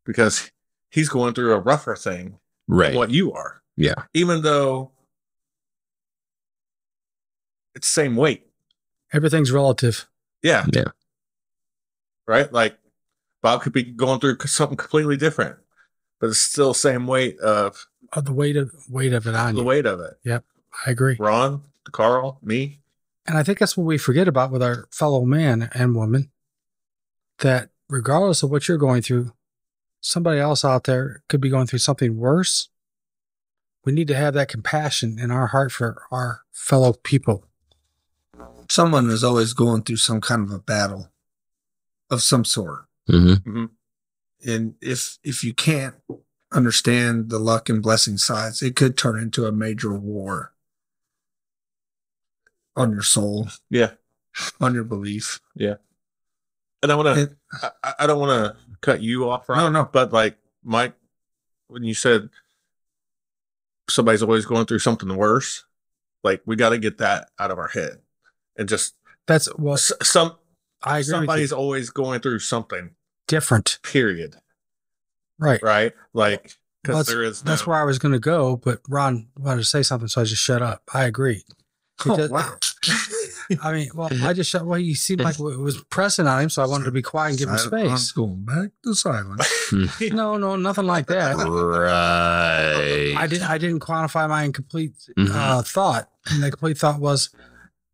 because 0.05 0.51
he's 0.89 1.09
going 1.09 1.33
through 1.33 1.53
a 1.53 1.59
rougher 1.59 1.95
thing 1.95 2.37
Right. 2.67 2.89
than 2.89 2.97
what 2.97 3.11
you 3.11 3.33
are. 3.33 3.61
Yeah. 3.75 3.95
Even 4.13 4.41
though 4.41 4.91
it's 7.75 7.87
same 7.87 8.15
weight. 8.15 8.45
Everything's 9.11 9.51
relative. 9.51 10.07
Yeah. 10.41 10.65
Yeah. 10.71 10.85
Right? 12.27 12.51
Like 12.51 12.77
Bob 13.41 13.61
could 13.61 13.73
be 13.73 13.83
going 13.83 14.19
through 14.19 14.37
something 14.45 14.77
completely 14.77 15.17
different, 15.17 15.57
but 16.19 16.27
it's 16.29 16.39
still 16.39 16.73
same 16.73 17.07
weight 17.07 17.39
of 17.39 17.87
the 18.15 18.31
weight 18.31 18.55
of 18.55 18.71
weight 18.89 19.13
of 19.13 19.25
it 19.27 19.35
on 19.35 19.49
you. 19.49 19.55
the 19.55 19.61
you. 19.61 19.67
weight 19.67 19.85
of 19.85 19.99
it. 19.99 20.13
Yep. 20.23 20.45
I 20.85 20.91
agree. 20.91 21.15
Ron, 21.19 21.63
Carl, 21.91 22.39
me. 22.41 22.79
And 23.25 23.37
I 23.37 23.43
think 23.43 23.59
that's 23.59 23.77
what 23.77 23.85
we 23.85 23.97
forget 23.97 24.27
about 24.27 24.51
with 24.51 24.61
our 24.61 24.87
fellow 24.91 25.23
man 25.23 25.69
and 25.73 25.95
woman 25.95 26.31
that 27.39 27.69
regardless 27.89 28.43
of 28.43 28.51
what 28.51 28.67
you're 28.67 28.77
going 28.77 29.01
through, 29.01 29.33
somebody 30.01 30.39
else 30.39 30.65
out 30.65 30.83
there 30.83 31.23
could 31.29 31.39
be 31.41 31.49
going 31.49 31.67
through 31.67 31.79
something 31.79 32.17
worse. 32.17 32.69
We 33.85 33.91
need 33.91 34.07
to 34.09 34.15
have 34.15 34.33
that 34.33 34.49
compassion 34.49 35.19
in 35.19 35.31
our 35.31 35.47
heart 35.47 35.71
for 35.71 36.03
our 36.11 36.41
fellow 36.51 36.93
people. 36.93 37.45
Someone 38.69 39.09
is 39.09 39.23
always 39.23 39.53
going 39.53 39.83
through 39.83 39.97
some 39.97 40.21
kind 40.21 40.41
of 40.41 40.51
a 40.51 40.59
battle 40.59 41.11
of 42.09 42.21
some 42.21 42.45
sort. 42.45 42.85
hmm 43.07 43.65
And 44.45 44.75
if 44.81 45.17
if 45.23 45.43
you 45.43 45.53
can't 45.53 45.95
understand 46.51 47.29
the 47.29 47.39
luck 47.39 47.69
and 47.69 47.81
blessing 47.81 48.17
sides, 48.17 48.61
it 48.61 48.75
could 48.75 48.97
turn 48.97 49.19
into 49.19 49.45
a 49.45 49.51
major 49.51 49.93
war 49.93 50.52
on 52.75 52.91
your 52.91 53.01
soul, 53.03 53.47
Yeah. 53.69 53.91
on 54.59 54.73
your 54.73 54.83
belief. 54.83 55.39
Yeah. 55.55 55.75
And 56.81 56.91
I 56.91 56.95
want 56.95 57.15
to, 57.17 57.71
I, 57.83 57.93
I 57.99 58.07
don't 58.07 58.19
want 58.19 58.31
to 58.31 58.57
cut 58.81 59.01
you 59.01 59.29
off, 59.29 59.49
i 59.49 59.55
don't 59.61 59.71
know. 59.73 59.87
But 59.91 60.11
like 60.11 60.37
Mike, 60.63 60.93
when 61.67 61.83
you 61.83 61.93
said 61.93 62.29
somebody's 63.89 64.23
always 64.23 64.45
going 64.45 64.65
through 64.65 64.79
something 64.79 65.15
worse, 65.15 65.65
like 66.23 66.41
we 66.45 66.55
got 66.55 66.69
to 66.69 66.77
get 66.77 66.97
that 66.99 67.29
out 67.39 67.51
of 67.51 67.57
our 67.59 67.67
head 67.69 67.99
and 68.57 68.67
just 68.67 68.95
That's 69.27 69.47
well, 69.57 69.75
s- 69.75 69.91
some 70.01 70.35
I 70.81 70.99
agree. 70.99 71.03
Somebody's 71.03 71.53
always 71.53 71.89
going 71.89 72.19
through 72.19 72.39
something. 72.39 72.91
different, 73.27 73.79
Period. 73.83 74.35
right? 75.39 75.61
Right? 75.63 75.93
Like 76.13 76.57
because 76.83 76.95
Well, 76.95 77.03
there 77.15 77.23
is 77.23 77.41
That's 77.41 77.65
where 77.65 77.77
I 77.77 77.85
was 77.85 77.97
going 77.99 78.11
to 78.11 78.19
go, 78.19 78.57
but 78.57 78.81
Ron 78.89 79.27
wanted 79.37 79.61
to 79.61 79.65
say 79.65 79.83
something, 79.83 80.09
so 80.09 80.19
I 80.21 80.25
just 80.25 80.41
shut 80.43 80.61
up. 80.61 80.83
I 80.93 81.05
agree. 81.05 81.43
Oh, 82.05 82.27
wow. 82.29 82.55
I 83.61 83.71
mean, 83.71 83.89
well, 83.93 84.09
I 84.23 84.33
just 84.33 84.49
shut. 84.49 84.65
Well, 84.65 84.79
he 84.79 84.93
seemed 84.93 85.21
like 85.21 85.39
it 85.39 85.41
was 85.59 85.81
pressing 85.89 86.27
on 86.27 86.41
him, 86.43 86.49
so 86.49 86.63
I 86.63 86.65
wanted 86.65 86.85
to 86.85 86.91
be 86.91 87.01
quiet 87.01 87.29
and 87.29 87.37
give 87.39 87.49
him 87.49 87.55
I- 87.55 87.57
I'm 87.91 87.97
space. 87.97 88.11
going 88.11 88.43
back 88.43 88.71
to 88.83 88.93
silence. 88.95 89.47
No, 90.11 90.37
no, 90.37 90.55
nothing 90.55 90.85
like 90.85 91.07
that. 91.07 91.35
Right. 91.37 93.15
I 93.17 93.27
didn't. 93.27 93.49
I 93.49 93.57
didn't 93.57 93.79
quantify 93.79 94.27
my 94.29 94.43
incomplete 94.43 94.93
Mhm. 95.17 95.29
uh, 95.33 95.61
thought, 95.61 96.09
and 96.29 96.43
the 96.43 96.51
complete 96.51 96.77
thought 96.77 96.99
was, 96.99 97.29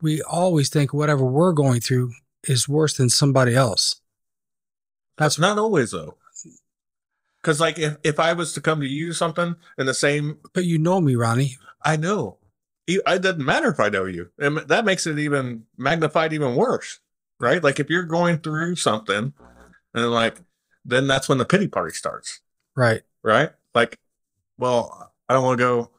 we 0.02 0.22
always 0.24 0.70
think 0.70 0.94
whatever 0.94 1.24
we're 1.26 1.54
going 1.54 1.82
through 1.82 2.14
is 2.46 2.68
worse 2.68 2.96
than 2.98 3.10
somebody 3.10 3.56
else. 3.56 4.02
That's 5.18 5.38
not 5.40 5.58
always 5.58 5.92
though. 5.92 6.16
Because 7.42 7.60
like 7.60 7.78
if, 7.80 7.98
if 8.04 8.20
I 8.20 8.34
was 8.34 8.54
to 8.54 8.62
come 8.62 8.80
to 8.82 8.88
you 8.88 9.14
something 9.14 9.56
in 9.78 9.86
the 9.86 9.94
same, 9.94 10.40
But 10.54 10.66
you 10.66 10.78
know 10.78 11.00
me, 11.02 11.16
Ronnie. 11.16 11.58
I 11.82 11.96
know. 11.96 12.38
It 12.90 13.22
doesn't 13.22 13.46
matter 13.46 13.68
if 13.70 13.80
I 13.80 13.90
know 13.90 14.06
you, 14.06 14.30
and 14.40 14.58
that 14.58 14.84
makes 14.86 15.06
it 15.06 15.20
even 15.20 15.66
magnified 15.78 16.34
even 16.34 16.56
worse, 16.56 17.00
right? 17.40 17.64
Like 17.64 17.80
if 17.80 17.90
you're 17.90 18.04
going 18.04 18.40
through 18.40 18.78
something, 18.78 19.34
and 19.94 20.12
like 20.12 20.38
then 20.86 21.06
that's 21.08 21.30
when 21.30 21.38
the 21.38 21.46
pity 21.46 21.68
party 21.68 21.94
starts, 21.94 22.40
Right. 22.76 23.02
right? 23.22 23.52
Like, 23.76 24.00
well, 24.58 25.14
I 25.28 25.34
don't 25.34 25.44
want 25.44 25.60
to 25.60 25.64
go. 25.64 25.92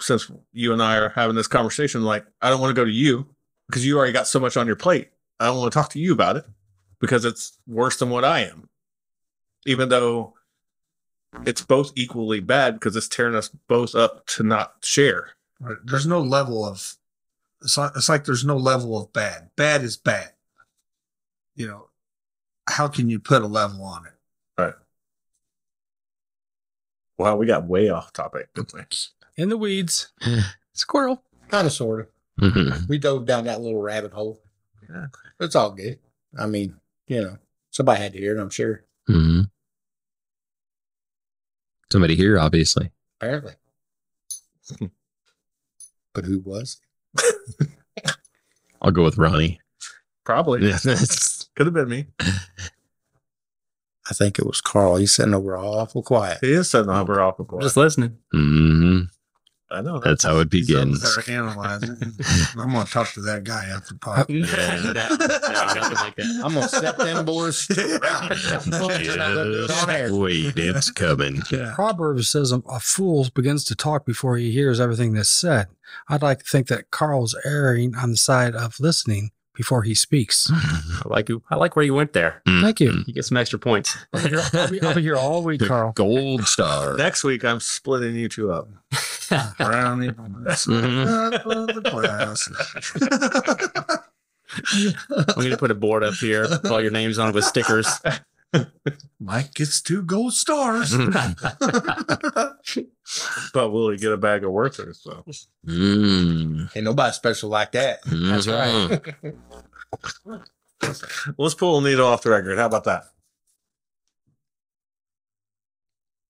Since 0.00 0.30
you 0.52 0.72
and 0.72 0.82
I 0.82 0.96
are 0.96 1.10
having 1.10 1.36
this 1.36 1.46
conversation, 1.48 2.02
like 2.02 2.26
I 2.40 2.50
don't 2.50 2.60
want 2.60 2.74
to 2.74 2.80
go 2.80 2.84
to 2.84 2.90
you 2.90 3.34
because 3.68 3.86
you 3.86 3.96
already 3.96 4.12
got 4.12 4.26
so 4.26 4.40
much 4.40 4.56
on 4.56 4.66
your 4.66 4.76
plate. 4.76 5.10
I 5.40 5.46
don't 5.46 5.58
want 5.58 5.72
to 5.72 5.78
talk 5.78 5.90
to 5.90 6.00
you 6.00 6.12
about 6.12 6.36
it 6.36 6.44
because 7.00 7.24
it's 7.24 7.58
worse 7.66 7.98
than 7.98 8.10
what 8.10 8.24
I 8.24 8.40
am. 8.40 8.68
Even 9.64 9.88
though 9.88 10.34
it's 11.46 11.62
both 11.62 11.92
equally 11.96 12.40
bad 12.40 12.74
because 12.74 12.94
it's 12.96 13.08
tearing 13.08 13.34
us 13.36 13.48
both 13.68 13.94
up 13.94 14.26
to 14.26 14.42
not 14.42 14.74
share. 14.82 15.30
Right. 15.62 15.76
There's 15.84 16.06
no 16.06 16.20
level 16.20 16.64
of 16.66 16.96
it's 17.62 17.78
like, 17.78 17.92
it's 17.94 18.08
like 18.08 18.24
there's 18.24 18.44
no 18.44 18.56
level 18.56 19.00
of 19.00 19.12
bad. 19.12 19.50
Bad 19.54 19.82
is 19.84 19.96
bad. 19.96 20.32
You 21.54 21.68
know, 21.68 21.88
how 22.68 22.88
can 22.88 23.08
you 23.08 23.20
put 23.20 23.42
a 23.42 23.46
level 23.46 23.84
on 23.84 24.04
it? 24.06 24.12
Right. 24.60 24.74
Wow, 27.18 27.36
we 27.36 27.46
got 27.46 27.64
way 27.68 27.88
off 27.90 28.12
topic. 28.12 28.48
didn't? 28.54 29.10
In 29.36 29.48
the 29.48 29.56
weeds. 29.56 30.10
Squirrel. 30.72 31.22
Kind 31.48 31.66
of, 31.66 31.72
sort 31.72 32.00
of. 32.00 32.08
Mhm. 32.40 32.88
We 32.88 32.98
dove 32.98 33.26
down 33.26 33.44
that 33.44 33.60
little 33.60 33.80
rabbit 33.80 34.12
hole. 34.12 34.42
Yeah. 34.90 35.06
It's 35.38 35.54
all 35.54 35.70
good. 35.70 36.00
I 36.36 36.46
mean, 36.46 36.80
you 37.06 37.22
know, 37.22 37.38
somebody 37.70 38.02
had 38.02 38.12
to 38.14 38.18
hear 38.18 38.36
it, 38.36 38.40
I'm 38.40 38.50
sure. 38.50 38.84
Mhm. 39.08 39.50
Somebody 41.92 42.16
here, 42.16 42.40
obviously. 42.40 42.90
Apparently. 43.20 43.52
but 46.14 46.24
who 46.24 46.40
was? 46.40 46.78
I'll 48.80 48.90
go 48.90 49.04
with 49.04 49.18
Ronnie. 49.18 49.60
Probably 50.24 50.68
Yeah. 50.68 50.78
could 51.56 51.66
have 51.66 51.74
been 51.74 51.88
me. 51.88 52.06
I 54.10 54.14
think 54.14 54.38
it 54.38 54.46
was 54.46 54.60
Carl. 54.60 54.96
He's 54.96 55.14
sitting 55.14 55.34
over 55.34 55.56
awful 55.56 56.02
quiet. 56.02 56.38
He 56.40 56.52
is 56.52 56.70
sitting 56.70 56.90
over 56.90 57.20
off 57.20 57.38
of 57.38 57.46
course. 57.48 57.64
Just 57.64 57.76
listening. 57.76 58.18
Mhm. 58.34 59.08
I 59.72 59.80
know. 59.80 59.98
That's 59.98 60.24
how 60.24 60.38
it 60.38 60.50
begins. 60.50 61.02
analyzing. 61.28 61.96
I'm 62.58 62.72
gonna 62.72 62.84
talk 62.84 63.12
to 63.12 63.20
that 63.22 63.44
guy 63.44 63.64
after 63.66 63.94
pod. 64.00 64.28
no, 64.28 64.44
like. 64.44 66.18
I'm 66.44 66.54
gonna 66.54 66.68
set 66.68 66.98
them 66.98 67.24
boys. 67.24 67.66
Just 67.66 68.66
wait, 70.12 70.52
it's 70.56 70.90
coming. 70.90 71.42
Yeah. 71.50 71.72
Proverbs 71.74 72.28
says 72.28 72.52
a, 72.52 72.58
a 72.68 72.80
fool 72.80 73.26
begins 73.34 73.64
to 73.66 73.74
talk 73.74 74.04
before 74.04 74.36
he 74.36 74.52
hears 74.52 74.80
everything 74.80 75.14
that's 75.14 75.28
said. 75.28 75.68
I'd 76.08 76.22
like 76.22 76.40
to 76.40 76.44
think 76.44 76.68
that 76.68 76.90
Carl's 76.90 77.34
erring 77.44 77.94
on 77.96 78.10
the 78.12 78.16
side 78.16 78.54
of 78.54 78.78
listening 78.80 79.30
before 79.54 79.82
he 79.82 79.94
speaks. 79.94 80.50
I 80.52 81.02
like 81.06 81.28
you. 81.28 81.42
I 81.50 81.56
like 81.56 81.76
where 81.76 81.84
you 81.84 81.94
went 81.94 82.12
there. 82.12 82.42
Thank 82.46 82.80
you. 82.80 83.02
You 83.06 83.12
get 83.14 83.24
some 83.24 83.36
extra 83.36 83.58
points. 83.58 83.96
I'll 84.12 84.68
be, 84.70 84.80
I'll 84.82 84.94
be 84.94 85.02
here 85.02 85.16
all 85.16 85.42
week, 85.42 85.60
Carl. 85.60 85.92
Gold 85.92 86.44
star. 86.44 86.96
Next 86.96 87.22
week 87.24 87.44
I'm 87.44 87.60
splitting 87.60 88.14
you 88.14 88.28
two 88.28 88.52
up. 88.52 88.68
Brownie. 89.58 90.08
Mhm. 90.10 91.74
The 91.74 91.90
glass. 91.90 92.48
I'm 95.10 95.34
going 95.36 95.50
to 95.50 95.56
put 95.56 95.70
a 95.70 95.74
board 95.74 96.04
up 96.04 96.14
here, 96.14 96.42
with 96.42 96.66
all 96.70 96.80
your 96.80 96.90
names 96.90 97.18
on 97.18 97.30
it 97.30 97.34
with 97.34 97.44
stickers. 97.44 97.88
Mike 99.20 99.54
gets 99.54 99.80
two 99.80 100.02
gold 100.02 100.34
stars. 100.34 100.94
But 103.52 103.70
will 103.70 103.90
he 103.90 103.98
get 103.98 104.12
a 104.12 104.16
bag 104.16 104.44
of 104.44 104.52
Werther's 104.52 105.02
though? 105.04 105.24
Mm. 105.66 106.74
Ain't 106.74 106.84
nobody 106.84 107.12
special 107.12 107.50
like 107.50 107.72
that. 107.72 108.00
That's 108.06 108.46
right. 108.46 109.00
Let's 111.36 111.54
pull 111.54 111.78
a 111.78 111.82
needle 111.82 112.06
off 112.06 112.22
the 112.22 112.30
record. 112.30 112.58
How 112.58 112.66
about 112.66 112.84
that? 112.84 113.04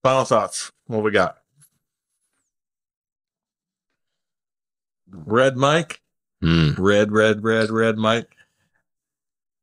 Final 0.03 0.25
thoughts. 0.25 0.71
What 0.87 1.03
we 1.03 1.11
got? 1.11 1.37
Red 5.09 5.55
Mike. 5.55 6.01
Mm. 6.43 6.75
Red, 6.77 7.11
red, 7.11 7.43
red, 7.43 7.69
red 7.69 7.97
Mike. 7.97 8.29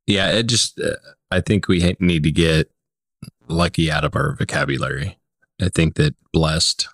Yeah, 0.07 0.31
it 0.31 0.45
just, 0.45 0.81
uh, 0.81 0.97
I 1.31 1.41
think 1.41 1.69
we 1.69 1.97
need 2.01 2.23
to 2.25 2.33
get 2.33 2.71
lucky 3.49 3.91
out 3.91 4.05
of 4.05 4.17
our 4.17 4.35
vocabulary. 4.35 5.19
I 5.61 5.69
think 5.69 5.95
that 5.97 6.15
blessed, 6.33 6.89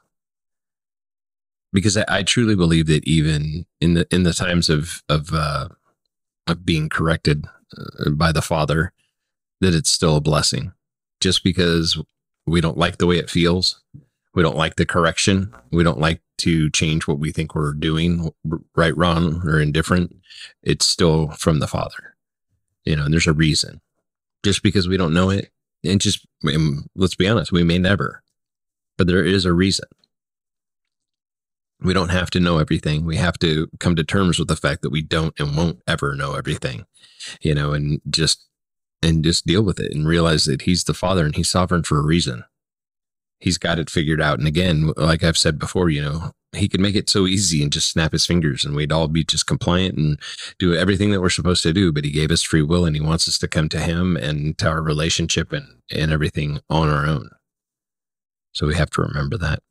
because 1.72 1.96
I, 1.96 2.04
I 2.08 2.22
truly 2.22 2.56
believe 2.56 2.86
that 2.86 3.06
even 3.06 3.66
in 3.80 3.94
the 3.94 4.06
in 4.10 4.24
the 4.24 4.32
times 4.32 4.68
of 4.68 5.02
of 5.08 5.32
uh, 5.32 5.68
of 6.46 6.66
being 6.66 6.88
corrected 6.88 7.46
uh, 7.76 8.10
by 8.10 8.32
the 8.32 8.42
Father, 8.42 8.92
that 9.60 9.74
it's 9.74 9.90
still 9.90 10.16
a 10.16 10.20
blessing. 10.20 10.72
Just 11.20 11.42
because 11.42 12.00
we 12.46 12.60
don't 12.60 12.78
like 12.78 12.98
the 12.98 13.06
way 13.06 13.16
it 13.16 13.30
feels, 13.30 13.80
we 14.34 14.42
don't 14.42 14.56
like 14.56 14.76
the 14.76 14.84
correction, 14.84 15.54
we 15.70 15.82
don't 15.82 15.98
like 15.98 16.20
to 16.38 16.68
change 16.70 17.08
what 17.08 17.18
we 17.18 17.32
think 17.32 17.54
we're 17.54 17.72
doing 17.72 18.30
right, 18.74 18.96
wrong, 18.96 19.40
or 19.46 19.58
indifferent. 19.58 20.14
It's 20.62 20.84
still 20.84 21.28
from 21.30 21.60
the 21.60 21.66
Father 21.66 22.16
you 22.86 22.96
know, 22.96 23.04
and 23.04 23.12
there's 23.12 23.26
a 23.26 23.32
reason. 23.34 23.80
Just 24.46 24.62
because 24.62 24.86
we 24.86 24.96
don't 24.96 25.12
know 25.12 25.30
it, 25.30 25.50
and 25.84 26.00
just 26.00 26.24
um, 26.46 26.86
let's 26.94 27.16
be 27.16 27.26
honest, 27.26 27.50
we 27.50 27.64
may 27.64 27.78
never, 27.78 28.22
but 28.96 29.08
there 29.08 29.24
is 29.24 29.44
a 29.44 29.52
reason. 29.52 29.88
We 31.80 31.92
don't 31.92 32.10
have 32.10 32.30
to 32.30 32.38
know 32.38 32.58
everything. 32.58 33.04
We 33.04 33.16
have 33.16 33.40
to 33.40 33.68
come 33.80 33.96
to 33.96 34.04
terms 34.04 34.38
with 34.38 34.46
the 34.46 34.54
fact 34.54 34.82
that 34.82 34.90
we 34.90 35.02
don't 35.02 35.34
and 35.40 35.56
won't 35.56 35.82
ever 35.88 36.14
know 36.14 36.34
everything, 36.34 36.86
you 37.40 37.56
know, 37.56 37.72
and 37.72 38.00
just 38.08 38.46
and 39.02 39.24
just 39.24 39.46
deal 39.46 39.62
with 39.62 39.80
it 39.80 39.92
and 39.92 40.06
realize 40.06 40.44
that 40.44 40.62
he's 40.62 40.84
the 40.84 40.94
father 40.94 41.24
and 41.24 41.34
he's 41.34 41.48
sovereign 41.48 41.82
for 41.82 41.98
a 41.98 42.06
reason. 42.06 42.44
He's 43.38 43.58
got 43.58 43.78
it 43.78 43.90
figured 43.90 44.20
out. 44.20 44.38
And 44.38 44.48
again, 44.48 44.92
like 44.96 45.22
I've 45.22 45.36
said 45.36 45.58
before, 45.58 45.90
you 45.90 46.00
know, 46.02 46.30
he 46.54 46.68
could 46.68 46.80
make 46.80 46.94
it 46.94 47.10
so 47.10 47.26
easy 47.26 47.62
and 47.62 47.70
just 47.70 47.90
snap 47.90 48.12
his 48.12 48.24
fingers 48.24 48.64
and 48.64 48.74
we'd 48.74 48.92
all 48.92 49.08
be 49.08 49.24
just 49.24 49.46
compliant 49.46 49.98
and 49.98 50.18
do 50.58 50.74
everything 50.74 51.10
that 51.10 51.20
we're 51.20 51.28
supposed 51.28 51.62
to 51.64 51.72
do. 51.72 51.92
But 51.92 52.04
he 52.04 52.10
gave 52.10 52.30
us 52.30 52.42
free 52.42 52.62
will 52.62 52.86
and 52.86 52.96
he 52.96 53.02
wants 53.02 53.28
us 53.28 53.36
to 53.38 53.48
come 53.48 53.68
to 53.68 53.78
him 53.78 54.16
and 54.16 54.56
to 54.58 54.68
our 54.68 54.82
relationship 54.82 55.52
and, 55.52 55.66
and 55.94 56.10
everything 56.10 56.60
on 56.70 56.88
our 56.88 57.04
own. 57.06 57.28
So 58.54 58.66
we 58.66 58.74
have 58.74 58.88
to 58.90 59.02
remember 59.02 59.36
that. 59.38 59.62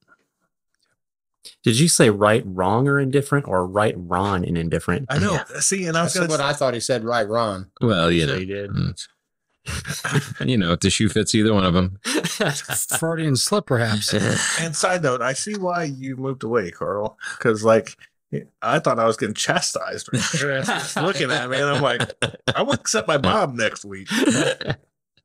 Did 1.63 1.79
you 1.79 1.87
say 1.87 2.11
right, 2.11 2.43
wrong, 2.45 2.87
or 2.87 2.99
indifferent, 2.99 3.47
or 3.47 3.65
right, 3.65 3.95
wrong, 3.97 4.45
and 4.45 4.55
indifferent? 4.57 5.07
I 5.09 5.17
know. 5.17 5.39
See, 5.59 5.85
and 5.87 5.97
I 5.97 6.03
was 6.03 6.13
That's 6.13 6.29
what 6.29 6.39
I 6.41 6.53
thought 6.53 6.75
he 6.75 6.79
said. 6.79 7.03
Right, 7.03 7.27
Ron. 7.27 7.71
Well, 7.81 8.11
you 8.11 8.21
So 8.21 8.33
know, 8.33 8.35
you 8.39 8.45
did. 8.45 8.69
mm. 8.69 9.07
you 10.45 10.57
know, 10.57 10.73
if 10.73 10.79
the 10.79 10.89
shoe 10.89 11.09
fits 11.09 11.33
either 11.33 11.53
one 11.53 11.65
of 11.65 11.73
them. 11.73 11.99
Freudian 12.99 13.35
slip, 13.35 13.65
perhaps. 13.65 14.13
And 14.59 14.75
side 14.75 15.03
note, 15.03 15.21
I 15.21 15.33
see 15.33 15.55
why 15.55 15.83
you 15.83 16.15
moved 16.15 16.43
away, 16.43 16.71
Carl. 16.71 17.17
Because 17.37 17.63
like 17.63 17.97
I 18.61 18.79
thought 18.79 18.99
I 18.99 19.05
was 19.05 19.17
getting 19.17 19.35
chastised. 19.35 20.09
Right 20.43 20.95
looking 20.97 21.31
at 21.31 21.49
me, 21.49 21.57
and 21.57 21.69
I'm 21.69 21.81
like, 21.81 22.01
I 22.53 22.61
will 22.61 22.73
accept 22.73 23.07
my 23.07 23.17
mom 23.17 23.55
next 23.55 23.85
week. 23.85 24.07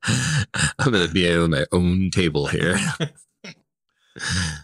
I'm 0.03 0.91
going 0.91 1.07
to 1.07 1.13
be 1.13 1.31
on 1.31 1.51
my 1.51 1.65
own 1.71 2.09
table 2.11 2.47
here. 2.47 2.77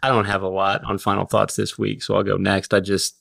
I 0.01 0.09
don't 0.09 0.25
have 0.25 0.41
a 0.41 0.47
lot 0.47 0.83
on 0.83 0.97
final 0.97 1.25
thoughts 1.25 1.55
this 1.55 1.77
week, 1.77 2.03
so 2.03 2.15
I'll 2.15 2.23
go 2.23 2.37
next. 2.37 2.73
I 2.73 2.79
just 2.79 3.17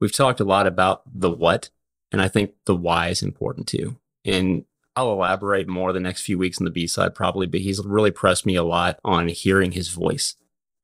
we've 0.00 0.14
talked 0.14 0.40
a 0.40 0.44
lot 0.44 0.66
about 0.66 1.02
the 1.06 1.30
what, 1.30 1.70
and 2.12 2.20
I 2.20 2.28
think 2.28 2.52
the 2.66 2.76
why 2.76 3.08
is 3.08 3.22
important 3.22 3.68
too. 3.68 3.96
And 4.24 4.64
I'll 4.96 5.12
elaborate 5.12 5.68
more 5.68 5.92
the 5.92 6.00
next 6.00 6.22
few 6.22 6.38
weeks 6.38 6.60
on 6.60 6.64
the 6.64 6.70
B 6.70 6.86
side 6.86 7.14
probably, 7.14 7.46
but 7.46 7.60
he's 7.60 7.84
really 7.84 8.10
pressed 8.10 8.46
me 8.46 8.54
a 8.54 8.62
lot 8.62 8.98
on 9.04 9.28
hearing 9.28 9.72
his 9.72 9.88
voice 9.88 10.36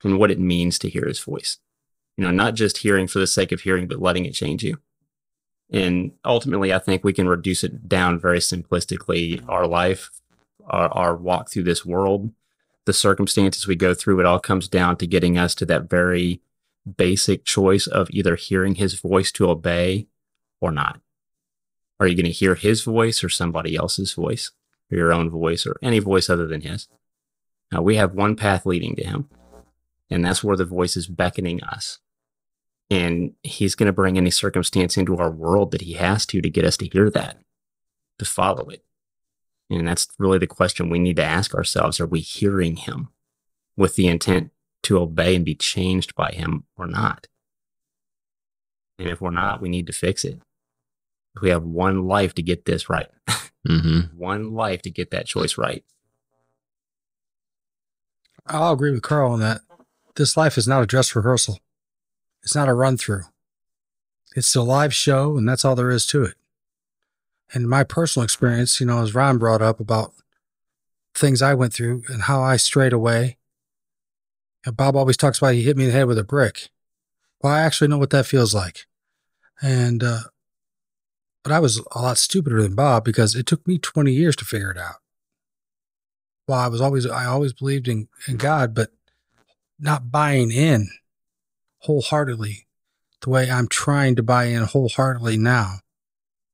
and 0.02 0.18
what 0.18 0.30
it 0.30 0.40
means 0.40 0.78
to 0.80 0.88
hear 0.88 1.06
his 1.06 1.20
voice. 1.20 1.58
You 2.16 2.24
know, 2.24 2.32
not 2.32 2.54
just 2.54 2.78
hearing 2.78 3.06
for 3.06 3.18
the 3.18 3.26
sake 3.26 3.52
of 3.52 3.60
hearing, 3.60 3.86
but 3.86 4.00
letting 4.00 4.24
it 4.24 4.32
change 4.32 4.64
you. 4.64 4.78
And 5.72 6.12
ultimately, 6.24 6.72
I 6.72 6.80
think 6.80 7.04
we 7.04 7.12
can 7.12 7.28
reduce 7.28 7.62
it 7.62 7.88
down 7.88 8.18
very 8.18 8.40
simplistically. 8.40 9.42
Our 9.48 9.66
life, 9.66 10.10
our, 10.66 10.88
our 10.88 11.16
walk 11.16 11.50
through 11.50 11.62
this 11.62 11.86
world, 11.86 12.32
the 12.86 12.92
circumstances 12.92 13.66
we 13.66 13.76
go 13.76 13.94
through, 13.94 14.18
it 14.18 14.26
all 14.26 14.40
comes 14.40 14.66
down 14.68 14.96
to 14.96 15.06
getting 15.06 15.38
us 15.38 15.54
to 15.56 15.66
that 15.66 15.88
very 15.88 16.40
basic 16.96 17.44
choice 17.44 17.86
of 17.86 18.08
either 18.10 18.34
hearing 18.34 18.74
his 18.74 18.94
voice 18.94 19.30
to 19.32 19.48
obey 19.48 20.08
or 20.60 20.72
not. 20.72 21.00
Are 22.00 22.06
you 22.06 22.16
going 22.16 22.24
to 22.24 22.32
hear 22.32 22.54
his 22.54 22.82
voice 22.82 23.22
or 23.22 23.28
somebody 23.28 23.76
else's 23.76 24.14
voice 24.14 24.50
or 24.90 24.96
your 24.96 25.12
own 25.12 25.28
voice 25.28 25.66
or 25.66 25.76
any 25.82 25.98
voice 25.98 26.30
other 26.30 26.46
than 26.46 26.62
his? 26.62 26.88
Now 27.70 27.82
we 27.82 27.96
have 27.96 28.14
one 28.14 28.36
path 28.36 28.64
leading 28.64 28.96
to 28.96 29.04
him, 29.04 29.28
and 30.08 30.24
that's 30.24 30.42
where 30.42 30.56
the 30.56 30.64
voice 30.64 30.96
is 30.96 31.06
beckoning 31.06 31.62
us. 31.62 31.98
And 32.90 33.34
he's 33.42 33.74
going 33.74 33.86
to 33.86 33.92
bring 33.92 34.16
any 34.16 34.30
circumstance 34.30 34.96
into 34.96 35.16
our 35.18 35.30
world 35.30 35.70
that 35.70 35.82
he 35.82 35.92
has 35.92 36.26
to 36.26 36.40
to 36.40 36.50
get 36.50 36.64
us 36.64 36.78
to 36.78 36.88
hear 36.88 37.10
that, 37.10 37.38
to 38.18 38.24
follow 38.24 38.68
it. 38.70 38.82
And 39.68 39.86
that's 39.86 40.08
really 40.18 40.38
the 40.38 40.48
question 40.48 40.88
we 40.88 40.98
need 40.98 41.16
to 41.16 41.24
ask 41.24 41.54
ourselves. 41.54 42.00
Are 42.00 42.06
we 42.06 42.20
hearing 42.20 42.76
him 42.76 43.10
with 43.76 43.94
the 43.94 44.08
intent 44.08 44.50
to 44.84 44.98
obey 44.98 45.36
and 45.36 45.44
be 45.44 45.54
changed 45.54 46.16
by 46.16 46.32
him 46.32 46.64
or 46.76 46.88
not? 46.88 47.28
And 48.98 49.08
if 49.08 49.20
we're 49.20 49.30
not, 49.30 49.62
we 49.62 49.68
need 49.68 49.86
to 49.86 49.92
fix 49.92 50.24
it. 50.24 50.40
We 51.40 51.50
have 51.50 51.62
one 51.62 52.06
life 52.06 52.34
to 52.34 52.42
get 52.42 52.64
this 52.64 52.90
right, 52.90 53.08
hmm 53.66 54.00
one 54.16 54.52
life 54.52 54.82
to 54.82 54.90
get 54.90 55.10
that 55.10 55.26
choice 55.26 55.56
right. 55.56 55.84
I'll 58.46 58.72
agree 58.72 58.90
with 58.90 59.02
Carl 59.02 59.32
on 59.32 59.40
that. 59.40 59.60
This 60.16 60.36
life 60.36 60.58
is 60.58 60.66
not 60.66 60.82
a 60.82 60.86
dress 60.86 61.14
rehearsal. 61.14 61.60
It's 62.42 62.54
not 62.54 62.68
a 62.68 62.74
run 62.74 62.96
through. 62.96 63.22
It's 64.34 64.54
a 64.54 64.62
live 64.62 64.94
show, 64.94 65.36
and 65.36 65.48
that's 65.48 65.64
all 65.64 65.74
there 65.74 65.90
is 65.90 66.06
to 66.08 66.24
it. 66.24 66.34
And 67.52 67.68
my 67.68 67.84
personal 67.84 68.24
experience, 68.24 68.80
you 68.80 68.86
know, 68.86 69.02
as 69.02 69.14
Ron 69.14 69.38
brought 69.38 69.62
up 69.62 69.80
about 69.80 70.12
things 71.14 71.42
I 71.42 71.54
went 71.54 71.74
through 71.74 72.04
and 72.08 72.22
how 72.22 72.42
I 72.42 72.56
strayed 72.56 72.92
away. 72.92 73.38
And 74.64 74.76
Bob 74.76 74.94
always 74.94 75.16
talks 75.16 75.38
about 75.38 75.54
he 75.54 75.62
hit 75.62 75.76
me 75.76 75.84
in 75.84 75.90
the 75.90 75.96
head 75.96 76.06
with 76.06 76.18
a 76.18 76.24
brick. 76.24 76.68
Well, 77.42 77.52
I 77.52 77.60
actually 77.60 77.88
know 77.88 77.98
what 77.98 78.10
that 78.10 78.26
feels 78.26 78.54
like. 78.54 78.86
And, 79.60 80.04
uh, 80.04 80.20
but 81.42 81.52
I 81.52 81.58
was 81.58 81.78
a 81.92 82.00
lot 82.00 82.18
stupider 82.18 82.62
than 82.62 82.74
Bob 82.74 83.04
because 83.04 83.34
it 83.34 83.46
took 83.46 83.66
me 83.66 83.78
20 83.78 84.12
years 84.12 84.36
to 84.36 84.44
figure 84.44 84.70
it 84.70 84.78
out. 84.78 84.96
Well, 86.46 86.58
I 86.58 86.68
was 86.68 86.80
always, 86.80 87.06
I 87.06 87.26
always 87.26 87.52
believed 87.52 87.88
in, 87.88 88.08
in 88.26 88.36
God, 88.36 88.74
but 88.74 88.90
not 89.78 90.10
buying 90.10 90.50
in 90.50 90.88
wholeheartedly 91.78 92.66
the 93.22 93.30
way 93.30 93.50
I'm 93.50 93.68
trying 93.68 94.16
to 94.16 94.22
buy 94.22 94.44
in 94.44 94.62
wholeheartedly 94.64 95.36
now, 95.36 95.80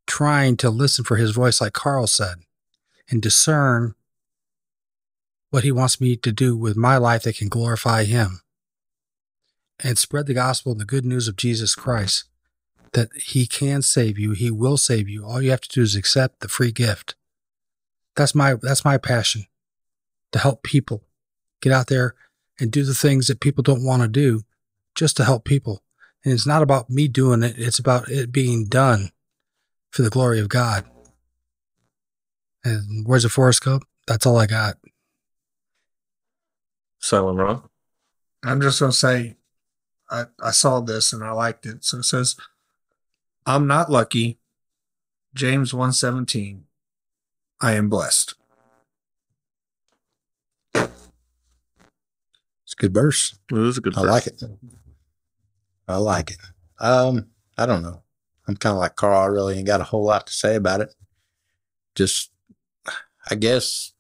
trying 0.07 0.57
to 0.59 0.71
listen 0.71 1.05
for 1.05 1.17
his 1.17 1.31
voice, 1.31 1.61
like 1.61 1.73
Carl 1.73 2.07
said, 2.07 2.37
and 3.09 3.23
discern 3.23 3.95
what 5.51 5.65
he 5.65 5.73
wants 5.73 6.01
me 6.01 6.17
to 6.17 6.33
do 6.33 6.57
with 6.57 6.77
my 6.77 6.97
life 6.97 7.23
that 7.23 7.37
can 7.37 7.49
glorify 7.49 8.05
him 8.05 8.41
and 9.83 9.97
spread 9.97 10.27
the 10.27 10.35
gospel 10.35 10.73
and 10.73 10.81
the 10.81 10.85
good 10.85 11.05
news 11.05 11.29
of 11.29 11.37
Jesus 11.37 11.75
Christ 11.75 12.25
that 12.97 13.11
he 13.15 13.47
can 13.47 13.83
save 13.83 14.19
you, 14.19 14.33
he 14.33 14.51
will 14.51 14.79
save 14.79 15.07
you. 15.07 15.23
All 15.23 15.43
you 15.43 15.51
have 15.51 15.61
to 15.61 15.69
do 15.69 15.83
is 15.83 15.95
accept 15.95 16.41
the 16.41 16.49
free 16.49 16.73
gift. 16.73 17.15
That's 18.17 18.35
my 18.35 18.55
that's 18.55 18.87
my 18.87 18.97
passion 18.97 19.45
to 20.33 20.39
help 20.39 20.63
people 20.63 21.05
get 21.61 21.75
out 21.75 21.89
there 21.89 22.15
and 22.59 22.71
do 22.71 22.85
the 22.85 22.95
things 22.95 23.27
that 23.27 23.41
people 23.41 23.63
don't 23.63 23.85
want 23.85 24.01
to 24.01 24.09
do 24.09 24.45
just 24.95 25.15
to 25.19 25.25
help 25.25 25.45
people. 25.45 25.83
And 26.25 26.33
it's 26.33 26.47
not 26.47 26.63
about 26.63 26.89
me 26.89 27.07
doing 27.07 27.43
it, 27.43 27.57
it's 27.59 27.79
about 27.79 28.09
it 28.11 28.33
being 28.33 28.65
done 28.65 29.11
for 29.91 30.01
the 30.01 30.09
glory 30.09 30.41
of 30.41 30.49
God. 30.49 30.87
And 32.65 33.07
where's 33.07 33.25
the 33.25 33.29
forest 33.29 33.63
go? 33.63 33.81
That's 34.07 34.25
all 34.25 34.39
I 34.39 34.47
got. 34.47 34.79
Silent 36.99 37.39
Ron. 37.39 37.63
I'm 38.43 38.63
just 38.63 38.81
going 38.81 38.91
to 38.91 38.97
say, 38.97 39.37
I, 40.11 40.25
I 40.43 40.53
saw 40.53 40.81
this 40.81 41.13
and 41.13 41.23
I 41.23 41.33
liked 41.33 41.67
it. 41.67 41.85
So 41.85 41.99
it 41.99 42.05
says, 42.05 42.37
I'm 43.47 43.69
not 43.69 43.91
lucky. 43.91 44.39
James 45.35 45.73
117. 45.73 46.65
I 47.61 47.73
am 47.75 47.89
blessed. 47.89 48.35
It's 50.75 50.91
a 52.73 52.77
good 52.77 52.93
verse. 52.93 53.39
It 53.51 53.55
was 53.55 53.79
a 53.79 53.81
good. 53.81 53.97
I 53.97 54.01
like 54.01 54.27
it. 54.27 54.43
I 55.87 55.97
like 55.97 56.33
it. 56.33 56.39
Um, 56.81 57.27
I 57.57 57.65
don't 57.65 57.83
know. 57.83 58.03
I'm 58.49 58.57
kind 58.57 58.73
of 58.73 58.81
like 58.81 58.97
Carl. 58.97 59.21
I 59.21 59.27
really 59.27 59.59
ain't 59.59 59.67
got 59.67 59.81
a 59.81 59.85
whole 59.85 60.05
lot 60.05 60.27
to 60.27 60.33
say 60.33 60.57
about 60.57 60.81
it. 60.81 60.93
Just, 61.95 62.33
I 63.31 63.37
guess, 63.37 63.93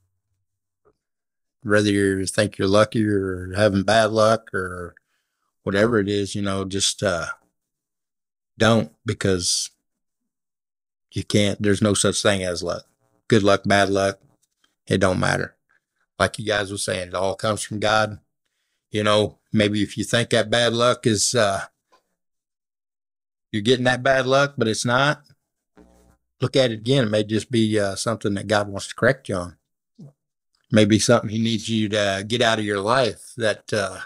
whether 1.62 1.90
you 1.90 2.26
think 2.26 2.58
you're 2.58 2.68
lucky 2.68 3.06
or 3.06 3.52
having 3.56 3.84
bad 3.84 4.10
luck 4.10 4.52
or 4.52 4.94
whatever 5.62 5.98
it 5.98 6.08
is, 6.08 6.34
you 6.34 6.42
know, 6.42 6.64
just 6.64 7.02
uh, 7.02 7.26
don't 8.58 8.92
because 9.04 9.70
you 11.12 11.24
can't. 11.24 11.60
There's 11.60 11.82
no 11.82 11.94
such 11.94 12.22
thing 12.22 12.42
as 12.42 12.62
luck. 12.62 12.84
Good 13.28 13.42
luck, 13.42 13.62
bad 13.64 13.90
luck, 13.90 14.20
it 14.86 14.98
don't 14.98 15.20
matter. 15.20 15.56
Like 16.18 16.38
you 16.38 16.46
guys 16.46 16.70
were 16.70 16.78
saying, 16.78 17.08
it 17.08 17.14
all 17.14 17.34
comes 17.34 17.62
from 17.62 17.80
God. 17.80 18.20
You 18.90 19.02
know, 19.02 19.38
maybe 19.52 19.82
if 19.82 19.98
you 19.98 20.04
think 20.04 20.30
that 20.30 20.50
bad 20.50 20.72
luck 20.72 21.06
is 21.06 21.34
uh, 21.34 21.62
you're 23.52 23.62
getting 23.62 23.84
that 23.84 24.02
bad 24.02 24.26
luck, 24.26 24.54
but 24.56 24.68
it's 24.68 24.84
not. 24.84 25.22
Look 26.40 26.56
at 26.56 26.70
it 26.70 26.80
again. 26.80 27.04
It 27.04 27.10
may 27.10 27.24
just 27.24 27.50
be 27.50 27.78
uh, 27.78 27.94
something 27.96 28.34
that 28.34 28.46
God 28.46 28.68
wants 28.68 28.88
to 28.88 28.94
correct 28.94 29.28
you 29.28 29.36
on. 29.36 29.56
Maybe 30.70 30.98
something 30.98 31.30
He 31.30 31.38
needs 31.38 31.68
you 31.68 31.88
to 31.90 32.24
get 32.26 32.42
out 32.42 32.58
of 32.58 32.64
your 32.64 32.80
life 32.80 33.32
that 33.36 33.72
uh, 33.72 34.00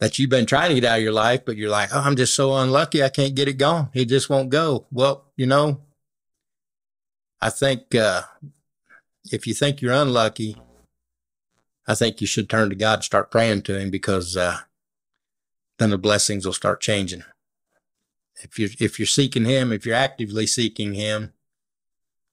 that 0.00 0.18
you've 0.18 0.30
been 0.30 0.46
trying 0.46 0.70
to 0.70 0.74
get 0.74 0.84
out 0.84 0.98
of 0.98 1.04
your 1.04 1.12
life, 1.12 1.44
but 1.44 1.56
you're 1.56 1.70
like, 1.70 1.90
oh, 1.92 2.00
I'm 2.00 2.16
just 2.16 2.34
so 2.34 2.56
unlucky. 2.56 3.02
I 3.02 3.08
can't 3.08 3.34
get 3.34 3.48
it 3.48 3.58
going. 3.58 3.88
It 3.94 4.06
just 4.06 4.28
won't 4.28 4.50
go. 4.50 4.86
Well, 4.90 5.26
you 5.36 5.46
know, 5.46 5.80
I 7.40 7.50
think 7.50 7.94
uh, 7.94 8.22
if 9.30 9.46
you 9.46 9.54
think 9.54 9.80
you're 9.80 9.92
unlucky, 9.92 10.56
I 11.86 11.94
think 11.94 12.20
you 12.20 12.26
should 12.26 12.50
turn 12.50 12.70
to 12.70 12.76
God 12.76 12.94
and 12.94 13.04
start 13.04 13.30
praying 13.30 13.62
to 13.62 13.78
Him 13.78 13.90
because 13.90 14.36
uh, 14.36 14.58
then 15.78 15.90
the 15.90 15.98
blessings 15.98 16.44
will 16.44 16.52
start 16.52 16.80
changing 16.80 17.22
if 18.42 18.58
you're 18.58 18.70
if 18.78 18.98
you're 18.98 19.06
seeking 19.06 19.44
him, 19.44 19.72
if 19.72 19.86
you're 19.86 19.94
actively 19.94 20.46
seeking 20.46 20.94
him, 20.94 21.32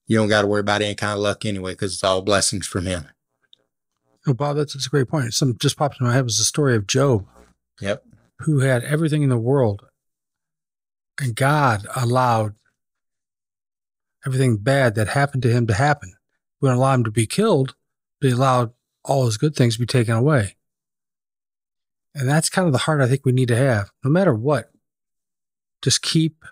you 0.05 0.17
don't 0.17 0.29
got 0.29 0.41
to 0.41 0.47
worry 0.47 0.61
about 0.61 0.81
any 0.81 0.95
kind 0.95 1.13
of 1.13 1.19
luck 1.19 1.45
anyway, 1.45 1.73
because 1.73 1.93
it's 1.93 2.03
all 2.03 2.21
blessings 2.21 2.67
from 2.67 2.85
him. 2.85 3.07
Oh, 4.25 4.33
Bob, 4.33 4.57
that's, 4.57 4.73
that's 4.73 4.87
a 4.87 4.89
great 4.89 5.07
point. 5.07 5.33
Something 5.33 5.57
just 5.59 5.77
popped 5.77 6.01
in 6.01 6.07
my 6.07 6.13
head 6.13 6.25
was 6.25 6.37
the 6.37 6.43
story 6.43 6.75
of 6.75 6.85
Job, 6.85 7.25
Yep. 7.79 8.03
who 8.39 8.59
had 8.59 8.83
everything 8.83 9.23
in 9.23 9.29
the 9.29 9.37
world, 9.37 9.85
and 11.19 11.35
God 11.35 11.87
allowed 11.95 12.55
everything 14.25 14.57
bad 14.57 14.95
that 14.95 15.09
happened 15.09 15.43
to 15.43 15.51
him 15.51 15.67
to 15.67 15.73
happen. 15.73 16.13
We 16.59 16.69
don't 16.69 16.77
allow 16.77 16.93
him 16.93 17.03
to 17.03 17.11
be 17.11 17.27
killed, 17.27 17.75
but 18.19 18.27
he 18.27 18.33
allowed 18.33 18.73
all 19.03 19.25
his 19.25 19.37
good 19.37 19.55
things 19.55 19.75
to 19.75 19.79
be 19.79 19.85
taken 19.85 20.15
away. 20.15 20.55
And 22.13 22.27
that's 22.27 22.49
kind 22.49 22.65
of 22.65 22.71
the 22.71 22.79
heart 22.79 22.99
I 22.99 23.07
think 23.07 23.25
we 23.25 23.31
need 23.31 23.47
to 23.49 23.55
have, 23.55 23.91
no 24.03 24.09
matter 24.09 24.33
what. 24.33 24.71
Just 25.81 26.01
keep 26.01 26.43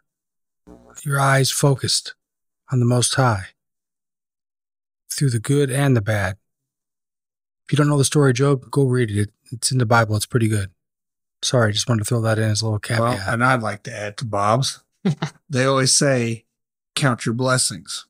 your 1.04 1.20
eyes 1.20 1.52
focused 1.52 2.14
on 2.72 2.80
the 2.80 2.86
Most 2.86 3.16
High 3.16 3.48
through 5.12 5.32
the 5.32 5.40
good 5.40 5.72
and 5.72 5.98
the 5.98 6.02
bad. 6.02 6.38
If 7.66 7.72
you 7.72 7.78
don't 7.78 7.90
know 7.90 7.98
the 7.98 8.06
story 8.06 8.30
of 8.30 8.36
Job, 8.36 8.70
go 8.70 8.84
read 8.84 9.10
it. 9.10 9.32
It's 9.52 9.72
in 9.72 9.80
the 9.80 9.86
Bible. 9.86 10.16
It's 10.16 10.28
pretty 10.28 10.48
good. 10.48 10.70
Sorry, 11.46 11.72
just 11.72 11.88
wanted 11.88 12.00
to 12.00 12.06
throw 12.06 12.22
that 12.22 12.40
in 12.40 12.50
as 12.50 12.62
a 12.62 12.66
little 12.66 12.80
caveat. 12.80 13.02
Well, 13.02 13.34
and 13.34 13.44
I'd 13.44 13.62
like 13.62 13.84
to 13.84 13.96
add 13.96 14.18
to 14.18 14.26
Bob's. 14.26 14.84
they 15.50 15.66
always 15.66 15.94
say, 15.94 16.46
count 16.96 17.26
your 17.26 17.36
blessings. 17.36 18.08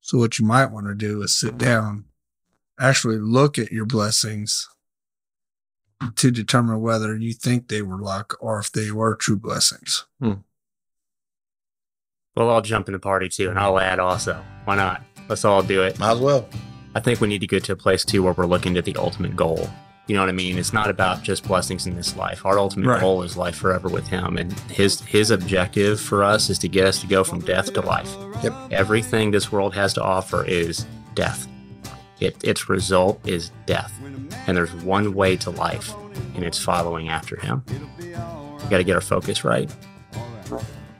So 0.00 0.18
what 0.18 0.38
you 0.38 0.46
might 0.46 0.70
want 0.70 0.86
to 0.86 0.94
do 0.94 1.22
is 1.22 1.38
sit 1.38 1.58
down, 1.58 2.04
actually 2.80 3.18
look 3.18 3.58
at 3.58 3.72
your 3.72 3.86
blessings 3.86 4.68
to 6.16 6.30
determine 6.30 6.80
whether 6.80 7.16
you 7.16 7.32
think 7.32 7.68
they 7.68 7.82
were 7.82 7.98
luck 7.98 8.36
or 8.40 8.58
if 8.58 8.72
they 8.72 8.90
were 8.90 9.14
true 9.14 9.36
blessings. 9.36 10.04
Hmm. 10.20 10.34
Well, 12.36 12.50
I'll 12.50 12.62
jump 12.62 12.88
in 12.88 12.92
the 12.92 12.98
party 12.98 13.28
too, 13.28 13.48
and 13.48 13.58
I'll 13.58 13.78
add 13.78 13.98
also. 13.98 14.42
Why 14.64 14.76
not? 14.76 15.02
Let's 15.28 15.44
all 15.44 15.62
do 15.62 15.82
it. 15.82 15.98
Might 15.98 16.12
as 16.12 16.20
well. 16.20 16.48
I 16.94 17.00
think 17.00 17.20
we 17.20 17.28
need 17.28 17.40
to 17.40 17.46
get 17.46 17.64
to 17.64 17.72
a 17.72 17.76
place 17.76 18.04
too 18.04 18.22
where 18.22 18.32
we're 18.32 18.46
looking 18.46 18.74
to 18.74 18.82
the 18.82 18.96
ultimate 18.96 19.36
goal. 19.36 19.68
You 20.06 20.14
know 20.14 20.20
what 20.20 20.28
I 20.28 20.32
mean? 20.32 20.58
It's 20.58 20.74
not 20.74 20.90
about 20.90 21.22
just 21.22 21.44
blessings 21.48 21.86
in 21.86 21.96
this 21.96 22.14
life. 22.14 22.44
Our 22.44 22.58
ultimate 22.58 22.86
Right. 22.88 23.00
goal 23.00 23.22
is 23.22 23.38
life 23.38 23.56
forever 23.56 23.88
with 23.88 24.06
Him, 24.06 24.36
and 24.36 24.52
His 24.70 25.00
His 25.00 25.30
objective 25.30 25.98
for 26.00 26.22
us 26.22 26.50
is 26.50 26.58
to 26.58 26.68
get 26.68 26.86
us 26.86 27.00
to 27.00 27.06
go 27.06 27.24
from 27.24 27.40
death 27.40 27.72
to 27.72 27.80
life. 27.80 28.14
Yep. 28.42 28.52
Everything 28.70 29.30
this 29.30 29.50
world 29.50 29.74
has 29.74 29.94
to 29.94 30.02
offer 30.02 30.44
is 30.44 30.84
death. 31.14 31.46
It, 32.20 32.36
its 32.44 32.68
result 32.68 33.18
is 33.26 33.50
death, 33.66 33.92
and 34.46 34.54
there's 34.56 34.72
one 34.74 35.14
way 35.14 35.36
to 35.38 35.50
life, 35.50 35.94
and 36.34 36.44
it's 36.44 36.58
following 36.58 37.08
after 37.08 37.36
Him. 37.40 37.64
We 37.98 38.10
got 38.70 38.78
to 38.78 38.84
get 38.84 38.94
our 38.94 39.00
focus 39.00 39.42
right. 39.42 39.70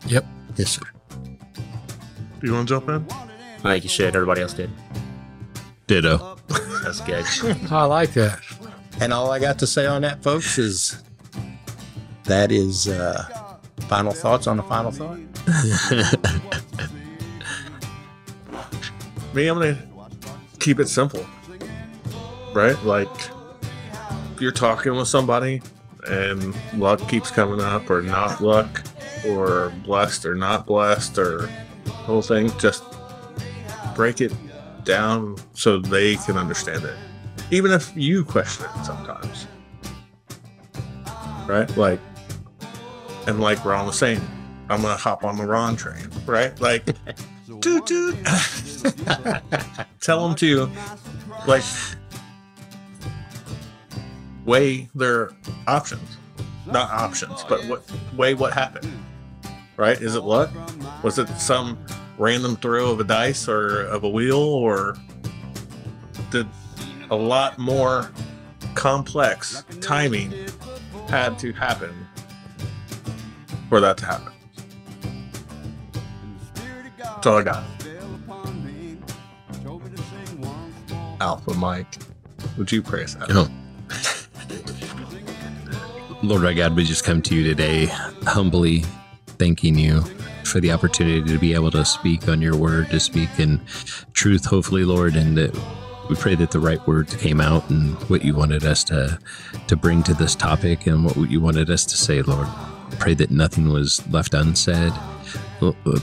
yep. 0.07 0.25
Yes, 0.57 0.71
sir. 0.71 0.83
Do 2.41 2.47
you 2.47 2.53
want 2.55 2.69
to 2.69 2.75
jump 2.75 2.89
in? 2.89 3.07
I 3.65 3.73
think 3.75 3.85
you 3.85 3.91
should. 3.91 4.15
Everybody 4.17 4.41
else 4.43 4.55
did. 4.55 4.71
Ditto. 5.87 6.37
That's 6.83 7.01
good. 7.01 7.25
I 7.71 7.85
like 7.85 8.13
that. 8.15 8.41
And 9.01 9.13
all 9.13 9.31
I 9.31 9.39
got 9.39 9.59
to 9.59 9.67
say 9.67 9.87
on 9.87 10.03
that, 10.03 10.23
folks, 10.23 10.59
is 10.59 11.03
that 12.25 12.53
is 12.53 12.89
uh, 12.89 13.59
final 13.89 14.13
thoughts 14.13 14.47
on 14.47 14.57
the 14.57 14.63
final 14.63 14.91
thought. 14.91 15.19
Me, 19.35 19.49
I'm 19.49 19.59
gonna 19.59 19.79
keep 20.61 20.79
it 20.79 20.89
simple, 20.89 21.27
right? 22.55 22.81
Like, 22.85 23.09
if 24.33 24.41
you're 24.41 24.53
talking 24.53 24.95
with 24.95 25.09
somebody 25.09 25.61
and 26.07 26.55
luck 26.79 27.07
keeps 27.09 27.31
coming 27.31 27.61
up, 27.61 27.91
or 27.91 28.01
not 28.01 28.41
luck, 28.41 28.83
or 29.27 29.73
blessed 29.85 30.25
or 30.25 30.35
not 30.35 30.67
blessed, 30.67 31.19
or 31.19 31.49
whole 31.89 32.23
thing, 32.23 32.51
just 32.59 32.85
break 33.95 34.21
it 34.21 34.33
down 34.85 35.37
so 35.55 35.79
they 35.79 36.17
can 36.17 36.37
understand 36.37 36.85
it. 36.85 36.97
Even 37.51 37.71
if 37.73 37.93
you 37.95 38.25
question 38.25 38.67
it 38.67 38.85
sometimes, 38.85 39.47
right? 41.47 41.75
Like, 41.77 42.01
and 43.27 43.41
like 43.41 43.65
we're 43.65 43.73
Ron 43.73 43.87
was 43.87 43.99
saying, 43.99 44.21
I'm 44.69 44.83
gonna 44.83 44.97
hop 44.97 45.25
on 45.25 45.37
the 45.37 45.45
Ron 45.45 45.77
train, 45.77 46.09
right? 46.27 46.59
Like, 46.61 46.85
toot 47.61 47.87
toot. 47.87 48.17
Tell 50.01 50.27
them 50.27 50.37
to, 50.37 50.71
like, 51.47 51.65
weigh 54.45 54.89
their 54.95 55.31
options. 55.67 56.17
Not 56.67 56.91
options, 56.91 57.45
but 57.49 57.65
what 57.67 57.85
weigh 58.17 58.35
what 58.35 58.55
happened. 58.55 58.91
Right? 59.77 60.01
Is 60.01 60.15
it 60.15 60.23
luck? 60.23 60.51
Was 61.03 61.19
it 61.19 61.29
some 61.31 61.79
random 62.17 62.57
throw 62.57 62.91
of 62.93 63.01
a 63.01 63.05
dice 63.05 63.49
or 63.49 63.83
of 63.87 64.05
a 64.05 64.09
wheel, 64.09 64.39
or 64.39 64.97
did 66.31 66.47
a 67.11 67.17
lot 67.17 67.59
more 67.59 68.11
complex 68.75 69.65
timing 69.81 70.33
had 71.09 71.39
to 71.39 71.53
happen 71.53 71.95
for 73.69 73.81
that 73.81 73.97
to 73.99 74.05
happen? 74.07 74.33
That's 76.97 77.27
all 77.27 77.39
I 77.39 77.43
got. 77.43 77.65
Alpha 81.21 81.55
Mike, 81.55 81.87
would 82.59 82.71
you 82.71 82.83
pray 82.83 83.05
us 83.05 83.17
out? 83.17 83.29
Oh. 83.31 83.49
Lord 86.23 86.45
our 86.45 86.55
God, 86.55 86.75
we 86.75 86.85
just 86.85 87.05
come 87.05 87.21
to 87.23 87.35
you 87.35 87.45
today 87.45 87.87
humbly 88.27 88.85
thanking 89.39 89.79
you 89.79 90.01
for 90.45 90.61
the 90.61 90.71
opportunity 90.71 91.23
to 91.23 91.39
be 91.39 91.55
able 91.55 91.71
to 91.71 91.85
speak 91.85 92.29
on 92.29 92.41
your 92.41 92.57
word, 92.57 92.91
to 92.91 93.01
speak 93.01 93.29
in 93.39 93.61
truth, 94.13 94.45
hopefully, 94.45 94.85
Lord, 94.85 95.17
and 95.17 95.37
that 95.37 95.55
we 96.09 96.17
pray 96.17 96.35
that 96.37 96.51
the 96.51 96.61
right 96.61 96.85
words 96.87 97.17
came 97.17 97.41
out 97.41 97.69
and 97.71 97.95
what 98.11 98.25
you 98.25 98.35
wanted 98.35 98.65
us 98.65 98.85
to 98.85 99.19
to 99.69 99.77
bring 99.77 100.03
to 100.05 100.15
this 100.15 100.35
topic 100.35 100.87
and 100.87 101.05
what 101.05 101.17
you 101.31 101.41
wanted 101.41 101.71
us 101.71 101.85
to 101.87 101.97
say, 101.97 102.23
Lord. 102.23 102.49
Pray 102.99 103.15
that 103.15 103.31
nothing 103.31 103.71
was 103.71 104.07
left 104.09 104.35
unsaid. 104.35 104.93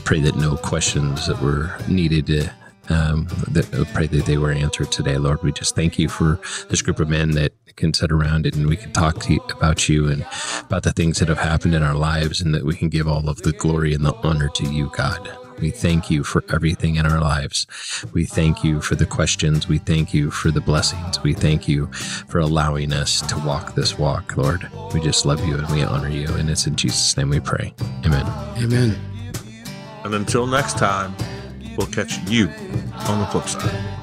Pray 0.04 0.20
that 0.20 0.36
no 0.36 0.56
questions 0.56 1.26
that 1.26 1.40
were 1.40 1.76
needed 1.88 2.26
to 2.26 2.52
um, 2.88 3.26
that, 3.48 3.88
pray 3.94 4.06
that 4.08 4.26
they 4.26 4.38
were 4.38 4.50
answered 4.50 4.90
today, 4.90 5.16
Lord. 5.16 5.42
We 5.42 5.52
just 5.52 5.74
thank 5.74 5.98
you 5.98 6.08
for 6.08 6.40
this 6.68 6.82
group 6.82 7.00
of 7.00 7.08
men 7.08 7.30
that 7.32 7.52
can 7.76 7.94
sit 7.94 8.12
around 8.12 8.44
it 8.46 8.54
and 8.54 8.66
we 8.66 8.76
can 8.76 8.92
talk 8.92 9.20
to 9.20 9.32
you, 9.32 9.40
about 9.50 9.88
you 9.88 10.08
and 10.08 10.26
about 10.60 10.82
the 10.82 10.92
things 10.92 11.18
that 11.18 11.28
have 11.28 11.38
happened 11.38 11.74
in 11.74 11.82
our 11.82 11.94
lives, 11.94 12.40
and 12.40 12.54
that 12.54 12.64
we 12.64 12.74
can 12.74 12.88
give 12.88 13.08
all 13.08 13.28
of 13.28 13.42
the 13.42 13.52
glory 13.52 13.94
and 13.94 14.04
the 14.04 14.14
honor 14.16 14.48
to 14.48 14.64
you, 14.64 14.90
God. 14.94 15.41
We 15.62 15.70
thank 15.70 16.10
you 16.10 16.24
for 16.24 16.42
everything 16.52 16.96
in 16.96 17.06
our 17.06 17.20
lives. 17.20 17.68
We 18.12 18.24
thank 18.24 18.64
you 18.64 18.80
for 18.80 18.96
the 18.96 19.06
questions. 19.06 19.68
We 19.68 19.78
thank 19.78 20.12
you 20.12 20.32
for 20.32 20.50
the 20.50 20.60
blessings. 20.60 21.22
We 21.22 21.34
thank 21.34 21.68
you 21.68 21.86
for 21.92 22.40
allowing 22.40 22.92
us 22.92 23.20
to 23.28 23.38
walk 23.46 23.76
this 23.76 23.96
walk, 23.96 24.36
Lord. 24.36 24.68
We 24.92 24.98
just 25.00 25.24
love 25.24 25.46
you 25.46 25.56
and 25.56 25.68
we 25.70 25.84
honor 25.84 26.08
you. 26.08 26.26
And 26.34 26.50
it's 26.50 26.66
in 26.66 26.74
Jesus' 26.74 27.16
name 27.16 27.30
we 27.30 27.38
pray. 27.38 27.72
Amen. 28.04 28.26
Amen. 28.58 28.96
And 30.02 30.14
until 30.16 30.48
next 30.48 30.78
time, 30.78 31.14
we'll 31.76 31.86
catch 31.86 32.18
you 32.28 32.48
on 33.06 33.20
the 33.20 33.28
flip 33.30 33.46
side. 33.46 34.01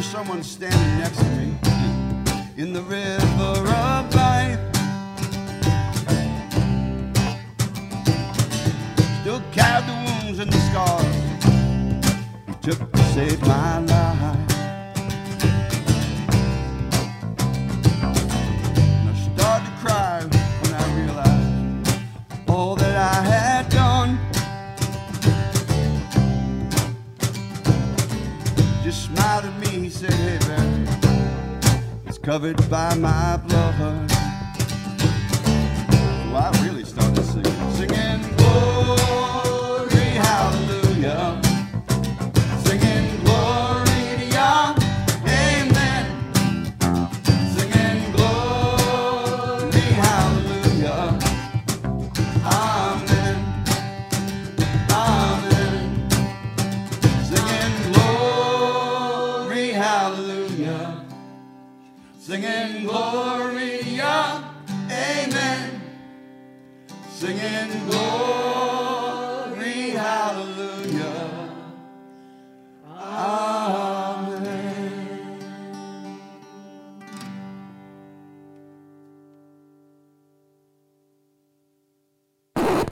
Noticed 0.00 0.12
someone 0.16 0.42
standing 0.42 0.98
next 0.98 1.18
to 1.18 1.24
me 1.36 1.54
in 2.56 2.72
the 2.72 2.80
river 2.80 3.68
of 3.68 4.14
life. 4.14 4.58
Still 9.20 9.42
carried 9.52 9.84
the 9.84 9.96
wounds 10.06 10.38
and 10.38 10.50
the 10.50 10.60
scars 10.70 11.04
he 12.46 12.54
took 12.62 12.92
to 12.92 13.02
save 13.12 13.42
my 13.42 13.80
life. 13.80 14.49
Hey, 30.00 30.38
Barry, 30.40 30.86
it's 32.06 32.16
covered 32.16 32.56
by 32.70 32.94
my 32.94 33.36
blood. 33.36 34.09